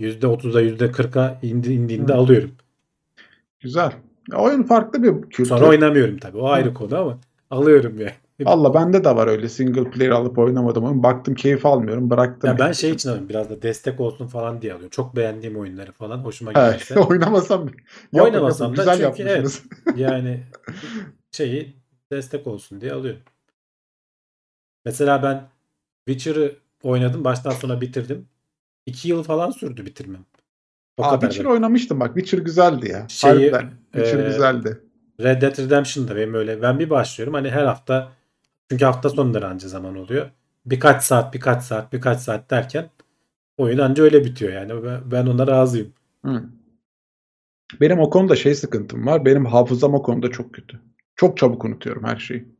[0.00, 2.16] %30'a %40'a indi, indiğinde Hı.
[2.16, 2.50] alıyorum.
[3.64, 3.92] Güzel.
[4.32, 5.46] Ya, oyun farklı bir kültür.
[5.46, 6.38] Sonra oynamıyorum tabii.
[6.38, 7.18] O ayrı konu ama
[7.50, 8.12] alıyorum yani.
[8.40, 11.02] Valla bende de var öyle single player alıp oynamadım oyun.
[11.02, 12.50] Baktım keyif almıyorum bıraktım.
[12.50, 13.28] Ya ben şey için alıyorum.
[13.28, 14.90] Biraz da destek olsun falan diye alıyorum.
[14.90, 16.98] Çok beğendiğim oyunları falan hoşuma giderse.
[16.98, 17.68] oynamasam
[18.12, 18.86] Yapın, Oynamasam yapın.
[18.86, 19.62] da güzel çünkü yapmışsınız.
[19.96, 20.42] yani
[21.32, 21.76] şeyi
[22.12, 23.22] destek olsun diye alıyorum.
[24.84, 25.48] Mesela ben
[26.08, 27.24] Witcher'ı oynadım.
[27.24, 28.28] Baştan sona bitirdim.
[28.86, 30.24] İki yıl falan sürdü bitirmem.
[30.96, 31.30] O Aa, kadar.
[31.30, 32.14] Witcher oynamıştım bak.
[32.14, 33.06] Witcher güzeldi ya.
[33.08, 33.72] Şeyi, Harbiden.
[33.92, 34.80] Witcher e, güzeldi.
[35.20, 36.62] Red Dead Redemption'da benim öyle.
[36.62, 37.34] Ben bir başlıyorum.
[37.34, 38.12] Hani her hafta
[38.70, 40.30] çünkü hafta sonları anca zaman oluyor.
[40.66, 42.90] Birkaç saat, birkaç saat, birkaç saat derken
[43.56, 44.84] oyun anca öyle bitiyor yani.
[44.84, 45.92] Ben, ben ona razıyım.
[46.24, 46.42] Hı.
[47.80, 49.24] Benim o konuda şey sıkıntım var.
[49.24, 50.80] Benim hafızam o konuda çok kötü.
[51.16, 52.53] Çok çabuk unutuyorum her şeyi.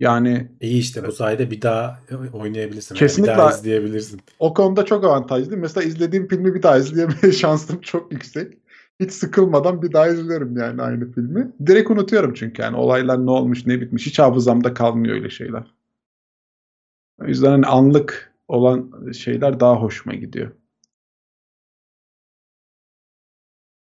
[0.00, 2.00] Yani İyi işte bu sayede bir daha
[2.32, 3.00] oynayabilirsin.
[3.00, 3.32] veya Kesinlikle.
[3.32, 4.20] Bir daha izleyebilirsin.
[4.38, 5.56] o konuda çok avantajlı.
[5.56, 8.58] Mesela izlediğim filmi bir daha izleyemeye şansım çok yüksek.
[9.00, 11.52] Hiç sıkılmadan bir daha izlerim yani aynı filmi.
[11.66, 14.06] Direkt unutuyorum çünkü yani olaylar ne olmuş ne bitmiş.
[14.06, 15.74] Hiç hafızamda kalmıyor öyle şeyler.
[17.22, 20.50] O yüzden hani anlık olan şeyler daha hoşuma gidiyor.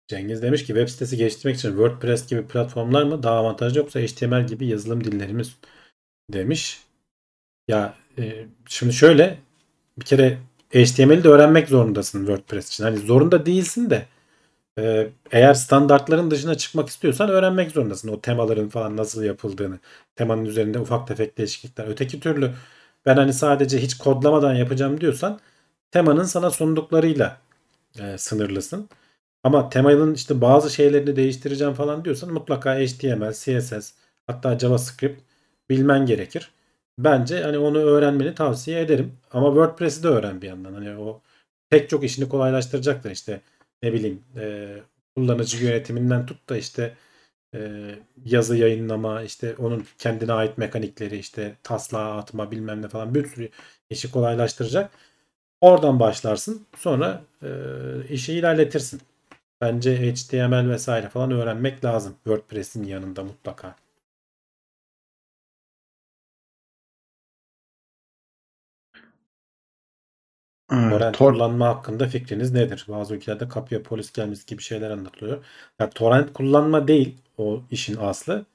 [0.08, 4.48] Cengiz demiş ki web sitesi geliştirmek için WordPress gibi platformlar mı daha avantajlı yoksa HTML
[4.48, 5.44] gibi yazılım dilleri mi
[6.34, 6.82] demiş.
[7.68, 9.38] Ya e, şimdi şöyle
[10.00, 10.38] bir kere
[10.74, 12.84] HTML'i de öğrenmek zorundasın WordPress için.
[12.84, 14.06] Hani zorunda değilsin de
[14.80, 18.08] e, eğer standartların dışına çıkmak istiyorsan öğrenmek zorundasın.
[18.10, 19.80] O temaların falan nasıl yapıldığını,
[20.16, 21.88] temanın üzerinde ufak tefek değişiklikler.
[21.88, 22.52] Öteki türlü
[23.06, 25.40] ben hani sadece hiç kodlamadan yapacağım diyorsan
[25.92, 27.38] temanın sana sunduklarıyla
[28.00, 28.90] e, sınırlısın.
[29.44, 33.94] Ama temanın işte bazı şeylerini değiştireceğim falan diyorsan mutlaka HTML, CSS
[34.28, 35.22] hatta JavaScript
[35.70, 36.52] bilmen gerekir.
[37.00, 39.18] Bence hani onu öğrenmeni tavsiye ederim.
[39.32, 40.74] Ama WordPress'i de öğren bir yandan.
[40.74, 41.22] Hani o
[41.70, 43.42] pek çok işini kolaylaştıracaktır işte
[43.84, 44.76] ne bileyim e,
[45.16, 46.98] kullanıcı yönetiminden tut da işte
[47.56, 47.60] e,
[48.26, 53.50] yazı yayınlama işte onun kendine ait mekanikleri işte taslağa atma bilmem ne falan bir sürü
[53.90, 54.92] işi kolaylaştıracak.
[55.62, 57.50] Oradan başlarsın sonra e,
[58.10, 59.02] işi ilerletirsin.
[59.62, 62.14] Bence HTML vesaire falan öğrenmek lazım.
[62.24, 63.76] WordPress'in yanında mutlaka.
[70.74, 72.86] Evet, Torrent tor- kullanma hakkında fikriniz nedir?
[72.90, 75.38] Bazı ülkelerde kapıya polis gelmesi gibi şeyler anlatılıyor.
[75.80, 78.46] Ya torrent kullanma değil o işin aslı.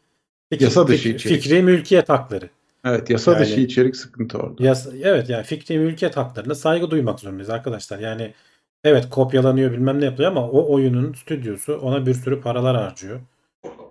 [0.52, 1.42] Fikri, Yasa dışı fikri- içerik.
[1.42, 2.48] fikri mülkiyet hakları.
[2.84, 4.64] evet yasa Yani- dışı içerik sıkıntı orada.
[4.64, 7.98] Yasa, evet yani fikri mülkiyet haklarına saygı duymak zorundayız arkadaşlar.
[7.98, 8.32] Yani
[8.84, 13.20] evet kopyalanıyor bilmem ne yapılıyor ama o oyunun stüdyosu ona bir sürü paralar harcıyor.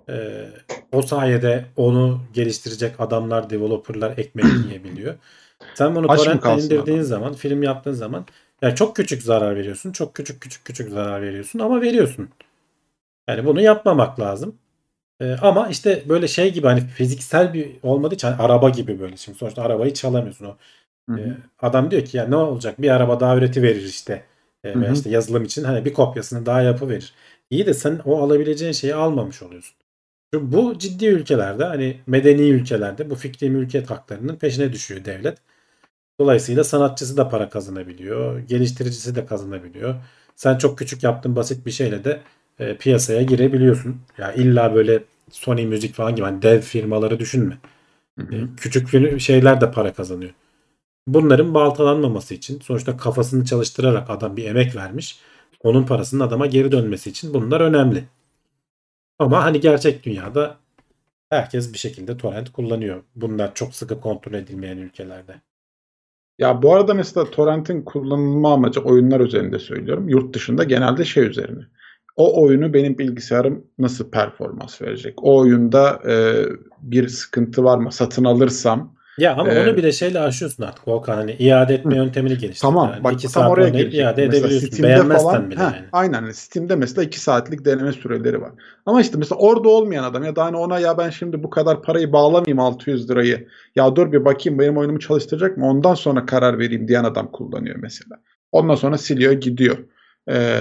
[0.10, 0.46] Ee,
[0.92, 5.14] o sayede onu geliştirecek adamlar, developerlar ekmek yiyebiliyor.
[5.76, 7.08] Sen bunu Aç torrentten indirdiğin adam?
[7.08, 8.26] zaman, film yaptığın zaman
[8.62, 9.92] ya çok küçük zarar veriyorsun.
[9.92, 12.30] Çok küçük küçük küçük zarar veriyorsun ama veriyorsun.
[13.30, 14.56] Yani bunu yapmamak lazım.
[15.22, 19.18] Ee, ama işte böyle şey gibi hani fiziksel bir olmadığı için hani araba gibi böyle.
[19.18, 20.58] Şimdi sonuçta arabayı çalamıyorsun o.
[21.18, 24.26] Ee, adam diyor ki ya ne olacak bir araba daha üreti verir işte.
[24.64, 27.14] Ee, veya işte yazılım için hani bir kopyasını daha yapı verir.
[27.50, 29.76] İyi de sen o alabileceğin şeyi almamış oluyorsun.
[30.34, 35.38] Çünkü bu ciddi ülkelerde hani medeni ülkelerde bu fikri mülkiyet haklarının peşine düşüyor devlet.
[36.20, 39.96] Dolayısıyla sanatçısı da para kazanabiliyor, geliştiricisi de kazanabiliyor.
[40.36, 42.22] Sen çok küçük yaptığın basit bir şeyle de
[42.60, 44.02] e, piyasaya girebiliyorsun.
[44.18, 47.58] Ya illa böyle Sony müzik falan gibi hani dev firmaları düşünme.
[48.18, 48.50] Hı E, hı.
[48.58, 50.32] Küçük fir- şeyler de para kazanıyor.
[51.08, 55.20] Bunların baltalanmaması için sonuçta kafasını çalıştırarak adam bir emek vermiş.
[55.64, 58.06] Onun parasının adama geri dönmesi için bunlar önemli.
[59.20, 60.58] Ama hani gerçek dünyada
[61.30, 63.04] herkes bir şekilde torrent kullanıyor.
[63.16, 65.42] Bunlar çok sıkı kontrol edilmeyen ülkelerde.
[66.40, 70.10] Ya bu arada mesela torrentin kullanılma amacı oyunlar üzerinde söylüyorum.
[70.10, 71.62] Yurt dışında genelde şey üzerine.
[72.16, 75.24] O oyunu benim bilgisayarım nasıl performans verecek?
[75.24, 76.46] O oyunda e,
[76.82, 77.92] bir sıkıntı var mı?
[77.92, 81.16] Satın alırsam Ya ama Ee, onu bile şeyle aşıyorsun artık Volkan.
[81.16, 82.62] Hani iade etme yöntemi geliştir.
[82.62, 83.94] Tamam Yani bak iki tam oraya gelecek.
[83.94, 84.68] iade edebiliyorsun.
[84.68, 85.86] Steam'de Beğenmezsen falan, bile heh, yani.
[85.92, 88.52] Aynen Steam'de mesela 2 saatlik deneme süreleri var.
[88.86, 91.82] Ama işte mesela orada olmayan adam ya da hani ona ya ben şimdi bu kadar
[91.82, 93.48] parayı bağlamayayım 600 lirayı.
[93.76, 95.68] Ya dur bir bakayım benim oyunumu çalıştıracak mı?
[95.68, 98.20] Ondan sonra karar vereyim diyen adam kullanıyor mesela.
[98.52, 99.78] Ondan sonra siliyor gidiyor.
[100.30, 100.60] Ee,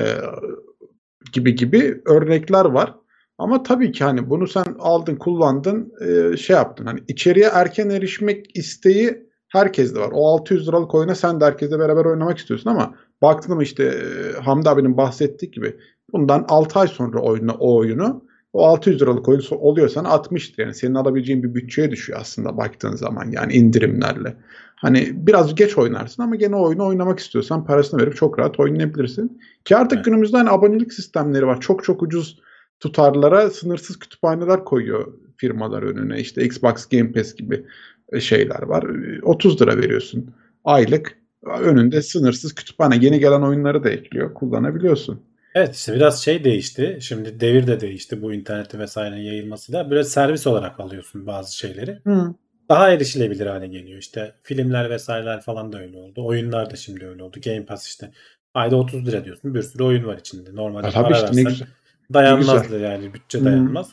[1.33, 2.95] gibi gibi örnekler var.
[3.39, 6.87] Ama tabii ki hani bunu sen aldın kullandın e, şey yaptın.
[6.87, 10.11] Hani içeriye erken erişmek isteği herkeste var.
[10.13, 14.41] O 600 liralık oyuna sen de herkesle beraber oynamak istiyorsun ama baktın mı işte e,
[14.41, 15.77] Hamdi abinin bahsettiği gibi
[16.13, 20.63] bundan 6 ay sonra oyuna o oyunu o 600 liralık oyun oluyorsan 60'tır.
[20.63, 24.37] Yani senin alabileceğin bir bütçeye düşüyor aslında baktığın zaman yani indirimlerle.
[24.77, 29.41] Hani biraz geç oynarsın ama gene oyunu oynamak istiyorsan parasını verip çok rahat oynayabilirsin.
[29.65, 30.05] Ki artık Evet.
[30.05, 31.61] günümüzde hani abonelik sistemleri var.
[31.61, 32.41] Çok çok ucuz
[32.85, 36.21] tutarlara sınırsız kütüphaneler koyuyor firmalar önüne.
[36.21, 37.67] İşte Xbox Game Pass gibi
[38.13, 38.83] e, şeyler var.
[38.83, 40.35] E, 30 lira veriyorsun
[40.65, 41.19] aylık.
[41.61, 42.99] Önünde sınırsız kütüphane.
[43.01, 44.35] Yeni gelen oyunları da ekliyor.
[44.35, 45.21] Kullanabiliyorsun.
[45.55, 46.99] Evet işte biraz şey değişti.
[47.01, 49.91] Şimdi devir de değişti bu internette vesairenin yayılmasıyla.
[49.91, 51.99] Böyle servis olarak alıyorsun bazı şeyleri.
[52.07, 52.35] Hı.
[52.69, 53.99] Daha erişilebilir hale geliyor.
[53.99, 56.27] İşte filmler vesaireler falan da öyle oldu.
[56.27, 57.39] Oyunlar da şimdi öyle oldu.
[57.45, 58.11] Game Pass işte.
[58.55, 59.55] Ayda 30 lira diyorsun.
[59.55, 60.55] Bir sürü oyun var içinde.
[60.55, 61.67] Normalde tabii para işte versen.
[62.13, 63.45] Dayanmazdı yani bütçe Hı.
[63.45, 63.91] dayanmaz.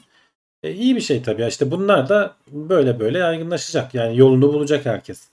[0.64, 1.46] E, iyi bir şey tabii.
[1.48, 3.94] İşte bunlar da böyle böyle yaygınlaşacak.
[3.94, 5.28] Yani yolunu bulacak herkes.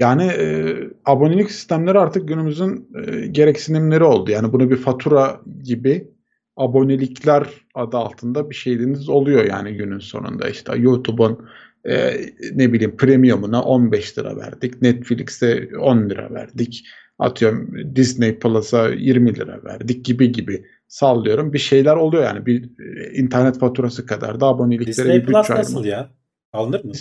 [0.00, 4.30] Yani e, abonelik sistemleri artık günümüzün e, gereksinimleri oldu.
[4.30, 6.08] Yani bunu bir fatura gibi
[6.56, 10.48] abonelikler adı altında bir şeyiniz oluyor yani günün sonunda.
[10.48, 11.48] İşte YouTube'un
[11.84, 12.20] e,
[12.54, 14.82] ne bileyim premiumuna 15 lira verdik.
[14.82, 16.86] Netflix'e 10 lira verdik.
[17.20, 21.52] Atıyorum Disney Plus'a 20 lira verdik gibi gibi sallıyorum.
[21.52, 26.10] Bir şeyler oluyor yani bir e, internet faturası kadar da aboneliklere Disney Plus nasıl ya?
[26.52, 26.92] Alınır mı?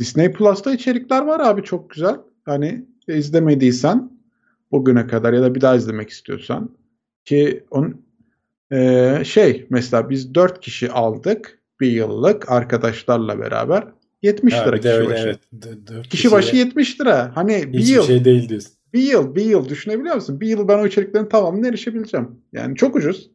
[0.00, 2.16] Disney Plus'ta içerikler var abi çok güzel.
[2.44, 4.10] Hani izlemediysen
[4.72, 6.70] bugüne kadar ya da bir daha izlemek istiyorsan
[7.24, 8.02] ki onun
[8.72, 13.84] eee, şey mesela biz 4 kişi aldık bir yıllık arkadaşlarla beraber
[14.22, 15.22] 70 Ha, lira kişi öyle başı.
[15.26, 15.38] evet.
[15.52, 17.30] D- Kişi başı kişiye 70 lira.
[17.34, 18.72] Hani bir yıl, şey değil diyorsun.
[18.92, 20.40] Bir yıl, bir yıl düşünebiliyor musun?
[20.40, 22.42] Bir yıl ben o içeriklerin tamamına erişebileceğim.
[22.52, 23.30] Yani çok ucuz.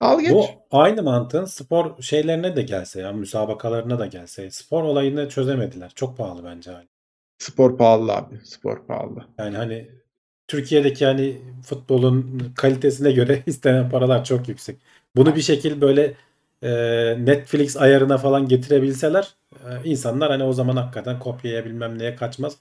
[0.00, 0.32] Al geç.
[0.32, 4.50] Bu aynı mantığın spor şeylerine de gelse ya müsabakalarına da gelse.
[4.50, 5.92] Spor olayını çözemediler.
[5.94, 6.84] Çok pahalı bence hala.
[7.38, 8.40] Spor pahalı abi.
[8.44, 9.24] Spor pahalı.
[9.38, 9.88] Yani hani
[10.48, 14.76] Türkiye'deki hani futbolun kalitesine göre istenen paralar çok yüksek.
[15.16, 16.14] Bunu bir şekil böyle
[16.62, 16.70] e,
[17.26, 22.56] Netflix ayarına falan getirebilseler e, insanlar hani o zaman hakikaten kopyaya bilmem neye kaçmaz.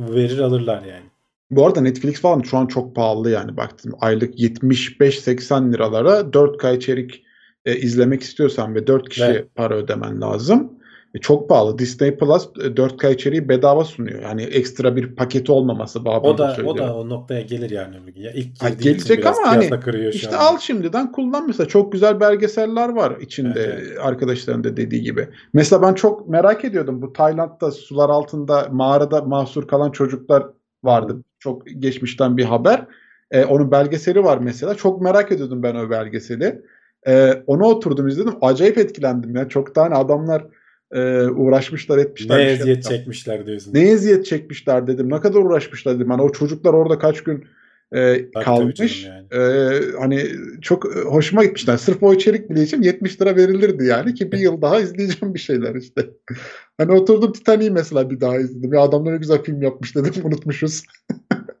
[0.00, 1.10] Verir alırlar yani.
[1.50, 7.24] Bu arada Netflix falan şu an çok pahalı yani baktım aylık 75-80 liralara 4K içerik
[7.64, 9.54] e, izlemek istiyorsan ve 4 kişi Evet.
[9.54, 10.79] para ödemen lazım.
[11.14, 11.78] E, çok pahalı.
[11.78, 14.22] Disney Plus e, 4K içeriği bedava sunuyor.
[14.22, 16.78] Yani ekstra bir paketi olmaması babında O da o söylüyorum.
[16.78, 18.22] da o noktaya gelir yani öbür gün.
[18.22, 19.70] Ya ilk Ha, gelecek ama hani
[20.12, 20.38] İşte anda.
[20.38, 21.68] al şimdiden kullan mesela.
[21.68, 25.28] Çok güzel belgeseller var içinde Evet, arkadaşların da dediği gibi.
[25.52, 30.46] Mesela ben çok merak ediyordum bu Tayland'da sular altında mağarada mahsur kalan çocuklar
[30.84, 31.16] vardı.
[31.38, 32.86] Çok geçmişten bir haber.
[33.30, 34.74] E, onun belgeseli var mesela.
[34.74, 36.62] Çok merak ediyordum ben o belgeseli.
[37.06, 38.32] E, onu oturdum izledim.
[38.40, 39.48] Acayip etkilendim ya.
[39.48, 40.44] Çok tane adamlar
[40.92, 42.38] e, uğraşmışlar etmişler.
[42.38, 42.96] Ne bir şey eziyet yapmışlar.
[42.96, 43.74] çekmişler diyorsun.
[43.74, 45.10] Ne eziyet çekmişler dedim.
[45.10, 46.10] Ne kadar uğraşmışlar dedim.
[46.10, 47.44] Hani o çocuklar orada kaç gün
[47.92, 49.04] e, kalmış.
[49.04, 50.26] canım E, hani
[50.62, 51.76] çok e, hoşuma gitmişler.
[51.76, 55.40] Sırf o içerik bile için 70 lira verilirdi yani ki bir yıl daha izleyeceğim bir
[55.40, 56.10] şeyler işte.
[56.78, 58.72] Hani oturdum Titanic'i mesela bir daha izledim.
[58.72, 60.82] Ya adamlar ne güzel film yapmış dedim unutmuşuz.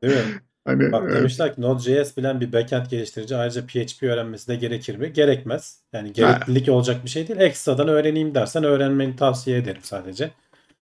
[0.02, 0.22] Değil mi?
[0.70, 5.12] Hani Bak demişler ki Node.js bilen bir backend geliştirici ayrıca PHP öğrenmesi de gerekir mi?
[5.12, 5.80] Gerekmez.
[5.92, 7.40] Yani gereklilik olacak bir şey değil.
[7.40, 10.30] Ekstradan öğreneyim dersen öğrenmeni tavsiye ederim sadece.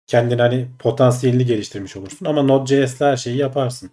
[0.06, 2.26] Kendini hani potansiyelini geliştirmiş olursun.
[2.26, 3.90] Ama Node.js'le her şeyi yaparsın.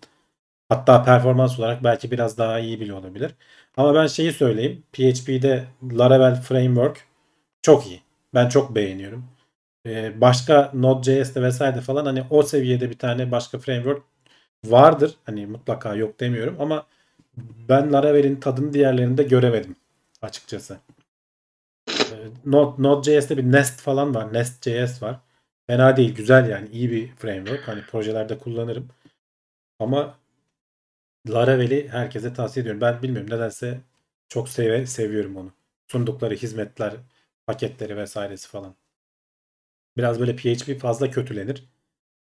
[0.70, 3.32] Hatta performans olarak belki biraz daha iyi bile olabilir.
[3.78, 4.84] Ama ben şeyi söyleyeyim.
[4.94, 7.06] PHP'de Laravel Framework
[7.62, 8.02] çok iyi.
[8.34, 9.26] Ben çok beğeniyorum.
[9.86, 14.02] Ee, başka Node.js'te vesaire falan hani o seviyede bir tane başka framework
[14.66, 15.16] vardır.
[15.26, 16.88] Hani mutlaka yok demiyorum ama
[17.70, 19.76] ben Laravel'in tadını diğerlerinde göremedim
[20.22, 20.78] açıkçası.
[21.90, 24.34] Ee, Node, Node.js'te bir Nest falan var.
[24.34, 25.20] Nest.js var.
[25.68, 26.16] Fena değil.
[26.16, 26.70] Güzel yani.
[26.70, 27.68] iyi bir framework.
[27.68, 28.90] Hani projelerde kullanırım.
[29.80, 30.18] Ama
[31.30, 32.82] Laravel'i herkese tavsiye ediyorum.
[32.82, 33.82] Ben bilmiyorum nedense
[34.30, 35.52] çok seve, seviyorum onu.
[35.88, 36.94] Sundukları hizmetler,
[37.48, 38.76] paketleri vesairesi falan.
[39.98, 41.64] Biraz böyle PHP fazla kötülenir.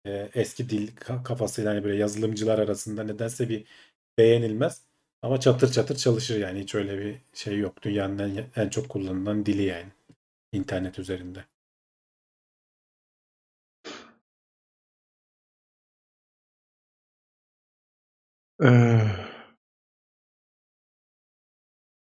[0.05, 3.65] Ee, eski dil ka- kafasıyla hani böyle yazılımcılar arasında nedense bir
[4.17, 4.81] beğenilmez.
[5.21, 6.59] Ama çatır çatır çalışır yani.
[6.59, 7.83] Hiç öyle bir şey yok.
[7.83, 9.89] Dünyanın en, en çok kullanılan dili yani.
[10.53, 11.45] internet üzerinde.
[18.59, 19.25] e,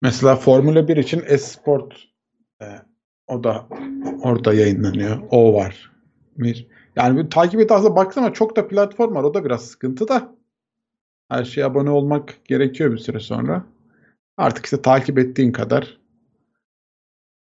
[0.03, 1.95] mesela Formula 1 için Esport
[2.63, 2.67] e,
[3.27, 3.67] o da
[4.23, 5.23] orada yayınlanıyor.
[5.31, 5.93] O var.
[6.37, 6.67] Bir,
[6.99, 9.23] yani bir takip et aslında baksana çok da platform var.
[9.23, 10.35] O da biraz sıkıntı da.
[11.29, 13.65] Her şeye abone olmak gerekiyor bir süre sonra.
[14.37, 15.99] Artık işte takip ettiğin kadar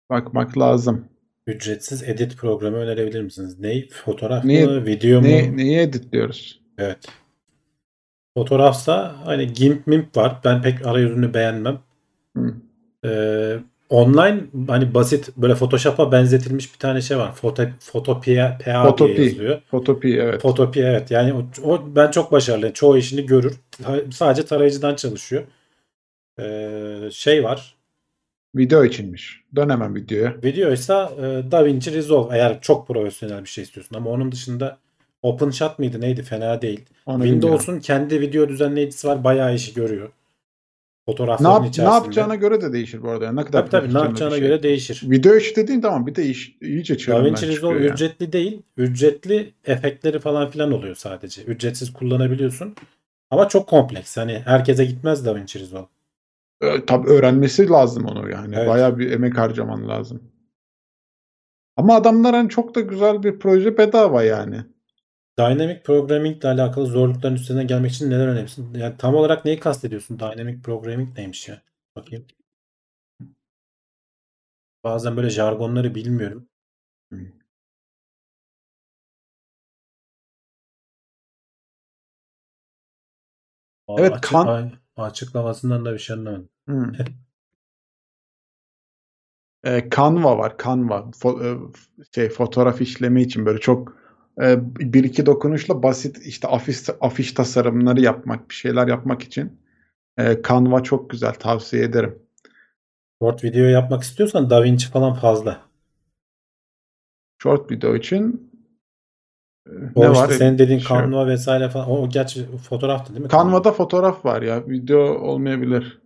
[0.10, 1.06] bakmak lazım.
[1.48, 3.60] Ücretsiz edit programı önerebilir misiniz?
[3.60, 3.90] Ney?
[3.90, 4.86] Fotoğraf Neyi- mı?
[4.86, 5.28] Video mu?
[5.28, 6.62] Ne, neyi editliyoruz?
[6.78, 7.06] Evet.
[8.38, 10.40] Fotoğrafsa hani GIMP MIMP var.
[10.46, 11.80] Ben pek arayüzünü beğenmem.
[12.38, 12.56] Hı.
[13.06, 13.60] Ee,
[13.94, 17.34] online hani basit böyle Photoshop'a benzetilmiş bir tane şey var.
[17.34, 19.22] Foto Photopia PA diye Fotopi.
[19.22, 19.62] yazılıyor.
[19.72, 20.42] Fotopi evet.
[20.42, 21.12] Fotopi evet.
[21.12, 22.74] Yani o, o ben çok başarılı.
[22.74, 23.54] Çoğu işini görür.
[24.12, 25.44] Sadece tarayıcıdan çalışıyor.
[26.40, 27.76] Ee, şey var.
[28.56, 29.42] Video içinmiş.
[29.56, 30.36] Dön hemen videoya.
[30.44, 34.78] Videoysa e, DaVinci Resolve eğer çok profesyonel bir şey istiyorsun ama onun dışında
[35.22, 36.82] OpenShot mıydı neydi fena değil.
[37.06, 37.42] Onu bilmiyorum.
[37.42, 39.24] Windows'un kendi video düzenleyicisi var.
[39.24, 40.10] Bayağı işi görüyor.
[41.08, 41.96] Ne, Fotoğrafların yap, ne içerisinde.
[41.96, 43.26] yapacağına göre de değişir bu arada.
[43.26, 44.42] Yani ne kadar Tabii tabii ne yapacağına şey.
[44.48, 45.02] göre değişir.
[45.10, 47.94] Video işi dediğin tamam bir de iş, iyice çığırından DaVinci Resolve yani.
[47.94, 48.62] ücretli değil.
[48.78, 51.44] Ücretli efektleri falan filan oluyor sadece.
[51.44, 52.76] Ücretsiz kullanabiliyorsun.
[53.32, 54.18] Ama çok kompleks.
[54.18, 55.88] Hani herkese gitmez DaVinci Resolve.
[56.88, 58.56] Tabii öğrenmesi lazım onu yani.
[58.58, 58.68] Evet.
[58.68, 60.24] Bayağı bir emek harcaman lazım.
[61.78, 64.58] Ama adamlar hani çok da güzel bir proje bedava yani.
[65.40, 68.74] Dynamic Programming ile alakalı zorlukların üstesinden gelmek için neler önerirsin?
[68.74, 70.20] Yani tam olarak neyi kastediyorsun?
[70.20, 71.62] Dynamic Programming neymiş ya?
[71.96, 72.26] Bakayım.
[74.84, 76.50] Bazen böyle jargonları bilmiyorum.
[77.14, 77.20] Hı.
[83.88, 86.50] Aa, Evet, açık- kan- ay- açıklamasından da bir şey anlamadım.
[86.68, 86.92] Hmm.
[89.66, 90.56] Ee, Canva var.
[90.64, 91.00] Canva.
[91.12, 91.52] Fo- e,
[92.16, 93.98] şey fotoğraf işleme için böyle çok
[94.42, 99.60] e, bir iki dokunuşla basit işte afiş afiş tasarımları yapmak, bir şeyler yapmak için
[100.18, 101.34] e, Canva çok güzel.
[101.34, 102.20] Tavsiye ederim.
[103.22, 105.62] Short video yapmak istiyorsan DaVinci falan fazla.
[107.44, 108.52] Short video için
[109.68, 110.30] e, O ne işte var?
[110.30, 111.90] senin dediğin Şey- Canva vesaire falan.
[111.90, 113.32] O, o gerçi fotoğraftı değil mi?
[113.32, 114.68] Canva'da fotoğraf var ya.
[114.68, 116.02] Video olmayabilir.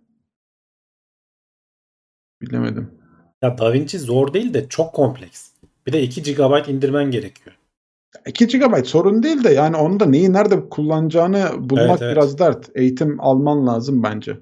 [2.42, 2.92] Bilemedim.
[3.42, 5.52] Ya DaVinci zor değil de çok kompleks.
[5.88, 7.56] Bir de 2 GB indirmen gerekiyor.
[8.28, 12.16] 2 GB sorun değil de yani onu da neyi nerede kullanacağını bulmak Evet, evet.
[12.16, 12.70] biraz dert.
[12.76, 14.38] Eğitim alman lazım bence.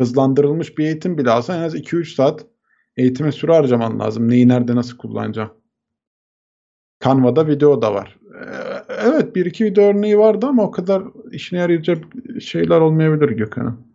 [0.00, 2.46] Hızlandırılmış bir eğitim bile alsan en az 2-3 saat
[2.96, 4.28] eğitime süre harcaman lazım.
[4.30, 5.50] Neyi nerede nasıl kullanacağım.
[7.04, 8.18] Canva'da video da var.
[8.34, 11.02] Ee, Evet bir iki video örneği vardı ama o kadar
[11.32, 12.04] işine yarayacak
[12.40, 13.93] şeyler olmayabilir Gökhan'ın.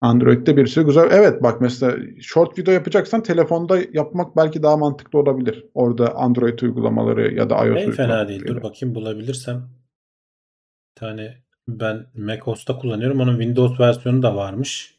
[0.00, 1.08] Android'de bir sürü güzel.
[1.10, 5.64] Evet bak mesela short video yapacaksan telefonda yapmak belki daha mantıklı olabilir.
[5.74, 8.46] Orada Android uygulamaları ya da iOS En fena değil.
[8.46, 9.56] Dur bakayım bulabilirsem.
[9.56, 13.20] Bir tane ben macOS'ta kullanıyorum.
[13.20, 14.98] Onun Windows versiyonu da varmış.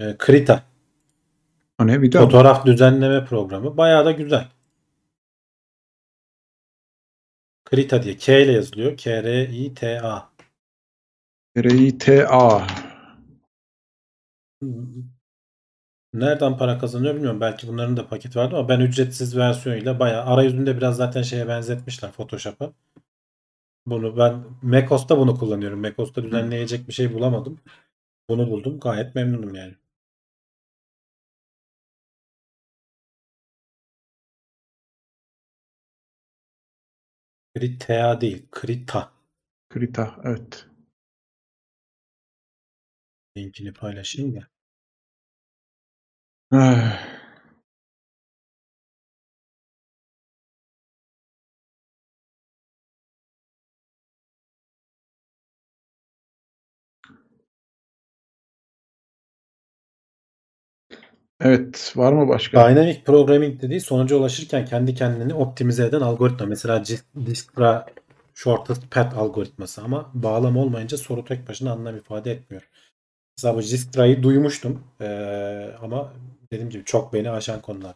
[0.00, 0.62] Ee, Krita.
[1.80, 2.22] O ne video?
[2.22, 3.76] Fotoğraf düzenleme programı.
[3.76, 4.48] Bayağı da güzel.
[7.64, 8.16] Krita diye.
[8.16, 8.96] K ile yazılıyor.
[8.96, 10.30] K-R-I-T-A.
[11.56, 12.66] R-I-T-A.
[16.12, 17.40] Nereden para kazanıyor bilmiyorum.
[17.40, 22.12] Belki bunların da paketi vardı ama ben ücretsiz versiyonuyla bayağı arayüzünde biraz zaten şeye benzetmişler
[22.12, 22.72] Photoshop'a.
[23.86, 25.80] Bunu ben macOS'ta bunu kullanıyorum.
[25.80, 27.60] macOS'ta düzenleyecek bir şey bulamadım.
[28.30, 28.80] Bunu buldum.
[28.80, 29.74] Gayet memnunum yani.
[37.54, 38.46] Krita değil.
[38.50, 39.12] Krita.
[39.70, 40.16] Krita.
[40.24, 40.66] Evet.
[43.36, 44.46] Linkini paylaşayım da.
[46.50, 46.98] Ah.
[61.40, 61.92] Evet.
[61.96, 62.70] Var mı başka?
[62.70, 66.46] Dynamic Programming dediği sonuca ulaşırken kendi kendini optimize eden algoritma.
[66.46, 66.82] Mesela
[67.26, 67.86] Dijkstra
[68.34, 72.68] Shortest Path algoritması ama bağlam olmayınca soru tek başına anlam ifade etmiyor.
[73.38, 76.12] Mesela bu Dijkstra'yı duymuştum ee, ama
[76.52, 77.94] dediğim gibi çok beni aşan konular.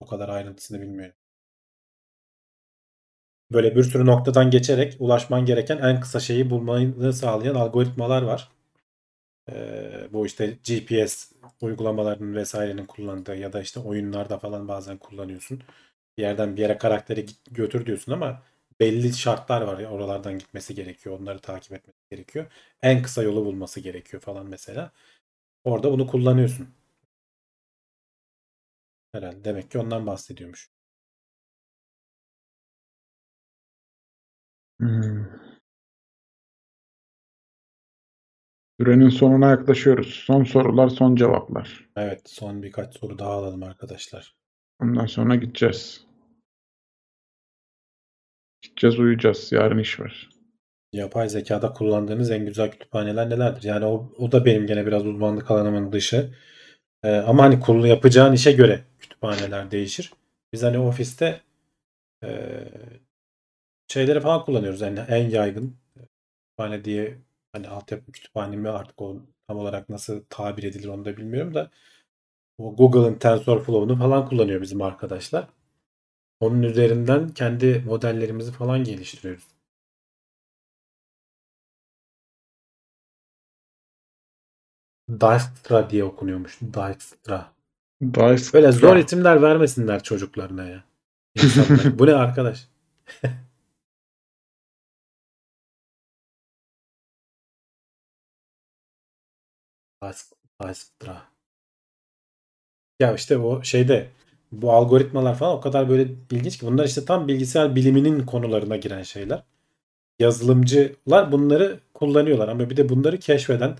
[0.00, 1.14] O kadar ayrıntısını bilmiyorum.
[3.52, 8.50] Böyle bir sürü noktadan geçerek ulaşman gereken en kısa şeyi bulmayı sağlayan algoritmalar var.
[9.50, 15.62] Ee, bu işte GPS uygulamalarının vesairenin kullandığı ya da işte oyunlarda falan bazen kullanıyorsun.
[16.18, 18.42] Bir yerden bir yere karakteri götür diyorsun ama
[18.80, 21.20] belli şartlar var oralardan gitmesi gerekiyor.
[21.20, 22.52] Onları takip etmesi gerekiyor.
[22.82, 24.92] En kısa yolu bulması gerekiyor falan mesela.
[25.64, 26.68] Orada bunu kullanıyorsun.
[29.12, 30.70] Herhalde demek ki ondan bahsediyormuş.
[34.80, 35.24] Hmm.
[38.80, 40.14] Sürenin sonuna yaklaşıyoruz.
[40.26, 41.88] Son sorular, son cevaplar.
[41.96, 44.34] Evet, son birkaç soru daha alalım arkadaşlar.
[44.80, 46.06] Ondan sonra gideceğiz.
[48.62, 49.52] Gideceğiz, uyuyacağız.
[49.52, 50.35] Yarın iş var.
[50.96, 53.62] Yapay zekada kullandığınız en güzel kütüphaneler nelerdir?
[53.62, 56.34] Yani o, o da benim gene biraz uzmanlık alanımın dışı.
[57.04, 60.12] Ee, ama hani kurulu yapacağın işe göre kütüphaneler değişir.
[60.52, 61.40] Biz hani ofiste
[62.24, 62.28] e,
[63.88, 64.80] şeyleri falan kullanıyoruz.
[64.80, 65.76] Yani en yaygın
[66.56, 67.18] kütüphane diye
[67.52, 71.70] hani altyapı kütüphane mi artık o tam olarak nasıl tabir edilir onu da bilmiyorum da
[72.58, 75.48] o Google'ın TensorFlow'unu falan kullanıyor bizim arkadaşlar.
[76.40, 79.55] Onun üzerinden kendi modellerimizi falan geliştiriyoruz.
[85.10, 86.60] Dijkstra diye okunuyormuş.
[86.60, 87.52] Dijkstra.
[88.02, 88.52] Dijkstra.
[88.58, 90.84] Böyle zor isimler vermesinler çocuklarına ya.
[91.98, 92.68] Bu ne arkadaş?
[100.60, 101.22] Dijkstra.
[103.00, 104.08] Ya işte o şeyde
[104.52, 109.02] bu algoritmalar falan o kadar böyle ilginç ki bunlar işte tam bilgisayar biliminin konularına giren
[109.02, 109.42] şeyler.
[110.18, 113.76] Yazılımcılar bunları kullanıyorlar ama bir de bunları keşfeden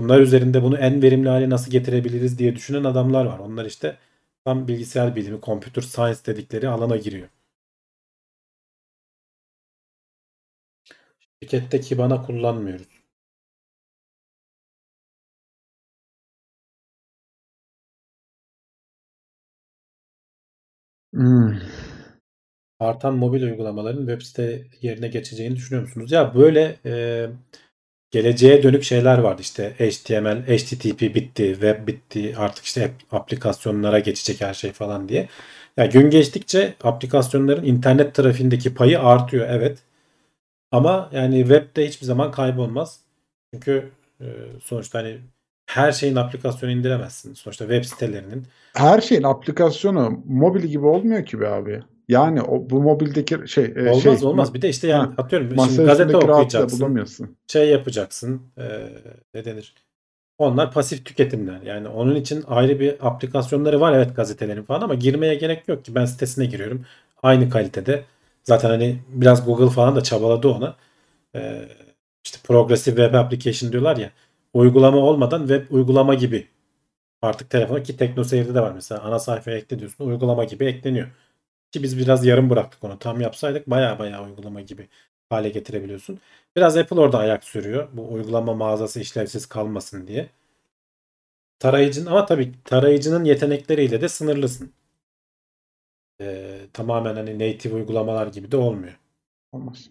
[0.00, 3.38] bunlar üzerinde bunu en verimli hale nasıl getirebiliriz diye düşünen adamlar var.
[3.38, 3.98] Onlar işte
[4.44, 7.28] tam bilgisayar bilimi, computer science dedikleri alana giriyor.
[11.42, 12.88] Şirkette Kibana kullanmıyoruz.
[21.14, 21.60] Hmm.
[22.80, 26.12] Artan mobil uygulamaların web site yerine geçeceğini düşünüyor musunuz?
[26.12, 27.26] Ya böyle e,
[28.10, 29.42] geleceğe dönük şeyler vardı.
[29.42, 32.34] İşte HTML, HTTP bitti, web bitti.
[32.38, 35.28] Artık işte aplikasyonlara geçecek her şey falan diye.
[35.76, 39.78] Ya gün geçtikçe aplikasyonların internet trafiğindeki payı artıyor evet.
[40.72, 43.00] Ama yani webde hiçbir zaman kaybolmaz.
[43.54, 44.26] Çünkü e,
[44.64, 45.18] sonuçta hani
[45.66, 47.34] her şeyin aplikasyonu indiremezsin.
[47.34, 48.46] Sonuçta web sitelerinin.
[48.74, 51.82] Her şeyin aplikasyonu mobil gibi olmuyor ki be abi.
[52.10, 54.54] Yani o, bu mobildeki şey e, olmaz şey, olmaz.
[54.54, 57.36] Bir de işte yani ha, atıyorum şimdi gazete okuyacaksın.
[57.46, 58.42] Şey yapacaksın.
[58.58, 58.64] E,
[59.34, 59.74] ne denir?
[60.38, 61.62] Onlar pasif tüketimler.
[61.62, 65.94] Yani onun için ayrı bir aplikasyonları var evet gazetelerin falan ama girmeye gerek yok ki.
[65.94, 66.84] Ben sitesine giriyorum.
[67.22, 68.04] Aynı kalitede.
[68.44, 70.76] Zaten hani biraz Google falan da çabaladı ona.
[71.34, 71.68] E,
[72.24, 74.10] işte progressive web application diyorlar ya.
[74.54, 76.46] Uygulama olmadan web uygulama gibi
[77.22, 81.08] artık telefona ki TeknoSeyir'de de var mesela ana sayfaya ekle diyorsun uygulama gibi ekleniyor.
[81.72, 82.98] Ki biz biraz yarım bıraktık onu.
[82.98, 84.88] Tam yapsaydık baya baya uygulama gibi
[85.30, 86.20] hale getirebiliyorsun.
[86.56, 87.88] Biraz Apple orada ayak sürüyor.
[87.92, 90.30] Bu uygulama mağazası işlevsiz kalmasın diye.
[91.58, 94.72] Tarayıcının ama tabii tarayıcının yetenekleriyle de sınırlısın.
[96.20, 98.98] Ee, tamamen hani native uygulamalar gibi de olmuyor.
[99.52, 99.90] Olmaz.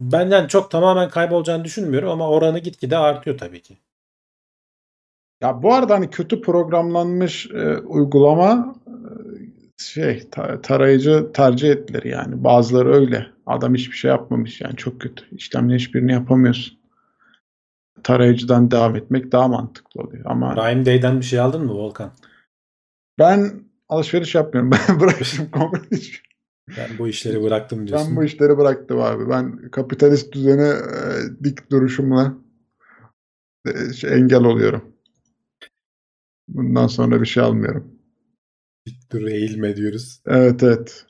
[0.00, 3.78] Benden çok tamamen kaybolacağını düşünmüyorum ama oranı gitgide artıyor tabii ki.
[5.40, 8.74] Ya bu arada hani kötü programlanmış e, uygulama
[9.84, 12.44] şey ta- tarayıcı tercih ettiler yani.
[12.44, 13.26] Bazıları öyle.
[13.46, 15.24] Adam hiçbir şey yapmamış yani çok kötü.
[15.36, 16.78] İşlemle hiçbirini yapamıyorsun.
[18.02, 20.24] Tarayıcıdan devam etmek daha mantıklı oluyor.
[20.26, 22.12] Ama Prime Day'den bir şey aldın mı Volkan?
[23.18, 23.52] ben
[23.88, 24.70] alışveriş yapmıyorum.
[24.88, 25.96] Ben bıraktım komple.
[26.78, 28.08] Ben bu işleri bıraktım diyorsun.
[28.10, 29.28] Ben bu işleri bıraktım abi.
[29.28, 31.00] Ben kapitalist düzene e,
[31.44, 32.34] dik duruşumla
[33.66, 34.92] e, şey, engel oluyorum.
[36.48, 38.01] Bundan sonra bir şey almıyorum.
[39.12, 40.20] Dur eğilme diyoruz.
[40.26, 41.04] Evet evet.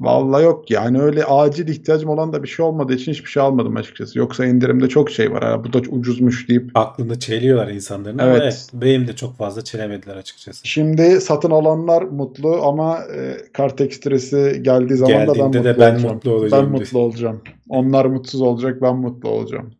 [0.00, 3.76] Vallahi yok yani öyle acil ihtiyacım olan da bir şey olmadığı için hiçbir şey almadım
[3.76, 4.18] açıkçası.
[4.18, 5.44] Yoksa indirimde çok şey var.
[5.44, 6.70] Ha, bu da ucuzmuş deyip.
[6.74, 8.42] Aklını çeliyorlar insanların ama Evet.
[8.42, 10.68] evet, benim de çok fazla çelemediler açıkçası.
[10.68, 15.78] Şimdi satın alanlar mutlu ama e, kart ekstresi geldiği zaman da ben Geldiğinde mutlu de
[15.78, 16.14] ben olacağım.
[16.14, 16.80] mutlu olacağım Ben diyor.
[16.80, 17.42] mutlu olacağım.
[17.68, 19.70] Onlar mutsuz olacak, ben mutlu olacağım.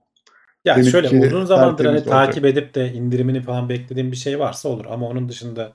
[0.64, 2.10] Ya Benimki şöyle uzun zamandır hani olacak.
[2.12, 5.72] takip edip de indirimini falan beklediğim bir şey varsa olur ama onun dışında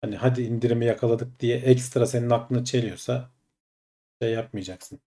[0.00, 3.30] hani hadi indirimi yakaladık diye ekstra senin aklını çeliyorsa
[4.22, 5.00] şey yapmayacaksın.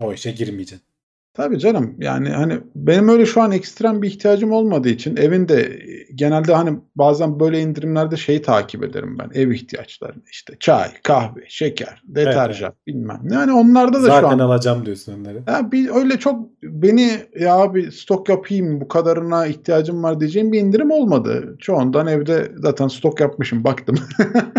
[0.00, 0.89] O işe girmeyeceksin.
[1.34, 5.78] Tabii canım yani hani benim öyle şu an ekstrem bir ihtiyacım olmadığı için evinde
[6.14, 12.02] genelde hani bazen böyle indirimlerde şeyi takip ederim ben ev ihtiyaçlarını işte çay, kahve, şeker,
[12.04, 13.20] deterjan bilmem.
[13.32, 15.42] Yani onlarda da şu Zaten an alacağım diyorsun onları.
[15.48, 20.60] ya bir öyle çok beni ya abi stok yapayım bu kadarına ihtiyacım var diyeceğim bir
[20.60, 21.56] indirim olmadı.
[21.58, 23.96] Çoğundan evde zaten stok yapmışım baktım.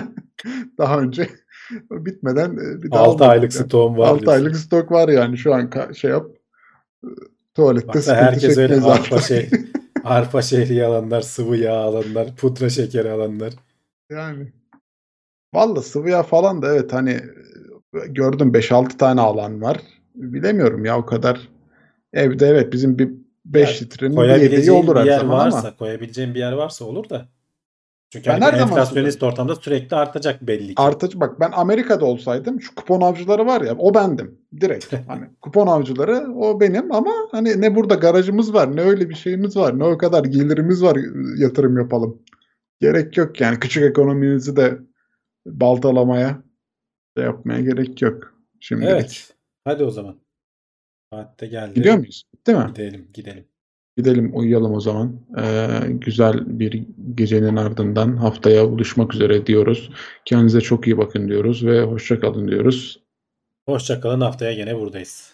[0.78, 1.30] Daha önce
[1.92, 3.64] bitmeden e, bir daha 6 almadım aylık yani.
[3.66, 4.38] stoğum var 6 diyorsun.
[4.40, 6.26] aylık stok var yani şu an şey yap.
[7.54, 9.50] Tuvalette sıkıntı herkes öyle arpa şey
[10.04, 13.54] arpa şehriye alanlar, sıvı yağ alanlar, pudra şekeri alanlar.
[14.12, 14.52] Yani.
[15.54, 17.20] Valla sıvı yağ falan da evet hani
[18.08, 19.78] gördüm 5-6 tane alan var.
[20.16, 21.50] Bilemiyorum ya o kadar.
[22.14, 23.12] Evde evet bizim bir
[23.46, 25.76] 5 Ya, litrenin bir yedeği olur her yer zaman varsa, ama.
[25.78, 27.30] koyabileceğin bir yer varsa olur da.
[28.12, 30.74] Çünkü Ben hani enflasyonist ortamda sürekli artacak belli ki.
[30.78, 34.94] Artıcı bak ben Amerika'da olsaydım şu kupon avcıları var ya o bendim direkt.
[35.08, 39.58] Hani kupon avcıları o benim ama hani ne burada garajımız var ne öyle bir şeyimiz
[39.58, 40.98] var ne o kadar gelirimiz var
[41.38, 42.22] yatırım yapalım.
[42.82, 44.78] Gerek yok yani küçük ekonominizi de
[45.46, 46.44] baltalamaya
[47.18, 48.90] şey yapmaya gerek yok şimdilik.
[48.90, 49.34] Evet.
[49.64, 50.20] Hadi o zaman.
[51.14, 51.74] Saat de geldi.
[51.74, 52.24] Gidiyor muyuz?
[52.48, 52.68] Değil mi?
[52.68, 53.46] Gidelim, gidelim.
[53.98, 55.20] Gidelim uyuyalım o zaman.
[55.38, 56.84] Ee, güzel bir
[57.16, 59.90] gecenin ardından haftaya buluşmak üzere diyoruz.
[60.26, 63.00] Kendinize çok iyi bakın diyoruz ve hoşça kalın diyoruz.
[63.66, 64.22] Hoşçakalın.
[64.22, 65.34] Haftaya gene buradayız.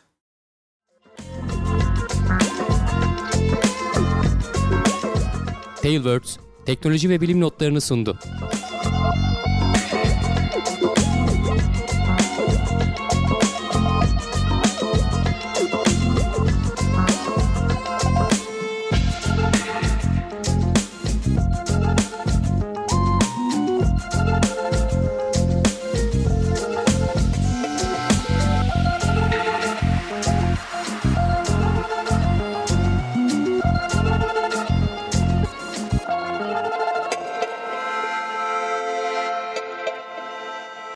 [5.81, 8.19] Tailwords teknoloji ve bilim notlarını sundu.